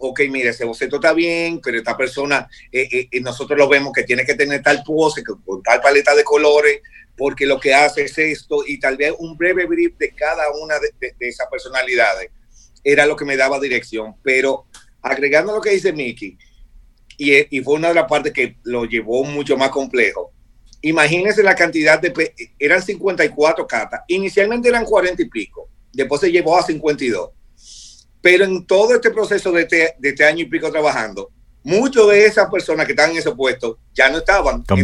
ok, 0.00 0.20
mire, 0.30 0.48
ese 0.48 0.64
boceto 0.64 0.96
está 0.96 1.12
bien, 1.12 1.60
pero 1.62 1.78
esta 1.78 1.96
persona, 1.96 2.48
eh, 2.72 3.08
eh, 3.10 3.20
nosotros 3.20 3.58
lo 3.58 3.68
vemos 3.68 3.92
que 3.92 4.02
tiene 4.02 4.24
que 4.24 4.34
tener 4.34 4.62
tal 4.62 4.82
pose, 4.82 5.22
con 5.22 5.62
tal 5.62 5.80
paleta 5.80 6.14
de 6.14 6.24
colores, 6.24 6.80
porque 7.20 7.44
lo 7.44 7.60
que 7.60 7.74
hace 7.74 8.04
es 8.04 8.16
esto 8.16 8.62
y 8.66 8.80
tal 8.80 8.96
vez 8.96 9.12
un 9.18 9.36
breve 9.36 9.66
brief 9.66 9.94
de 9.98 10.10
cada 10.14 10.44
una 10.58 10.76
de, 10.78 11.14
esas 11.20 11.48
personalidades 11.48 12.30
era 12.82 13.04
lo 13.04 13.14
que 13.14 13.26
me 13.26 13.36
daba 13.36 13.60
dirección. 13.60 14.14
Pero 14.22 14.64
agregando 15.02 15.54
lo 15.54 15.60
que 15.60 15.68
dice 15.68 15.92
Mickey, 15.92 16.38
y, 17.18 17.60
fue 17.60 17.74
una 17.74 17.88
de 17.88 17.94
las 17.96 18.08
partes 18.08 18.32
que 18.32 18.56
lo 18.62 18.86
llevó 18.86 19.22
mucho 19.24 19.58
más 19.58 19.68
complejo. 19.68 20.32
Imagínense 20.80 21.42
la 21.42 21.54
cantidad 21.54 22.00
de... 22.00 22.32
Eran 22.58 22.80
54 22.80 23.66
cartas. 23.66 24.00
Inicialmente 24.08 24.70
eran 24.70 24.86
40 24.86 25.20
y 25.20 25.28
pico. 25.28 25.68
Después 25.92 26.22
se 26.22 26.32
llevó 26.32 26.56
a 26.56 26.62
52. 26.62 27.32
Pero 28.22 28.44
en 28.44 28.66
todo 28.66 28.94
este 28.94 29.10
proceso 29.10 29.52
de 29.52 29.60
este, 29.60 29.94
de 29.98 30.08
este 30.08 30.24
año 30.24 30.44
y 30.44 30.48
pico 30.48 30.70
trabajando, 30.70 31.30
muchos 31.62 32.08
de 32.10 32.26
esas 32.26 32.50
personas 32.50 32.86
que 32.86 32.92
estaban 32.92 33.12
en 33.12 33.18
ese 33.18 33.32
puesto 33.32 33.78
ya 33.92 34.08
no 34.08 34.18
estaban. 34.18 34.64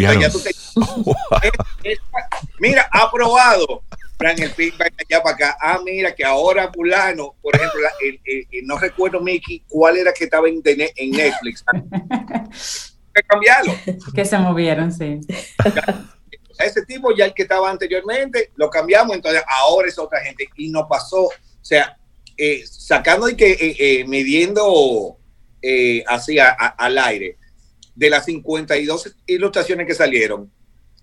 mira, 2.59 2.89
aprobado. 2.93 3.83
Fran, 4.19 4.41
el 4.41 4.51
feedback 4.51 4.95
allá 4.99 5.23
para 5.23 5.35
acá. 5.35 5.57
Ah, 5.61 5.79
mira, 5.85 6.15
que 6.15 6.25
ahora 6.25 6.71
fulano, 6.73 7.35
por 7.43 7.55
ejemplo, 7.55 7.81
no 8.63 8.79
recuerdo, 8.79 9.21
Mickey, 9.21 9.63
cuál 9.69 9.99
era 9.99 10.13
que 10.13 10.25
estaba 10.25 10.49
en, 10.49 10.63
en 10.65 11.11
Netflix. 11.11 11.63
que 13.15 13.23
cambiarlo. 13.23 13.75
Que 14.15 14.25
se 14.25 14.39
movieron, 14.39 14.91
sí. 14.91 15.21
Ese 16.59 16.85
tipo 16.87 17.15
ya 17.15 17.27
el 17.27 17.35
que 17.35 17.43
estaba 17.43 17.71
anteriormente, 17.71 18.53
lo 18.57 18.71
cambiamos, 18.71 19.15
entonces 19.15 19.43
ahora 19.47 19.89
es 19.89 19.99
otra 19.99 20.21
gente. 20.21 20.49
Y 20.57 20.71
no 20.71 20.89
pasó, 20.89 21.25
o 21.25 21.33
sea, 21.61 21.99
eh, 22.39 22.65
sacando 22.67 23.29
y 23.29 23.37
que 23.37 23.53
eh, 23.53 23.77
eh, 23.79 24.05
midiendo 24.07 25.16
eh, 25.69 26.05
así 26.07 26.39
al 26.39 26.99
aire, 26.99 27.39
de 27.93 28.09
las 28.09 28.25
52 28.27 29.17
ilustraciones 29.27 29.85
que 29.85 29.95
salieron, 29.95 30.49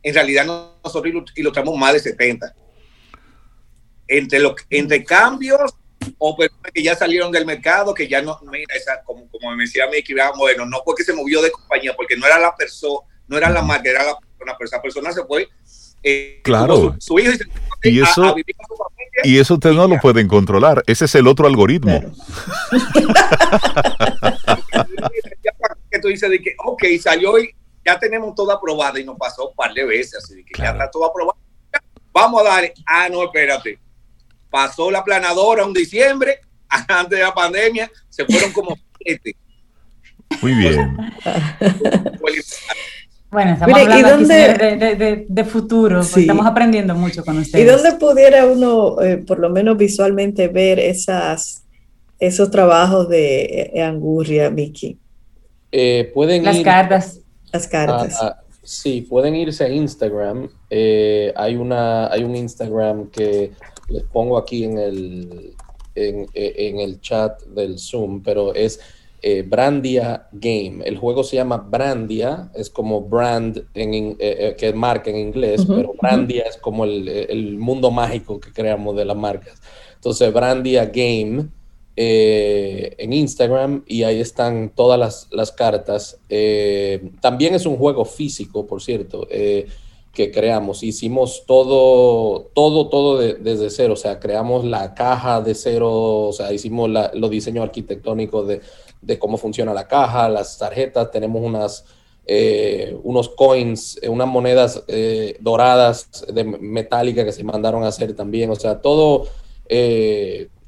en 0.01 0.13
realidad 0.13 0.45
nosotros 0.81 1.13
ilustramos 1.35 1.77
más 1.77 1.91
de 1.91 1.99
70. 1.99 2.55
Entre, 4.07 4.39
los, 4.39 4.53
entre 4.69 5.03
cambios 5.03 5.73
o 6.17 6.37
personas 6.37 6.71
que 6.73 6.81
ya 6.81 6.95
salieron 6.95 7.29
del 7.29 7.45
mercado, 7.45 7.93
que 7.93 8.07
ya 8.07 8.21
no, 8.21 8.39
mira, 8.49 8.73
esa, 8.73 9.03
como, 9.03 9.27
como 9.29 9.51
me 9.53 9.63
decía 9.63 9.87
Mickey, 9.87 10.15
bueno, 10.37 10.65
no 10.65 10.81
porque 10.85 11.03
se 11.03 11.13
movió 11.13 11.41
de 11.41 11.51
compañía, 11.51 11.93
porque 11.93 12.15
no 12.15 12.25
era 12.25 12.39
la 12.39 12.55
persona, 12.55 13.05
no 13.27 13.37
era 13.37 13.49
la 13.49 13.63
marca, 13.63 13.89
era 13.89 14.05
la 14.05 14.17
persona, 14.17 14.55
pero 14.57 14.65
esa 14.65 14.81
persona 14.81 15.11
se 15.11 15.25
fue. 15.25 15.49
Eh, 16.03 16.39
claro. 16.41 16.95
Su, 16.99 17.19
hijo 17.19 17.33
y, 17.81 18.01
eso, 18.01 18.33
y 19.23 19.37
eso 19.37 19.55
ustedes 19.55 19.75
no 19.75 19.87
lo 19.87 19.99
pueden 19.99 20.27
controlar. 20.27 20.83
Ese 20.87 21.05
es 21.05 21.15
el 21.15 21.27
otro 21.27 21.47
algoritmo. 21.47 22.01
que 25.91 25.99
tú 25.99 26.07
dices 26.07 26.29
de 26.29 26.41
que, 26.41 26.55
ok, 26.63 26.83
salió 26.99 27.37
y 27.39 27.53
ya 27.85 27.99
tenemos 27.99 28.33
todo 28.33 28.51
aprobado 28.51 28.97
y 28.97 29.03
nos 29.03 29.17
pasó 29.17 29.49
un 29.49 29.55
par 29.55 29.73
de 29.73 29.85
veces, 29.85 30.23
así 30.23 30.43
que 30.43 30.61
ya 30.61 30.71
está 30.71 30.89
todo 30.89 31.05
aprobado. 31.05 31.37
Vamos 32.11 32.41
a 32.41 32.43
dar, 32.45 32.73
ah, 32.85 33.09
no, 33.09 33.23
espérate. 33.23 33.79
Pasó 34.49 34.89
la 34.89 35.03
planadora 35.03 35.65
un 35.65 35.73
diciembre, 35.73 36.39
antes 36.87 37.17
de 37.17 37.23
la 37.23 37.33
pandemia, 37.33 37.91
se 38.09 38.25
fueron 38.25 38.51
como 38.51 38.77
siete. 38.99 39.35
Muy 40.41 40.53
bien. 40.53 40.97
Bueno, 43.33 43.53
estamos 43.53 43.79
hablando 43.79 44.27
de, 44.27 45.43
futuro, 45.43 45.97
pues 45.97 46.17
estamos 46.17 46.45
aprendiendo 46.45 46.93
mucho 46.93 47.25
con 47.25 47.39
ustedes. 47.39 47.65
¿Y 47.65 47.67
dónde 47.67 47.93
pudiera 47.93 48.45
uno, 48.45 49.01
eh, 49.01 49.17
por 49.17 49.39
lo 49.39 49.49
menos 49.49 49.75
visualmente, 49.75 50.47
ver 50.49 50.77
esas, 50.77 51.63
esos 52.19 52.51
trabajos 52.51 53.09
de 53.09 53.71
eh, 53.73 53.81
Angurria, 53.81 54.49
Vicky? 54.49 54.99
Eh, 55.71 56.11
pueden 56.13 56.45
Las 56.45 56.59
cartas. 56.59 57.21
Las 57.51 57.67
cartas. 57.67 58.19
sí, 58.61 59.01
pueden 59.01 59.35
irse 59.35 59.63
a 59.63 59.69
Instagram. 59.69 60.47
hay, 60.69 61.55
una, 61.55 62.13
hay 62.13 62.23
un 62.23 62.35
Instagram 62.35 63.09
que 63.09 63.51
les 63.89 64.03
pongo 64.03 64.37
aquí 64.37 64.63
en 64.63 64.77
el, 64.77 65.55
en, 65.95 66.27
en 66.35 66.79
el 66.79 67.01
chat 67.01 67.41
del 67.47 67.79
Zoom, 67.79 68.21
pero 68.21 68.53
es 68.53 68.79
eh, 69.25 69.41
Brandia 69.41 70.27
Game. 70.33 70.83
El 70.83 70.97
juego 70.97 71.23
se 71.23 71.37
llama 71.37 71.55
Brandia, 71.55 72.51
es 72.53 72.69
como 72.69 72.99
brand, 72.99 73.63
en, 73.73 73.93
eh, 73.93 74.15
eh, 74.19 74.55
que 74.57 74.73
marca 74.73 75.09
en 75.09 75.15
inglés, 75.15 75.63
pero 75.65 75.93
Brandia 76.01 76.43
es 76.43 76.57
como 76.57 76.83
el, 76.83 77.57
mundo 77.57 77.89
mágico 77.89 78.41
que 78.41 78.51
creamos 78.51 78.97
de 78.97 79.05
las 79.05 79.15
marcas. 79.15 79.61
Entonces, 79.95 80.33
Brandia 80.33 80.87
Game, 80.87 81.47
en 81.95 83.13
Instagram 83.13 83.85
y 83.87 84.03
ahí 84.03 84.19
están 84.19 84.73
todas 84.75 85.25
las, 85.31 85.51
cartas. 85.53 86.19
También 87.21 87.55
es 87.55 87.65
un 87.65 87.77
juego 87.77 88.03
físico, 88.03 88.67
por 88.67 88.81
cierto, 88.81 89.25
que 89.29 90.31
creamos. 90.31 90.83
Hicimos 90.83 91.45
todo, 91.47 92.51
todo, 92.53 92.89
todo 92.89 93.19
desde 93.19 93.69
cero. 93.69 93.93
O 93.93 93.95
sea, 93.95 94.19
creamos 94.19 94.65
la 94.65 94.93
caja 94.93 95.39
de 95.39 95.55
cero, 95.55 96.27
o 96.27 96.33
sea, 96.33 96.51
hicimos 96.51 96.89
los 97.13 97.29
diseños 97.29 97.63
arquitectónicos 97.63 98.47
de, 98.49 98.61
de, 99.05 99.19
cómo 99.19 99.37
funciona 99.37 99.73
la 99.73 99.87
caja, 99.87 100.29
las 100.29 100.57
tarjetas, 100.57 101.11
tenemos 101.11 101.41
unas... 101.41 101.85
unos 103.03 103.29
coins, 103.29 103.99
unas 104.07 104.27
monedas 104.27 104.83
doradas 105.41 106.25
de 106.33 106.43
metálica 106.45 107.25
que 107.25 107.33
se 107.33 107.43
mandaron 107.43 107.83
a 107.83 107.87
hacer 107.87 108.15
también, 108.15 108.49
o 108.49 108.55
sea, 108.55 108.81
todo 108.81 109.27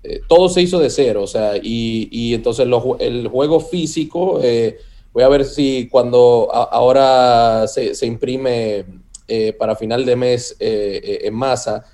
eh, 0.08 0.22
todo 0.28 0.50
se 0.50 0.62
hizo 0.62 0.78
de 0.78 0.92
cero, 0.92 1.24
o 1.24 1.28
sea, 1.28 1.54
y, 1.62 2.36
entonces 2.36 2.68
el 3.00 3.28
juego 3.28 3.60
físico, 3.60 4.40
eh, 4.44 4.78
voy 5.12 5.24
a 5.24 5.30
ver 5.30 5.46
si 5.46 5.88
cuando 5.90 6.48
ahora 6.54 7.66
se, 7.68 8.06
imprime 8.06 8.86
eh, 9.28 9.54
para 9.54 9.76
final 9.76 10.06
de 10.06 10.16
mes 10.16 10.56
en 10.60 11.34
masa, 11.34 11.86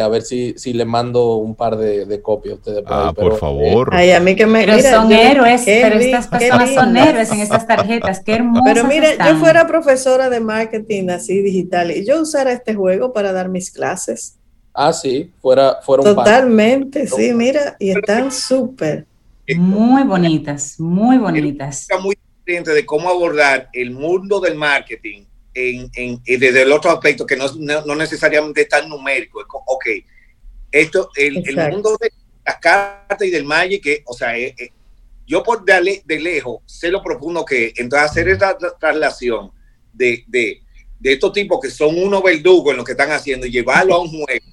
a 0.00 0.08
ver 0.08 0.22
si, 0.22 0.54
si 0.56 0.72
le 0.72 0.84
mando 0.84 1.36
un 1.36 1.54
par 1.54 1.76
de, 1.76 2.20
copias 2.22 2.54
a 2.54 2.56
ustedes. 2.56 2.84
ah, 2.86 3.12
por 3.14 3.38
favor. 3.38 3.90
Ay, 3.92 4.10
a 4.10 4.20
mí 4.20 4.34
que 4.34 4.46
me 4.46 4.64
Pero 4.64 4.80
son 4.80 5.12
héroes, 5.12 5.62
pero 5.64 5.98
estas 5.98 6.26
personas 6.28 6.74
son 6.74 6.96
héroes 6.96 7.30
en 7.30 7.40
estas 7.40 7.66
tarjetas, 7.66 8.20
qué 8.20 8.34
hermosas 8.34 8.64
Pero 8.64 8.84
mire, 8.86 9.16
yo 9.18 9.36
fuera 9.36 9.66
profesora 9.66 10.28
de 10.28 10.40
marketing 10.40 11.10
así 11.10 11.40
digital 11.42 11.90
y 11.90 12.04
yo 12.04 12.20
usara 12.20 12.52
este 12.52 12.74
juego 12.74 13.12
para 13.12 13.32
dar 13.32 13.48
mis 13.48 13.70
clases. 13.70 14.36
Ah, 14.74 14.92
sí, 14.92 15.32
fuera, 15.40 15.78
fueron 15.82 16.04
Totalmente, 16.04 17.06
sí, 17.06 17.32
mira, 17.32 17.76
y 17.78 17.90
están 17.90 18.30
súper. 18.30 19.06
Muy 19.56 20.02
bonitas, 20.02 20.80
muy 20.80 21.18
bonitas. 21.18 21.82
Está 21.82 21.98
muy 21.98 22.18
diferente 22.44 22.72
de 22.72 22.84
cómo 22.84 23.08
abordar 23.08 23.68
el 23.72 23.92
mundo 23.92 24.40
del 24.40 24.56
marketing 24.56 25.24
en, 25.56 25.90
en, 25.94 26.20
desde 26.38 26.62
el 26.62 26.70
otro 26.70 26.90
aspecto 26.90 27.24
que 27.24 27.34
no, 27.34 27.46
no, 27.86 27.94
necesariamente 27.94 28.60
es 28.60 28.68
tan 28.68 28.88
numérico. 28.88 29.44
Ok, 29.66 29.86
esto, 30.70 31.10
el, 31.16 31.42
el, 31.48 31.70
mundo 31.70 31.96
de 31.98 32.12
las 32.44 32.58
cartas 32.58 33.26
y 33.26 33.30
del 33.30 33.44
Magic, 33.44 34.02
o 34.04 34.12
sea, 34.12 34.34
yo 35.26 35.42
por 35.42 35.64
de, 35.64 36.02
de, 36.04 36.20
lejos 36.20 36.60
sé 36.66 36.90
lo 36.90 37.02
profundo 37.02 37.42
que 37.44 37.72
entonces 37.76 38.10
hacer 38.10 38.28
esta 38.28 38.56
traslación 38.78 39.50
de, 39.94 40.24
de, 40.26 40.60
de 41.00 41.12
estos 41.14 41.32
tipos 41.32 41.58
que 41.60 41.70
son 41.70 41.98
unos 41.98 42.22
verdugos 42.22 42.72
en 42.72 42.76
lo 42.76 42.84
que 42.84 42.92
están 42.92 43.10
haciendo 43.10 43.46
y 43.46 43.50
llevarlo 43.50 43.94
a 43.94 44.02
un 44.02 44.10
juego 44.10 44.44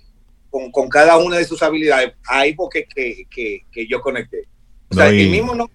con, 0.72 0.88
cada 0.88 1.18
una 1.18 1.38
de 1.38 1.46
sus 1.46 1.62
habilidades, 1.64 2.14
ahí 2.28 2.54
porque 2.54 2.86
que, 2.86 3.28
que, 3.30 3.88
yo 3.88 4.00
conecté. 4.00 4.48
O 4.90 4.96
sea, 4.96 5.10
el 5.10 5.30
mismo 5.30 5.54
no. 5.54 5.70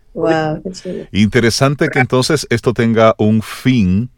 interesante 1.13 1.89
que 1.89 1.99
entonces 1.99 2.47
esto 2.49 2.73
tenga 2.73 3.15
un 3.19 3.43
fin 3.43 4.11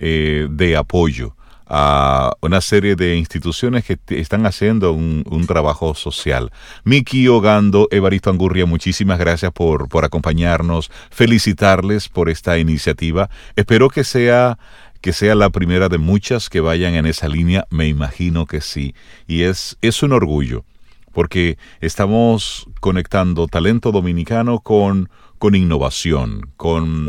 eh, 0.00 0.48
de 0.50 0.76
apoyo 0.76 1.36
a 1.72 2.32
una 2.40 2.60
serie 2.60 2.96
de 2.96 3.16
instituciones 3.16 3.84
que 3.84 3.96
están 4.08 4.44
haciendo 4.44 4.92
un, 4.92 5.46
trabajo 5.46 5.94
social. 5.94 6.50
Miki 6.82 7.28
Ogando, 7.28 7.86
Evaristo 7.92 8.30
Angurria, 8.30 8.66
muchísimas 8.66 9.18
gracias 9.20 9.52
por, 9.52 9.88
por 9.88 10.04
acompañarnos, 10.04 10.90
felicitarles 11.10 12.08
por 12.08 12.28
esta 12.28 12.58
iniciativa. 12.58 13.30
Espero 13.54 13.88
que 13.88 14.02
sea 14.02 14.58
que 15.00 15.12
sea 15.12 15.34
la 15.34 15.50
primera 15.50 15.88
de 15.88 15.98
muchas 15.98 16.48
que 16.50 16.60
vayan 16.60 16.94
en 16.94 17.06
esa 17.06 17.28
línea, 17.28 17.66
me 17.70 17.86
imagino 17.88 18.46
que 18.46 18.60
sí. 18.60 18.94
Y 19.26 19.42
es, 19.42 19.78
es 19.80 20.02
un 20.02 20.12
orgullo, 20.12 20.64
porque 21.12 21.56
estamos 21.80 22.66
conectando 22.80 23.46
talento 23.46 23.92
dominicano 23.92 24.58
con, 24.60 25.08
con 25.40 25.54
innovación, 25.54 26.50
con, 26.58 27.08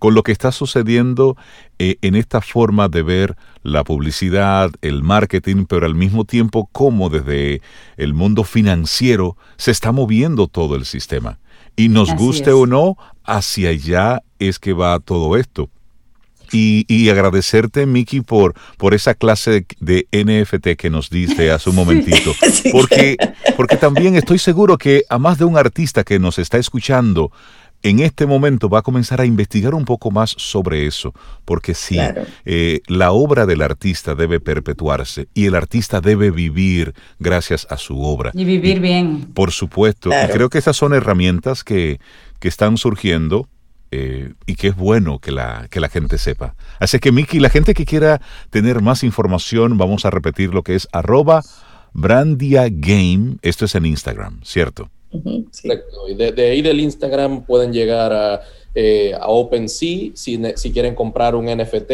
con 0.00 0.12
lo 0.12 0.24
que 0.24 0.32
está 0.32 0.50
sucediendo 0.50 1.36
eh, 1.78 1.96
en 2.02 2.16
esta 2.16 2.40
forma 2.40 2.88
de 2.88 3.02
ver 3.02 3.36
la 3.62 3.84
publicidad, 3.84 4.72
el 4.82 5.04
marketing, 5.04 5.64
pero 5.64 5.86
al 5.86 5.94
mismo 5.94 6.24
tiempo 6.24 6.68
cómo 6.72 7.08
desde 7.08 7.62
el 7.96 8.14
mundo 8.14 8.42
financiero 8.42 9.36
se 9.56 9.70
está 9.70 9.92
moviendo 9.92 10.48
todo 10.48 10.74
el 10.74 10.86
sistema. 10.86 11.38
Y 11.76 11.88
nos 11.88 12.12
guste 12.16 12.50
o 12.50 12.66
no, 12.66 12.96
hacia 13.22 13.68
allá 13.68 14.24
es 14.40 14.58
que 14.58 14.72
va 14.72 14.98
todo 14.98 15.36
esto. 15.36 15.70
Y, 16.50 17.08
agradecerte, 17.10 17.86
Miki, 17.86 18.22
por, 18.22 18.54
por 18.76 18.94
esa 18.94 19.14
clase 19.14 19.66
de, 19.78 20.08
NFT 20.12 20.76
que 20.76 20.90
nos 20.90 21.10
diste 21.10 21.52
hace 21.52 21.70
un 21.70 21.76
momentito. 21.82 22.32
Porque, 22.72 23.16
porque 23.56 23.76
también 23.76 24.16
estoy 24.16 24.38
seguro 24.38 24.78
que 24.78 25.04
a 25.08 25.18
más 25.18 25.38
de 25.38 25.44
un 25.44 25.56
artista 25.56 26.04
que 26.04 26.18
nos 26.18 26.38
está 26.38 26.58
escuchando 26.58 27.30
en 27.82 28.00
este 28.00 28.26
momento 28.26 28.68
va 28.68 28.80
a 28.80 28.82
comenzar 28.82 29.20
a 29.20 29.26
investigar 29.26 29.74
un 29.74 29.84
poco 29.84 30.10
más 30.10 30.34
sobre 30.36 30.86
eso, 30.86 31.14
porque 31.44 31.74
sí, 31.74 31.98
eh, 32.44 32.80
la 32.86 33.12
obra 33.12 33.46
del 33.46 33.62
artista 33.62 34.14
debe 34.14 34.40
perpetuarse 34.40 35.28
y 35.34 35.46
el 35.46 35.54
artista 35.54 36.00
debe 36.00 36.30
vivir 36.30 36.94
gracias 37.18 37.66
a 37.70 37.76
su 37.78 38.02
obra. 38.02 38.32
Y 38.34 38.44
vivir 38.44 38.80
bien. 38.80 39.32
Por 39.32 39.52
supuesto. 39.52 40.10
Y 40.10 40.32
creo 40.32 40.50
que 40.50 40.58
esas 40.58 40.76
son 40.76 40.92
herramientas 40.92 41.62
que, 41.62 42.00
que 42.40 42.48
están 42.48 42.76
surgiendo 42.76 43.48
eh, 43.90 44.34
y 44.46 44.56
que 44.56 44.68
es 44.68 44.76
bueno 44.76 45.18
que 45.18 45.32
la, 45.32 45.66
que 45.70 45.80
la 45.80 45.88
gente 45.88 46.18
sepa. 46.18 46.54
Así 46.78 46.98
que, 46.98 47.12
Miki, 47.12 47.38
la 47.40 47.48
gente 47.48 47.74
que 47.74 47.86
quiera 47.86 48.20
tener 48.50 48.82
más 48.82 49.02
información, 49.02 49.78
vamos 49.78 50.04
a 50.04 50.10
repetir 50.10 50.52
lo 50.52 50.62
que 50.62 50.74
es 50.74 50.88
arroba 50.92 51.42
brandiagame. 51.94 53.36
Esto 53.42 53.64
es 53.64 53.74
en 53.74 53.86
Instagram, 53.86 54.40
¿cierto? 54.42 54.90
Y 55.10 56.14
de, 56.14 56.50
ahí 56.50 56.62
del 56.62 56.80
Instagram 56.80 57.44
pueden 57.44 57.72
llegar 57.72 58.12
a, 58.12 58.42
eh, 58.74 59.14
a 59.18 59.28
OpenSea 59.28 60.10
si, 60.14 60.40
si 60.54 60.72
quieren 60.72 60.94
comprar 60.94 61.34
un 61.34 61.46
NFT. 61.46 61.90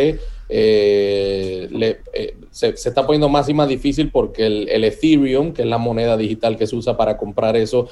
Eh, 0.51 1.97
eh, 2.13 2.37
se, 2.51 2.69
está 2.69 3.07
poniendo 3.07 3.29
más 3.29 3.49
y 3.49 3.55
más 3.55 3.69
difícil 3.69 4.11
porque 4.11 4.47
el, 4.47 4.85
Ethereum, 4.85 5.53
que 5.53 5.63
es 5.63 5.69
la 5.69 5.79
moneda 5.79 6.17
digital 6.17 6.57
que 6.57 6.67
se 6.67 6.77
usa 6.77 6.97
para 6.97 7.17
comprar 7.17 7.57
eso, 7.57 7.89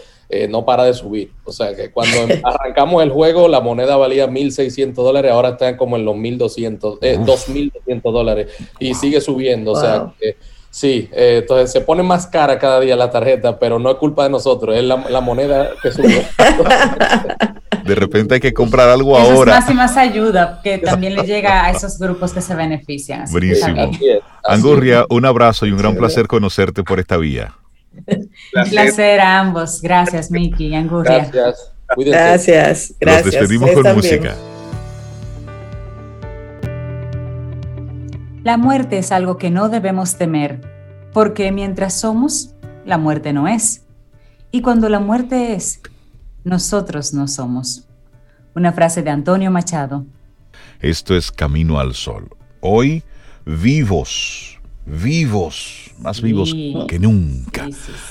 no 0.48 0.64
para 0.64 0.84
de 0.84 0.94
subir. 0.94 1.30
O 1.44 1.52
sea 1.52 1.74
que 1.74 1.90
cuando 1.90 2.16
arrancamos 2.44 3.02
el 3.02 3.10
juego, 3.10 3.48
la 3.48 3.60
moneda 3.60 3.96
valía 3.96 4.28
1.600 4.28 4.92
dólares, 4.94 5.30
ahora 5.30 5.50
está 5.50 5.76
como 5.76 5.96
en 5.96 6.04
los 6.04 6.16
1.200, 6.16 6.98
2.200 7.00 8.12
dólares 8.12 8.52
y 8.78 8.94
sigue 8.94 9.20
subiendo. 9.20 9.72
O 9.72 9.80
sea 9.80 10.12
que 10.20 10.36
Sí, 10.72 11.10
entonces 11.12 11.70
se 11.70 11.82
pone 11.82 12.02
más 12.02 12.26
cara 12.26 12.58
cada 12.58 12.80
día 12.80 12.96
la 12.96 13.10
tarjeta, 13.10 13.58
pero 13.58 13.78
no 13.78 13.90
es 13.90 13.96
culpa 13.98 14.24
de 14.24 14.30
nosotros, 14.30 14.74
es 14.74 14.82
la, 14.82 14.96
la 15.10 15.20
moneda 15.20 15.68
que 15.82 15.92
sube. 15.92 16.26
De 17.84 17.94
repente 17.94 18.34
hay 18.34 18.40
que 18.40 18.54
comprar 18.54 18.88
algo 18.88 19.18
ahora. 19.18 19.58
Es 19.58 19.60
más 19.60 19.70
y 19.70 19.74
más 19.74 19.96
ayuda 19.96 20.60
que 20.62 20.78
también 20.78 21.14
le 21.14 21.24
llega 21.24 21.66
a 21.66 21.70
esos 21.70 21.98
grupos 21.98 22.32
que 22.32 22.40
se 22.40 22.54
benefician. 22.54 23.24
Buenísimo. 23.30 23.90
Angurria, 24.44 25.04
un 25.10 25.26
abrazo 25.26 25.66
y 25.66 25.72
un 25.72 25.78
gran 25.78 25.96
placer 25.96 26.26
conocerte 26.26 26.84
por 26.84 27.00
esta 27.00 27.16
vía. 27.16 27.54
Un 28.06 28.70
placer 28.70 29.20
a 29.20 29.40
ambos. 29.40 29.82
Gracias, 29.82 30.30
Miki 30.30 30.68
y 30.68 30.74
Angurria. 30.74 31.28
Gracias. 31.30 31.72
Gracias. 31.96 32.94
Gracias. 33.00 33.24
Nos 33.24 33.34
despedimos 33.34 33.70
con 33.72 33.94
música. 33.94 34.36
La 38.44 38.56
muerte 38.56 38.98
es 38.98 39.12
algo 39.12 39.38
que 39.38 39.50
no 39.50 39.68
debemos 39.68 40.16
temer, 40.18 40.60
porque 41.12 41.52
mientras 41.52 42.00
somos, 42.00 42.56
la 42.84 42.98
muerte 42.98 43.32
no 43.32 43.46
es. 43.46 43.84
Y 44.50 44.62
cuando 44.62 44.88
la 44.88 44.98
muerte 44.98 45.54
es, 45.54 45.80
nosotros 46.42 47.14
no 47.14 47.28
somos. 47.28 47.86
Una 48.56 48.72
frase 48.72 49.04
de 49.04 49.10
Antonio 49.10 49.52
Machado. 49.52 50.06
Esto 50.80 51.14
es 51.14 51.30
Camino 51.30 51.78
al 51.78 51.94
Sol. 51.94 52.30
Hoy 52.58 53.04
vivos, 53.46 54.58
vivos, 54.86 55.92
más 56.00 56.20
vivos 56.20 56.52
que 56.88 56.98
nunca. 56.98 57.68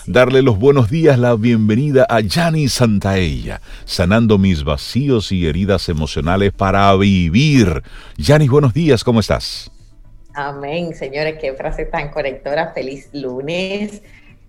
Darle 0.08 0.42
los 0.44 0.58
buenos 0.58 0.90
días, 0.90 1.20
la 1.20 1.36
bienvenida 1.36 2.06
a 2.10 2.22
Yanni 2.22 2.70
Santaella, 2.70 3.60
sanando 3.84 4.38
mis 4.38 4.64
vacíos 4.64 5.34
y 5.34 5.46
heridas 5.46 5.90
emocionales 5.90 6.54
para 6.54 6.96
vivir. 6.96 7.84
Yanni, 8.16 8.48
buenos 8.48 8.74
días, 8.74 9.04
¿cómo 9.04 9.20
estás? 9.20 9.70
Amén, 10.34 10.96
señores, 10.96 11.38
qué 11.40 11.54
frase 11.54 11.86
tan 11.86 12.10
conectora. 12.10 12.72
Feliz 12.74 13.10
lunes. 13.14 14.02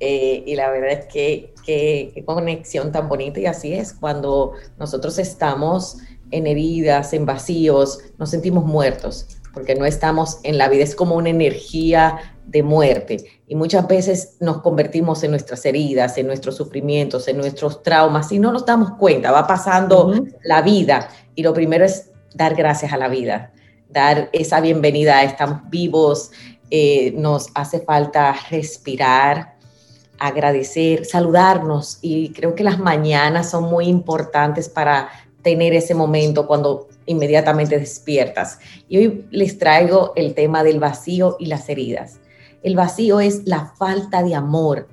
Eh, 0.05 0.43
y 0.47 0.57
la 0.57 0.69
verdad 0.71 0.91
es 0.91 1.07
que 1.07 1.55
qué 1.65 2.25
conexión 2.27 2.91
tan 2.91 3.09
bonita 3.09 3.39
y 3.39 3.47
así 3.47 3.73
es, 3.73 3.93
cuando 3.93 4.55
nosotros 4.77 5.17
estamos 5.19 5.99
en 6.33 6.49
heridas, 6.49 7.13
en 7.13 7.25
vacíos, 7.25 8.01
nos 8.19 8.31
sentimos 8.31 8.65
muertos, 8.65 9.29
porque 9.55 9.77
no 9.77 9.85
estamos 9.85 10.41
en 10.43 10.59
la 10.59 10.69
vida, 10.69 10.83
es 10.83 10.97
como 10.97 11.15
una 11.15 11.29
energía 11.29 12.19
de 12.47 12.65
muerte. 12.65 13.25
Y 13.47 13.55
muchas 13.55 13.87
veces 13.87 14.39
nos 14.41 14.61
convertimos 14.61 15.23
en 15.23 15.31
nuestras 15.31 15.65
heridas, 15.67 16.19
en 16.19 16.27
nuestros 16.27 16.57
sufrimientos, 16.57 17.29
en 17.29 17.37
nuestros 17.37 17.85
traumas, 17.85 18.33
y 18.33 18.41
no 18.41 18.51
nos 18.51 18.67
damos 18.67 18.93
cuenta, 18.99 19.31
va 19.31 19.47
pasando 19.47 20.13
la 20.43 20.63
vida. 20.63 21.11
Y 21.37 21.45
lo 21.45 21.55
primero 21.55 21.85
es 21.85 22.11
dar 22.35 22.57
gracias 22.57 22.93
a 22.93 22.97
la 22.97 23.07
vida, 23.07 23.53
dar 23.93 24.31
esa 24.33 24.61
bienvenida, 24.61 25.23
estamos 25.23 25.69
vivos, 25.69 26.31
eh, 26.71 27.13
nos 27.17 27.49
hace 27.55 27.81
falta 27.81 28.35
respirar, 28.51 29.57
agradecer, 30.19 31.05
saludarnos 31.05 31.99
y 32.01 32.33
creo 32.33 32.55
que 32.55 32.65
las 32.65 32.79
mañanas 32.79 33.51
son 33.51 33.65
muy 33.65 33.87
importantes 33.87 34.69
para 34.69 35.09
tener 35.43 35.75
ese 35.75 35.95
momento 35.95 36.47
cuando 36.47 36.89
inmediatamente 37.07 37.79
despiertas. 37.79 38.59
Y 38.89 38.99
hoy 38.99 39.27
les 39.31 39.59
traigo 39.59 40.13
el 40.15 40.35
tema 40.35 40.63
del 40.63 40.79
vacío 40.79 41.37
y 41.39 41.47
las 41.47 41.69
heridas. 41.69 42.21
El 42.63 42.77
vacío 42.77 43.21
es 43.21 43.47
la 43.47 43.73
falta 43.77 44.23
de 44.23 44.35
amor. 44.35 44.89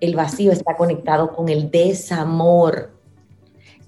El 0.00 0.14
vacío 0.14 0.52
está 0.52 0.76
conectado 0.76 1.34
con 1.34 1.48
el 1.48 1.70
desamor. 1.70 2.92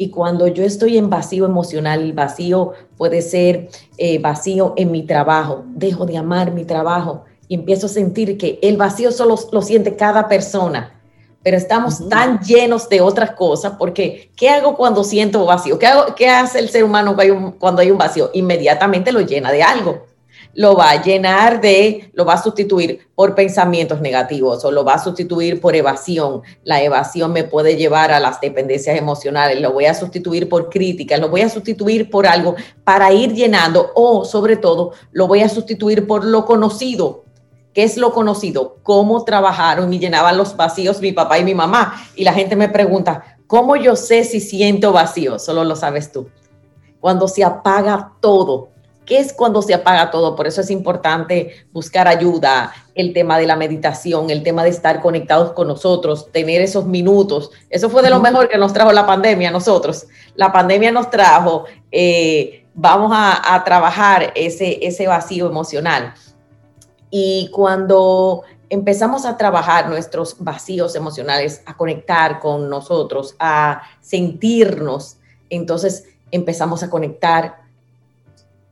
Y 0.01 0.09
cuando 0.09 0.47
yo 0.47 0.64
estoy 0.64 0.97
en 0.97 1.10
vacío 1.10 1.44
emocional, 1.44 2.01
el 2.01 2.14
vacío 2.14 2.72
puede 2.97 3.20
ser 3.20 3.68
eh, 3.98 4.18
vacío 4.18 4.72
en 4.78 4.90
mi 4.90 5.02
trabajo. 5.02 5.62
Dejo 5.74 6.06
de 6.06 6.16
amar 6.16 6.52
mi 6.52 6.64
trabajo 6.64 7.24
y 7.48 7.55
empiezo 7.55 7.85
a 7.85 7.90
sentir 7.90 8.39
que 8.39 8.59
el 8.62 8.78
vacío 8.78 9.12
solo 9.12 9.36
lo 9.52 9.60
siente 9.60 9.97
cada 9.97 10.27
persona 10.27 10.97
pero 11.43 11.56
estamos 11.56 12.06
tan 12.09 12.40
llenos 12.40 12.89
de 12.90 13.01
otras 13.01 13.31
cosas, 13.31 13.72
porque 13.78 14.31
¿qué 14.36 14.51
hago 14.51 14.77
cuando 14.77 15.02
siento 15.05 15.47
vacío? 15.47 15.78
¿Qué, 15.78 15.86
hago, 15.86 16.14
qué 16.14 16.28
hace 16.28 16.59
el 16.59 16.68
ser 16.68 16.85
humano 16.85 17.16
cuando 17.59 17.81
hay 17.81 17.90
un 17.90 17.97
vacío? 17.97 18.31
Inmediatamente 18.35 19.10
lo 19.10 19.20
llena 19.20 19.51
de 19.51 19.62
algo. 19.62 20.06
Lo 20.55 20.74
va 20.74 20.90
a 20.90 21.02
llenar 21.02 21.60
de, 21.60 22.10
lo 22.12 22.24
va 22.24 22.35
a 22.35 22.43
sustituir 22.43 23.09
por 23.14 23.35
pensamientos 23.35 24.01
negativos 24.01 24.64
o 24.64 24.70
lo 24.70 24.85
va 24.85 24.94
a 24.94 24.98
sustituir 25.02 25.60
por 25.60 25.77
evasión. 25.77 26.43
La 26.64 26.82
evasión 26.82 27.32
me 27.32 27.44
puede 27.44 27.77
llevar 27.77 28.10
a 28.10 28.20
las 28.20 28.40
dependencias 28.40 28.97
emocionales, 28.97 29.60
lo 29.60 29.72
voy 29.72 29.86
a 29.86 29.94
sustituir 29.94 30.48
por 30.48 30.68
críticas, 30.68 31.20
lo 31.20 31.28
voy 31.28 31.43
a 31.43 31.48
sustituir 31.48 32.10
por 32.10 32.27
algo 32.27 32.56
para 32.85 33.12
ir 33.12 33.32
llenando 33.32 33.93
o 33.94 34.24
sobre 34.24 34.56
todo 34.56 34.93
lo 35.12 35.28
voy 35.28 35.43
a 35.43 35.48
sustituir 35.48 36.06
por 36.06 36.24
lo 36.24 36.44
conocido, 36.44 37.24
¿Qué 37.72 37.85
es 37.85 37.97
lo 37.97 38.12
conocido? 38.12 38.78
¿Cómo 38.82 39.24
trabajaron 39.24 39.93
y 39.94 40.01
llenaban 40.01 40.36
los 40.36 40.56
vacíos 40.56 41.01
mi 41.01 41.12
papá 41.12 41.39
y 41.39 41.44
mi 41.44 41.55
mamá? 41.55 41.94
Y 42.16 42.24
la 42.24 42.32
gente 42.32 42.56
me 42.56 42.68
pregunta, 42.68 43.39
¿cómo 43.47 43.77
yo 43.77 43.94
sé 43.94 44.24
si 44.24 44.40
siento 44.40 44.93
vacío? 44.93 45.39
Solo 45.39 45.62
lo 45.62 45.77
sabes 45.77 46.10
tú. 46.10 46.28
Cuando 46.98 47.28
se 47.28 47.44
apaga 47.44 48.12
todo. 48.20 48.70
¿Qué 49.11 49.19
es 49.19 49.32
cuando 49.32 49.61
se 49.61 49.74
apaga 49.74 50.12
todo? 50.12 50.37
Por 50.37 50.47
eso 50.47 50.61
es 50.61 50.70
importante 50.70 51.66
buscar 51.73 52.07
ayuda, 52.07 52.73
el 52.95 53.12
tema 53.12 53.39
de 53.39 53.47
la 53.49 53.57
meditación, 53.57 54.31
el 54.31 54.45
tema 54.45 54.62
de 54.62 54.70
estar 54.70 55.03
conectados 55.03 55.51
con 55.51 55.66
nosotros, 55.66 56.31
tener 56.31 56.62
esos 56.62 56.87
minutos. 56.87 57.51
Eso 57.70 57.91
fue 57.91 58.03
de 58.03 58.11
lo 58.11 58.20
mejor 58.20 58.49
que 58.49 58.57
nos 58.57 58.73
trajo 58.73 58.93
la 58.93 59.05
pandemia 59.05 59.49
a 59.49 59.53
nosotros. 59.53 60.07
La 60.37 60.53
pandemia 60.53 60.93
nos 60.93 61.11
trajo, 61.11 61.65
eh, 61.91 62.65
vamos 62.73 63.11
a, 63.12 63.53
a 63.53 63.65
trabajar 63.65 64.31
ese, 64.37 64.78
ese 64.81 65.09
vacío 65.09 65.49
emocional 65.49 66.15
y 67.11 67.51
cuando 67.53 68.43
empezamos 68.69 69.24
a 69.24 69.37
trabajar 69.37 69.89
nuestros 69.89 70.37
vacíos 70.39 70.95
emocionales, 70.95 71.62
a 71.66 71.77
conectar 71.77 72.39
con 72.39 72.70
nosotros, 72.70 73.35
a 73.41 73.82
sentirnos, 74.01 75.16
entonces 75.49 76.05
empezamos 76.31 76.85
a 76.85 76.91
conectar 76.91 77.69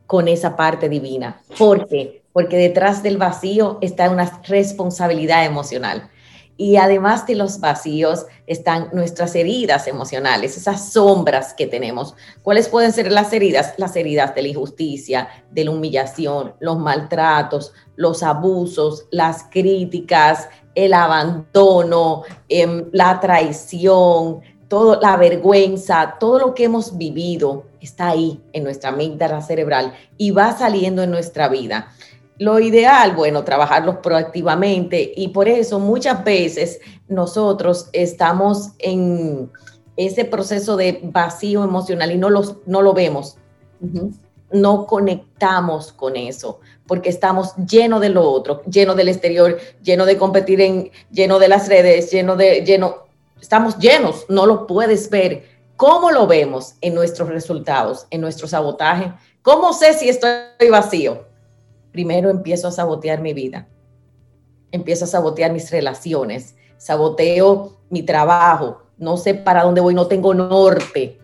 con 0.09 0.26
esa 0.26 0.56
parte 0.56 0.89
divina. 0.89 1.43
¿Por 1.59 1.86
qué? 1.86 2.22
Porque 2.32 2.56
detrás 2.56 3.02
del 3.02 3.18
vacío 3.18 3.76
está 3.82 4.09
una 4.09 4.40
responsabilidad 4.48 5.44
emocional. 5.44 6.09
Y 6.56 6.76
además 6.76 7.26
de 7.26 7.35
los 7.35 7.60
vacíos 7.60 8.24
están 8.47 8.89
nuestras 8.94 9.35
heridas 9.35 9.86
emocionales, 9.86 10.56
esas 10.56 10.93
sombras 10.93 11.52
que 11.52 11.66
tenemos. 11.66 12.16
¿Cuáles 12.43 12.70
pueden 12.70 12.93
ser 12.93 13.12
las 13.12 13.35
heridas? 13.35 13.74
Las 13.76 13.94
heridas 13.97 14.35
de 14.35 14.43
la 14.43 14.48
injusticia, 14.48 15.28
de 15.51 15.66
la 15.66 15.72
humillación, 15.72 16.55
los 16.59 16.78
maltratos, 16.78 17.74
los 17.94 18.22
abusos, 18.22 19.06
las 19.10 19.44
críticas, 19.51 20.48
el 20.74 20.94
abandono, 20.94 22.22
em, 22.48 22.89
la 22.93 23.20
traición, 23.20 24.40
todo, 24.69 25.01
la 25.01 25.16
vergüenza, 25.16 26.16
todo 26.20 26.39
lo 26.39 26.55
que 26.55 26.65
hemos 26.65 26.97
vivido 26.97 27.65
está 27.81 28.09
ahí 28.09 28.40
en 28.53 28.65
nuestra 28.65 28.90
amígdala 28.90 29.40
cerebral 29.40 29.95
y 30.16 30.31
va 30.31 30.57
saliendo 30.57 31.03
en 31.03 31.11
nuestra 31.11 31.49
vida 31.49 31.93
lo 32.39 32.61
ideal, 32.61 33.15
bueno, 33.16 33.45
trabajarlos 33.45 33.97
proactivamente 33.97 35.12
y 35.16 35.28
por 35.28 35.49
eso 35.49 35.81
muchas 35.81 36.23
veces 36.24 36.81
nosotros 37.09 37.89
estamos 37.93 38.70
en 38.78 39.51
ese 39.97 40.24
proceso 40.24 40.77
de 40.77 41.01
vacío 41.03 41.65
emocional 41.65 42.12
y 42.12 42.19
no, 42.19 42.31
los, 42.31 42.57
no 42.66 42.82
lo 42.82 42.93
vemos. 42.93 43.36
No 44.53 44.86
conectamos 44.86 45.93
con 45.93 46.16
eso 46.16 46.61
porque 46.86 47.11
estamos 47.11 47.55
llenos 47.57 48.01
de 48.01 48.09
lo 48.09 48.23
otro, 48.31 48.62
lleno 48.65 48.95
del 48.95 49.09
exterior, 49.09 49.59
lleno 49.82 50.07
de 50.07 50.16
competir 50.16 50.61
en, 50.61 50.90
lleno 51.11 51.39
de 51.39 51.49
las 51.49 51.69
redes, 51.69 52.11
lleno 52.11 52.35
de, 52.36 52.65
lleno, 52.65 53.07
estamos 53.40 53.78
llenos, 53.78 54.27
no 54.28 54.47
lo 54.47 54.66
puedes 54.66 55.09
ver. 55.10 55.44
¿Cómo 55.77 56.10
lo 56.10 56.27
vemos 56.27 56.74
en 56.81 56.94
nuestros 56.94 57.28
resultados, 57.28 58.06
en 58.10 58.20
nuestro 58.20 58.48
sabotaje? 58.48 59.12
¿Cómo 59.43 59.73
sé 59.73 59.94
si 59.94 60.09
estoy 60.09 60.69
vacío? 60.70 61.28
primero 61.93 62.31
empiezo 62.31 62.69
a 62.69 62.70
sabotear 62.70 63.20
mi 63.20 63.32
vida, 63.35 63.66
empiezo 64.70 65.05
a 65.05 65.09
sabotear 65.09 65.52
mis 65.52 65.70
relaciones, 65.70 66.55
saboteo 66.77 67.78
mi 67.90 68.02
trabajo, 68.02 68.82
no 68.98 69.16
sé 69.16 69.35
para 69.35 69.65
dónde 69.65 69.81
voy, 69.81 69.94
no 69.94 70.06
tengo 70.06 70.32
norte. 70.35 71.18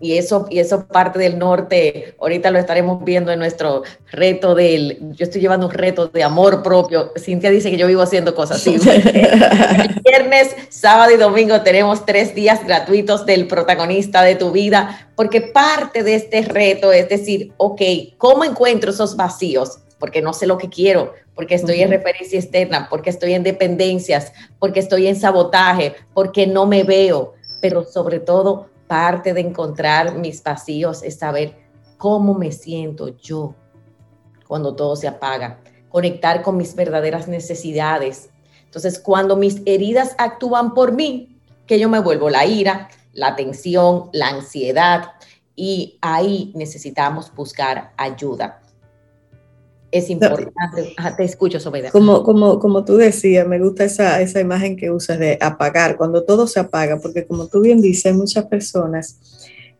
Y 0.00 0.16
eso, 0.16 0.46
y 0.48 0.60
eso 0.60 0.86
parte 0.86 1.18
del 1.18 1.38
norte, 1.38 2.14
ahorita 2.20 2.50
lo 2.52 2.58
estaremos 2.58 3.04
viendo 3.04 3.32
en 3.32 3.40
nuestro 3.40 3.82
reto 4.12 4.54
del, 4.54 4.98
yo 5.14 5.24
estoy 5.24 5.40
llevando 5.40 5.66
un 5.66 5.72
reto 5.72 6.06
de 6.06 6.22
amor 6.22 6.62
propio. 6.62 7.12
Cintia 7.18 7.50
dice 7.50 7.70
que 7.70 7.76
yo 7.76 7.88
vivo 7.88 8.02
haciendo 8.02 8.34
cosas 8.34 8.58
así. 8.58 8.78
Viernes, 10.04 10.54
sábado 10.68 11.10
y 11.12 11.16
domingo 11.16 11.62
tenemos 11.62 12.06
tres 12.06 12.34
días 12.34 12.64
gratuitos 12.64 13.26
del 13.26 13.48
protagonista 13.48 14.22
de 14.22 14.36
tu 14.36 14.52
vida, 14.52 15.10
porque 15.16 15.40
parte 15.40 16.04
de 16.04 16.14
este 16.14 16.42
reto 16.42 16.92
es 16.92 17.08
decir, 17.08 17.52
ok, 17.56 17.82
¿cómo 18.18 18.44
encuentro 18.44 18.90
esos 18.90 19.16
vacíos? 19.16 19.80
porque 19.98 20.22
no 20.22 20.32
sé 20.32 20.46
lo 20.46 20.58
que 20.58 20.68
quiero, 20.68 21.14
porque 21.34 21.54
estoy 21.54 21.82
en 21.82 21.90
referencia 21.90 22.38
externa, 22.38 22.88
porque 22.88 23.10
estoy 23.10 23.34
en 23.34 23.42
dependencias, 23.42 24.32
porque 24.58 24.80
estoy 24.80 25.06
en 25.06 25.16
sabotaje, 25.16 25.94
porque 26.14 26.46
no 26.46 26.66
me 26.66 26.84
veo, 26.84 27.34
pero 27.60 27.84
sobre 27.84 28.20
todo 28.20 28.68
parte 28.88 29.34
de 29.34 29.40
encontrar 29.40 30.16
mis 30.16 30.42
vacíos 30.42 31.02
es 31.02 31.18
saber 31.18 31.56
cómo 31.98 32.34
me 32.34 32.50
siento 32.50 33.16
yo 33.18 33.54
cuando 34.46 34.74
todo 34.74 34.96
se 34.96 35.06
apaga, 35.06 35.60
conectar 35.90 36.42
con 36.42 36.56
mis 36.56 36.74
verdaderas 36.74 37.28
necesidades. 37.28 38.30
Entonces, 38.64 38.98
cuando 38.98 39.36
mis 39.36 39.62
heridas 39.66 40.14
actúan 40.18 40.74
por 40.74 40.92
mí, 40.92 41.38
que 41.66 41.78
yo 41.78 41.88
me 41.88 42.00
vuelvo 42.00 42.30
la 42.30 42.46
ira, 42.46 42.88
la 43.12 43.36
tensión, 43.36 44.08
la 44.12 44.28
ansiedad, 44.28 45.12
y 45.54 45.98
ahí 46.00 46.52
necesitamos 46.54 47.34
buscar 47.34 47.92
ayuda 47.96 48.62
es 49.90 50.10
importante. 50.10 50.94
te 51.16 51.24
escucho, 51.24 51.58
Sobeida. 51.60 51.90
Como, 51.90 52.22
como, 52.22 52.58
como 52.58 52.84
tú 52.84 52.96
decías, 52.96 53.46
me 53.46 53.58
gusta 53.58 53.84
esa, 53.84 54.20
esa 54.20 54.40
imagen 54.40 54.76
que 54.76 54.90
usas 54.90 55.18
de 55.18 55.38
apagar, 55.40 55.96
cuando 55.96 56.24
todo 56.24 56.46
se 56.46 56.60
apaga, 56.60 56.98
porque 56.98 57.26
como 57.26 57.46
tú 57.46 57.62
bien 57.62 57.80
dices, 57.80 58.06
hay 58.06 58.12
muchas 58.12 58.46
personas 58.46 59.18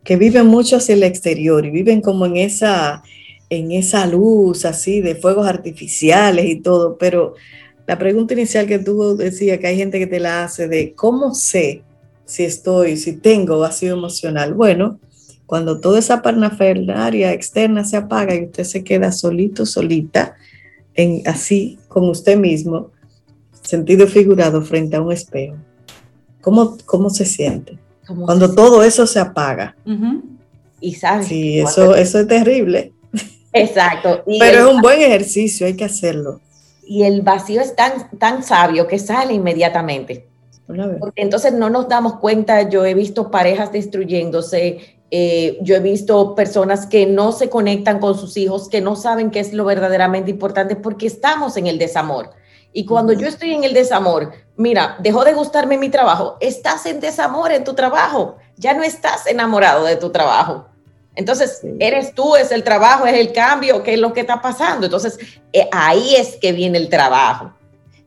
que 0.05 0.17
viven 0.17 0.47
mucho 0.47 0.77
hacia 0.77 0.95
el 0.95 1.03
exterior 1.03 1.67
y 1.67 1.71
viven 1.71 2.01
como 2.01 2.25
en 2.25 2.39
esa, 2.39 3.03
en 3.51 3.73
esa 3.73 4.07
luz 4.07 4.65
así 4.65 5.01
de 5.01 5.15
fuegos 5.15 5.47
artificiales 5.47 6.47
y 6.47 6.61
todo, 6.61 6.97
pero 6.97 7.35
la 7.87 7.99
pregunta 7.99 8.35
inicial 8.35 8.67
que 8.67 8.79
tú 8.79 9.17
decías, 9.17 9.59
que 9.59 9.67
hay 9.67 9.77
gente 9.77 9.99
que 9.99 10.07
te 10.07 10.21
la 10.21 10.45
hace 10.45 10.69
de 10.69 10.95
cómo 10.95 11.35
sé 11.35 11.83
si 12.25 12.45
estoy, 12.45 12.97
si 12.97 13.15
tengo 13.15 13.59
vacío 13.59 13.95
emocional. 13.95 14.55
Bueno, 14.55 15.01
cuando 15.49 15.81
toda 15.81 15.99
esa 15.99 16.21
parnafernaria 16.21 17.33
externa 17.33 17.83
se 17.83 17.97
apaga 17.97 18.35
y 18.35 18.45
usted 18.45 18.65
se 18.65 18.85
queda 18.85 19.11
solito, 19.13 19.65
solita, 19.65 20.37
en, 20.95 21.23
así 21.27 21.79
con 21.89 22.07
usted 22.11 22.37
mismo, 22.37 22.91
sentido 23.63 24.07
figurado 24.07 24.61
frente 24.61 24.97
a 24.97 25.01
un 25.01 25.11
espejo. 25.11 25.57
¿Cómo, 26.43 26.77
cómo 26.85 27.09
se 27.09 27.25
siente? 27.25 27.79
Cuando 28.27 28.55
todo 28.55 28.83
eso 28.83 29.07
se 29.07 29.21
apaga. 29.21 29.75
Y 30.81 30.97
sabes. 30.97 31.29
Sí, 31.29 31.61
eso, 31.61 31.97
eso 31.97 32.21
es 32.21 32.29
terrible. 32.29 32.93
Exacto. 33.55 34.25
Pero 34.39 34.69
es 34.69 34.75
un 34.75 34.83
buen 34.83 35.01
ejercicio, 35.01 35.67
hay 35.67 35.77
que 35.77 35.87
hacerlo. 35.87 36.43
Y 36.87 37.05
el 37.05 37.23
vacío 37.23 37.63
es 37.63 37.75
tan, 37.75 38.11
tan 38.19 38.43
sabio 38.43 38.87
que 38.87 38.99
sale 38.99 39.33
inmediatamente. 39.33 40.29
Porque 40.67 41.23
entonces 41.23 41.55
no 41.55 41.71
nos 41.71 41.89
damos 41.89 42.17
cuenta, 42.17 42.69
yo 42.69 42.85
he 42.85 42.93
visto 42.93 43.31
parejas 43.31 43.73
destruyéndose, 43.73 44.98
eh, 45.11 45.59
yo 45.63 45.75
he 45.75 45.81
visto 45.81 46.35
personas 46.35 46.87
que 46.87 47.07
no 47.07 47.33
se 47.33 47.49
conectan 47.49 47.99
con 47.99 48.19
sus 48.19 48.37
hijos, 48.37 48.69
que 48.69 48.81
no 48.81 48.97
saben 48.97 49.31
qué 49.31 49.41
es 49.41 49.53
lo 49.53 49.65
verdaderamente 49.65 50.31
importante 50.31 50.77
porque 50.77 51.07
estamos 51.07 51.57
en 51.57 51.67
el 51.67 51.79
desamor. 51.79 52.31
Y 52.73 52.85
cuando 52.85 53.13
yo 53.13 53.27
estoy 53.27 53.55
en 53.55 53.65
el 53.65 53.73
desamor, 53.73 54.33
mira, 54.57 54.97
dejó 55.01 55.25
de 55.25 55.33
gustarme 55.33 55.79
mi 55.79 55.89
trabajo, 55.89 56.37
estás 56.41 56.85
en 56.87 57.01
desamor 57.01 57.51
en 57.53 57.65
tu 57.65 57.75
trabajo, 57.75 58.37
ya 58.57 58.75
no 58.75 58.83
estás 58.83 59.27
enamorado 59.27 59.85
de 59.85 59.97
tu 59.97 60.11
trabajo. 60.11 60.67
Entonces, 61.15 61.63
eres 61.81 62.15
tú, 62.15 62.37
es 62.37 62.53
el 62.53 62.63
trabajo, 62.63 63.05
es 63.07 63.15
el 63.15 63.33
cambio, 63.33 63.83
¿qué 63.83 63.95
es 63.95 63.99
lo 63.99 64.13
que 64.13 64.21
está 64.21 64.41
pasando? 64.41 64.87
Entonces, 64.87 65.19
eh, 65.53 65.69
ahí 65.73 66.15
es 66.15 66.37
que 66.37 66.53
viene 66.53 66.79
el 66.79 66.89
trabajo. 66.89 67.53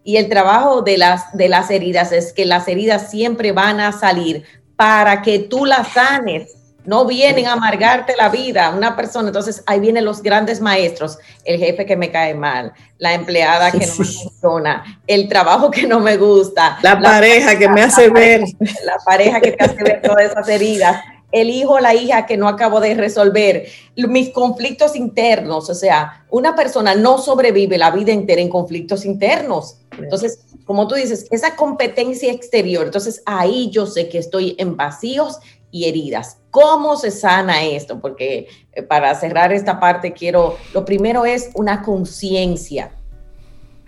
Y 0.03 0.17
el 0.17 0.29
trabajo 0.29 0.81
de 0.81 0.97
las, 0.97 1.35
de 1.35 1.49
las 1.49 1.69
heridas 1.69 2.11
es 2.11 2.31
que 2.31 2.45
las 2.45 2.67
heridas 2.67 3.09
siempre 3.09 3.51
van 3.51 3.79
a 3.79 3.91
salir 3.91 4.45
para 4.75 5.21
que 5.21 5.39
tú 5.39 5.65
las 5.65 5.89
sanes. 5.89 6.55
No 6.85 7.05
vienen 7.05 7.47
a 7.47 7.53
amargarte 7.53 8.15
la 8.17 8.29
vida 8.29 8.71
una 8.71 8.95
persona. 8.95 9.27
Entonces 9.27 9.63
ahí 9.65 9.79
vienen 9.79 10.05
los 10.05 10.21
grandes 10.21 10.61
maestros, 10.61 11.17
el 11.45 11.59
jefe 11.59 11.85
que 11.85 11.95
me 11.95 12.11
cae 12.11 12.33
mal, 12.33 12.73
la 12.97 13.13
empleada 13.13 13.71
que 13.71 13.85
no 13.85 13.95
me 13.97 14.05
funciona, 14.05 15.01
el 15.07 15.27
trabajo 15.27 15.69
que 15.69 15.87
no 15.87 15.99
me 15.99 16.17
gusta. 16.17 16.77
La, 16.81 16.99
pareja 16.99 17.57
que 17.57 17.69
me 17.69 17.81
hace 17.81 18.09
ver. 18.09 18.41
La 18.85 18.97
pareja 19.05 19.39
que 19.39 19.51
te 19.51 19.63
hace 19.63 19.83
ver 19.83 20.01
todas 20.01 20.31
esas 20.31 20.47
heridas 20.49 20.97
el 21.31 21.49
hijo 21.49 21.73
o 21.73 21.79
la 21.79 21.95
hija 21.95 22.25
que 22.25 22.37
no 22.37 22.47
acabo 22.47 22.79
de 22.79 22.93
resolver, 22.93 23.67
mis 23.95 24.29
conflictos 24.31 24.95
internos, 24.95 25.69
o 25.69 25.75
sea, 25.75 26.25
una 26.29 26.55
persona 26.55 26.95
no 26.95 27.17
sobrevive 27.17 27.77
la 27.77 27.91
vida 27.91 28.11
entera 28.11 28.41
en 28.41 28.49
conflictos 28.49 29.05
internos. 29.05 29.77
Entonces, 29.97 30.39
como 30.65 30.87
tú 30.87 30.95
dices, 30.95 31.27
esa 31.31 31.55
competencia 31.55 32.31
exterior, 32.31 32.85
entonces 32.85 33.23
ahí 33.25 33.69
yo 33.71 33.85
sé 33.85 34.09
que 34.09 34.17
estoy 34.17 34.55
en 34.57 34.75
vacíos 34.75 35.39
y 35.71 35.85
heridas. 35.85 36.37
¿Cómo 36.51 36.97
se 36.97 37.09
sana 37.09 37.63
esto? 37.63 37.99
Porque 37.99 38.47
eh, 38.73 38.83
para 38.83 39.15
cerrar 39.15 39.51
esta 39.51 39.79
parte 39.79 40.13
quiero, 40.13 40.57
lo 40.73 40.85
primero 40.85 41.25
es 41.25 41.49
una 41.55 41.81
conciencia, 41.81 42.91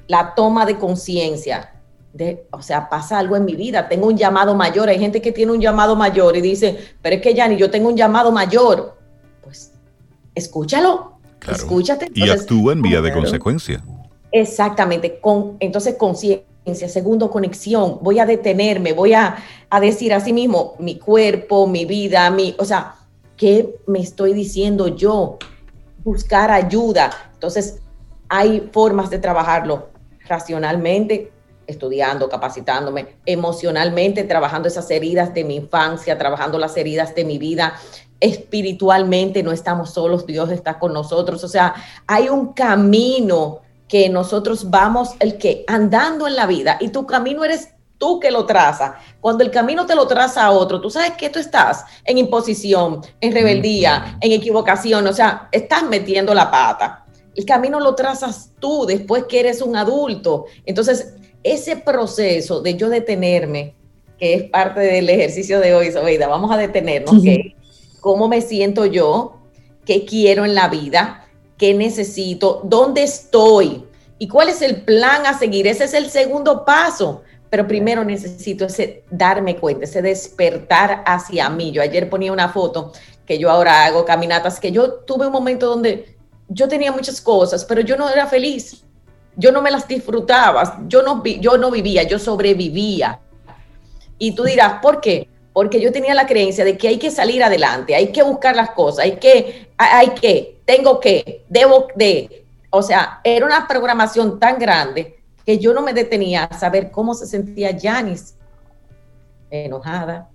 la 0.07 0.33
toma 0.33 0.65
de 0.65 0.77
conciencia 0.77 1.73
o 2.51 2.61
sea, 2.61 2.89
pasa 2.89 3.17
algo 3.17 3.35
en 3.35 3.45
mi 3.45 3.55
vida, 3.55 3.89
tengo 3.89 4.07
un 4.07 4.17
llamado 4.17 4.53
mayor, 4.55 4.89
hay 4.89 4.99
gente 4.99 5.21
que 5.21 5.31
tiene 5.31 5.51
un 5.51 5.59
llamado 5.59 5.95
mayor 5.95 6.37
y 6.37 6.41
dice, 6.41 6.77
pero 7.01 7.15
es 7.15 7.21
que 7.21 7.33
ya 7.33 7.47
ni 7.47 7.57
yo 7.57 7.71
tengo 7.71 7.89
un 7.89 7.97
llamado 7.97 8.31
mayor. 8.31 8.97
Pues 9.41 9.71
escúchalo, 10.35 11.13
escúchate. 11.49 12.11
y 12.13 12.29
actúa 12.29 12.73
en 12.73 12.81
vía 12.83 13.01
de 13.01 13.11
consecuencia. 13.11 13.83
Exactamente, 14.31 15.19
con, 15.19 15.57
entonces 15.59 15.95
conciencia. 15.95 16.45
Segundo, 16.65 17.29
conexión. 17.29 17.99
Voy 18.01 18.19
a 18.19 18.25
detenerme, 18.25 18.93
voy 18.93 19.13
a, 19.13 19.35
a 19.69 19.79
decir 19.79 20.13
a 20.13 20.19
sí 20.19 20.31
mismo, 20.31 20.75
mi 20.79 20.97
cuerpo, 20.97 21.67
mi 21.67 21.85
vida, 21.85 22.29
mi, 22.29 22.55
o 22.57 22.65
sea, 22.65 22.95
¿qué 23.35 23.75
me 23.85 23.99
estoy 23.99 24.33
diciendo 24.33 24.87
yo? 24.87 25.37
Buscar 26.03 26.51
ayuda. 26.51 27.11
Entonces, 27.33 27.81
hay 28.29 28.69
formas 28.71 29.09
de 29.09 29.19
trabajarlo 29.19 29.89
racionalmente, 30.25 31.31
estudiando, 31.67 32.29
capacitándome, 32.29 33.17
emocionalmente, 33.25 34.23
trabajando 34.23 34.67
esas 34.67 34.89
heridas 34.89 35.33
de 35.33 35.43
mi 35.43 35.55
infancia, 35.55 36.17
trabajando 36.17 36.57
las 36.57 36.75
heridas 36.77 37.13
de 37.15 37.25
mi 37.25 37.37
vida, 37.37 37.73
espiritualmente 38.19 39.43
no 39.43 39.51
estamos 39.51 39.91
solos, 39.91 40.25
Dios 40.25 40.49
está 40.49 40.79
con 40.79 40.93
nosotros. 40.93 41.43
O 41.43 41.47
sea, 41.47 41.73
hay 42.07 42.29
un 42.29 42.53
camino 42.53 43.59
que 43.87 44.09
nosotros 44.09 44.69
vamos, 44.69 45.11
el 45.19 45.37
que 45.37 45.63
andando 45.67 46.27
en 46.27 46.35
la 46.35 46.45
vida, 46.45 46.77
y 46.79 46.89
tu 46.89 47.05
camino 47.05 47.43
eres 47.43 47.69
tú 47.97 48.19
que 48.19 48.31
lo 48.31 48.45
traza. 48.45 48.95
Cuando 49.21 49.43
el 49.43 49.51
camino 49.51 49.85
te 49.85 49.95
lo 49.95 50.07
traza 50.07 50.43
a 50.43 50.51
otro, 50.51 50.81
tú 50.81 50.89
sabes 50.89 51.11
que 51.11 51.29
tú 51.29 51.39
estás 51.39 51.85
en 52.03 52.17
imposición, 52.17 53.01
en 53.21 53.31
rebeldía, 53.31 54.17
en 54.19 54.31
equivocación, 54.31 55.07
o 55.07 55.13
sea, 55.13 55.47
estás 55.51 55.83
metiendo 55.83 56.33
la 56.33 56.51
pata. 56.51 57.05
El 57.35 57.45
camino 57.45 57.79
lo 57.79 57.95
trazas 57.95 58.51
tú 58.59 58.85
después 58.85 59.23
que 59.25 59.39
eres 59.39 59.61
un 59.61 59.75
adulto. 59.75 60.45
Entonces, 60.65 61.15
ese 61.43 61.77
proceso 61.77 62.61
de 62.61 62.75
yo 62.75 62.89
detenerme, 62.89 63.75
que 64.19 64.33
es 64.33 64.43
parte 64.49 64.81
del 64.81 65.09
ejercicio 65.09 65.59
de 65.59 65.73
hoy, 65.73 65.91
Sobeida, 65.91 66.27
vamos 66.27 66.51
a 66.51 66.57
detenernos, 66.57 67.15
¿cómo 68.01 68.27
me 68.27 68.41
siento 68.41 68.85
yo? 68.85 69.37
¿Qué 69.85 70.05
quiero 70.05 70.45
en 70.45 70.55
la 70.55 70.67
vida? 70.67 71.22
¿Qué 71.63 71.73
necesito? 71.73 72.59
¿Dónde 72.65 73.03
estoy? 73.03 73.85
¿Y 74.19 74.27
cuál 74.27 74.49
es 74.49 74.61
el 74.61 74.81
plan 74.81 75.25
a 75.25 75.39
seguir? 75.39 75.65
Ese 75.65 75.85
es 75.85 75.93
el 75.93 76.09
segundo 76.09 76.65
paso. 76.65 77.21
Pero 77.49 77.65
primero 77.65 78.03
necesito 78.03 78.67
darme 79.09 79.55
cuenta, 79.55 79.85
ese 79.85 80.01
despertar 80.01 81.05
hacia 81.05 81.49
mí. 81.49 81.71
Yo 81.71 81.81
ayer 81.81 82.09
ponía 82.09 82.33
una 82.33 82.49
foto 82.49 82.91
que 83.25 83.39
yo 83.39 83.49
ahora 83.49 83.85
hago 83.85 84.03
caminatas, 84.03 84.59
que 84.59 84.73
yo 84.73 84.91
tuve 85.05 85.27
un 85.27 85.31
momento 85.31 85.67
donde 85.67 86.17
yo 86.49 86.67
tenía 86.67 86.91
muchas 86.91 87.21
cosas, 87.21 87.63
pero 87.63 87.79
yo 87.79 87.95
no 87.95 88.09
era 88.09 88.27
feliz 88.27 88.83
yo 89.37 89.53
no 89.53 89.61
me 89.61 89.71
las 89.71 89.87
disfrutaba, 89.87 90.83
yo 90.89 91.01
no, 91.01 91.23
yo 91.23 91.57
no 91.57 91.71
vivía, 91.71 92.03
yo 92.03 92.19
sobrevivía. 92.19 93.21
Y 94.17 94.35
tú 94.35 94.43
dirás, 94.43 94.81
¿por 94.81 94.99
qué? 94.99 95.29
Porque 95.53 95.79
yo 95.79 95.91
tenía 95.91 96.15
la 96.15 96.25
creencia 96.25 96.65
de 96.65 96.77
que 96.77 96.87
hay 96.87 96.97
que 96.97 97.11
salir 97.11 97.43
adelante, 97.43 97.95
hay 97.95 98.11
que 98.11 98.23
buscar 98.23 98.55
las 98.55 98.71
cosas, 98.71 99.05
hay 99.05 99.17
que, 99.17 99.67
hay 99.77 100.09
que, 100.09 100.59
tengo 100.65 100.99
que, 100.99 101.45
debo 101.47 101.87
de. 101.95 102.45
O 102.71 102.81
sea, 102.81 103.21
era 103.23 103.45
una 103.45 103.67
programación 103.67 104.39
tan 104.39 104.57
grande 104.57 105.19
que 105.45 105.59
yo 105.59 105.73
no 105.73 105.81
me 105.81 105.93
detenía 105.93 106.45
a 106.45 106.57
saber 106.57 106.89
cómo 106.89 107.13
se 107.13 107.27
sentía 107.27 107.77
Janis. 107.79 108.35
Enojada, 109.51 110.29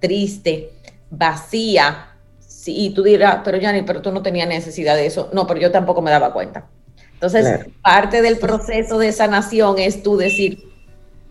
triste, 0.00 0.72
vacía. 1.10 2.08
Sí, 2.40 2.86
y 2.86 2.90
tú 2.90 3.04
dirás, 3.04 3.42
pero 3.44 3.60
Janis, 3.60 3.84
pero 3.86 4.02
tú 4.02 4.10
no 4.10 4.20
tenías 4.20 4.48
necesidad 4.48 4.96
de 4.96 5.06
eso. 5.06 5.30
No, 5.32 5.46
pero 5.46 5.60
yo 5.60 5.70
tampoco 5.70 6.02
me 6.02 6.10
daba 6.10 6.32
cuenta. 6.32 6.66
Entonces, 7.12 7.66
parte 7.82 8.22
del 8.22 8.38
proceso 8.38 8.98
de 8.98 9.12
sanación 9.12 9.78
es 9.78 10.02
tú 10.02 10.16
decir, 10.16 10.70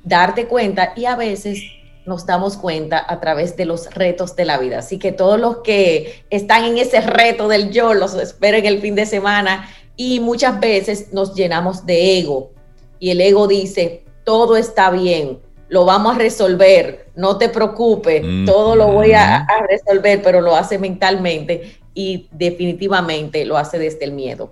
darte 0.04 0.46
cuenta 0.48 0.94
y 0.96 1.06
a 1.06 1.16
veces 1.16 1.62
nos 2.10 2.26
damos 2.26 2.58
cuenta 2.58 3.06
a 3.08 3.20
través 3.22 3.56
de 3.56 3.66
los 3.66 3.94
retos 3.94 4.36
de 4.36 4.44
la 4.44 4.58
vida. 4.58 4.80
Así 4.80 4.98
que 4.98 5.12
todos 5.12 5.40
los 5.40 5.58
que 5.58 6.24
están 6.32 6.66
en 6.66 6.80
ese 6.80 7.00
reto 7.02 7.48
del 7.48 7.70
yo, 7.70 7.94
los 7.94 8.16
esperen 8.16 8.66
el 8.66 8.82
fin 8.82 8.96
de 8.96 9.06
semana 9.06 9.70
y 9.96 10.20
muchas 10.20 10.60
veces 10.60 11.14
nos 11.14 11.36
llenamos 11.36 11.86
de 11.86 12.18
ego 12.18 12.52
y 13.00 13.12
el 13.12 13.22
ego 13.22 13.48
dice, 13.48 14.04
todo 14.26 14.58
está 14.58 14.90
bien, 14.90 15.40
lo 15.70 15.86
vamos 15.86 16.16
a 16.16 16.18
resolver, 16.18 17.10
no 17.16 17.38
te 17.38 17.48
preocupes, 17.48 18.24
todo 18.46 18.76
lo 18.76 18.88
voy 18.88 19.12
a, 19.14 19.38
a 19.38 19.68
resolver, 19.68 20.22
pero 20.24 20.42
lo 20.42 20.56
hace 20.56 20.80
mentalmente 20.80 21.78
y 21.94 22.28
definitivamente 22.32 23.46
lo 23.46 23.56
hace 23.56 23.78
desde 23.78 24.04
el 24.06 24.14
miedo. 24.14 24.52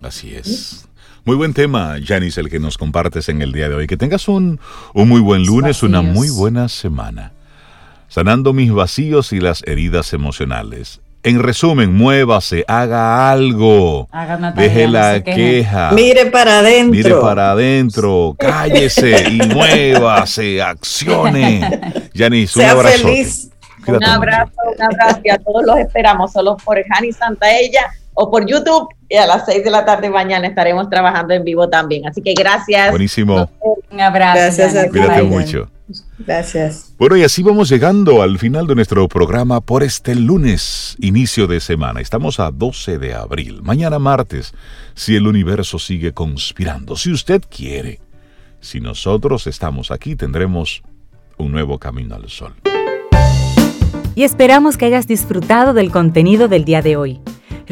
Así 0.00 0.34
es. 0.34 0.88
Muy 1.24 1.36
buen 1.36 1.54
tema, 1.54 1.94
Janice, 2.04 2.40
el 2.40 2.50
que 2.50 2.58
nos 2.58 2.76
compartes 2.76 3.28
en 3.28 3.42
el 3.42 3.52
día 3.52 3.68
de 3.68 3.76
hoy. 3.76 3.86
Que 3.86 3.96
tengas 3.96 4.26
un, 4.26 4.58
muy 4.92 5.20
buen 5.20 5.46
lunes, 5.46 5.84
una 5.84 6.02
muy 6.02 6.30
buena 6.30 6.68
semana. 6.68 7.30
Sanando 8.08 8.52
mis 8.52 8.72
vacíos 8.72 9.32
y 9.32 9.38
las 9.38 9.62
heridas 9.68 10.14
emocionales. 10.14 11.00
En 11.22 11.40
resumen, 11.40 11.94
muévase, 11.94 12.64
haga 12.66 13.30
algo. 13.30 14.08
deje 14.56 14.88
la 14.88 15.22
queja. 15.22 15.92
Mire 15.92 16.26
para 16.26 16.58
adentro. 16.58 16.90
Mire 16.90 17.14
para 17.14 17.52
adentro. 17.52 18.34
Cállese 18.36 19.28
y 19.30 19.38
muévase, 19.54 20.60
accione. 20.60 22.10
Janice, 22.16 22.58
un 22.58 22.64
abrazo. 22.64 23.08
Un 23.86 24.04
abrazo, 24.04 24.52
un 24.76 24.82
abrazo 24.82 25.20
y 25.22 25.30
a 25.30 25.38
todos 25.38 25.64
los 25.64 25.78
esperamos, 25.78 26.32
solo 26.32 26.56
por 26.56 26.82
Jani 26.84 27.12
Santaella 27.12 27.92
o 28.14 28.28
por 28.28 28.44
YouTube 28.44 28.88
y 29.12 29.16
a 29.16 29.26
las 29.26 29.44
6 29.44 29.62
de 29.62 29.70
la 29.70 29.84
tarde 29.84 30.08
mañana 30.08 30.46
estaremos 30.46 30.88
trabajando 30.88 31.34
en 31.34 31.44
vivo 31.44 31.68
también. 31.68 32.06
Así 32.06 32.22
que 32.22 32.32
gracias. 32.32 32.88
Buenísimo. 32.88 33.50
Un 33.90 34.00
abrazo. 34.00 34.38
Gracias 34.38 34.88
Cuídate 34.88 35.22
mucho. 35.22 35.68
Gracias. 36.20 36.94
Bueno, 36.98 37.18
y 37.18 37.22
así 37.22 37.42
vamos 37.42 37.68
llegando 37.68 38.22
al 38.22 38.38
final 38.38 38.66
de 38.66 38.74
nuestro 38.74 39.06
programa 39.08 39.60
por 39.60 39.82
este 39.82 40.14
lunes, 40.14 40.96
inicio 40.98 41.46
de 41.46 41.60
semana. 41.60 42.00
Estamos 42.00 42.40
a 42.40 42.50
12 42.50 42.96
de 42.98 43.12
abril. 43.12 43.60
Mañana 43.62 43.98
martes, 43.98 44.54
si 44.94 45.14
el 45.14 45.26
universo 45.26 45.78
sigue 45.78 46.12
conspirando, 46.12 46.96
si 46.96 47.12
usted 47.12 47.42
quiere, 47.54 48.00
si 48.60 48.80
nosotros 48.80 49.46
estamos 49.46 49.90
aquí, 49.90 50.16
tendremos 50.16 50.82
un 51.36 51.52
nuevo 51.52 51.78
camino 51.78 52.14
al 52.14 52.30
sol. 52.30 52.54
Y 54.14 54.22
esperamos 54.22 54.78
que 54.78 54.86
hayas 54.86 55.06
disfrutado 55.06 55.74
del 55.74 55.90
contenido 55.90 56.48
del 56.48 56.64
día 56.64 56.80
de 56.80 56.96
hoy. 56.96 57.20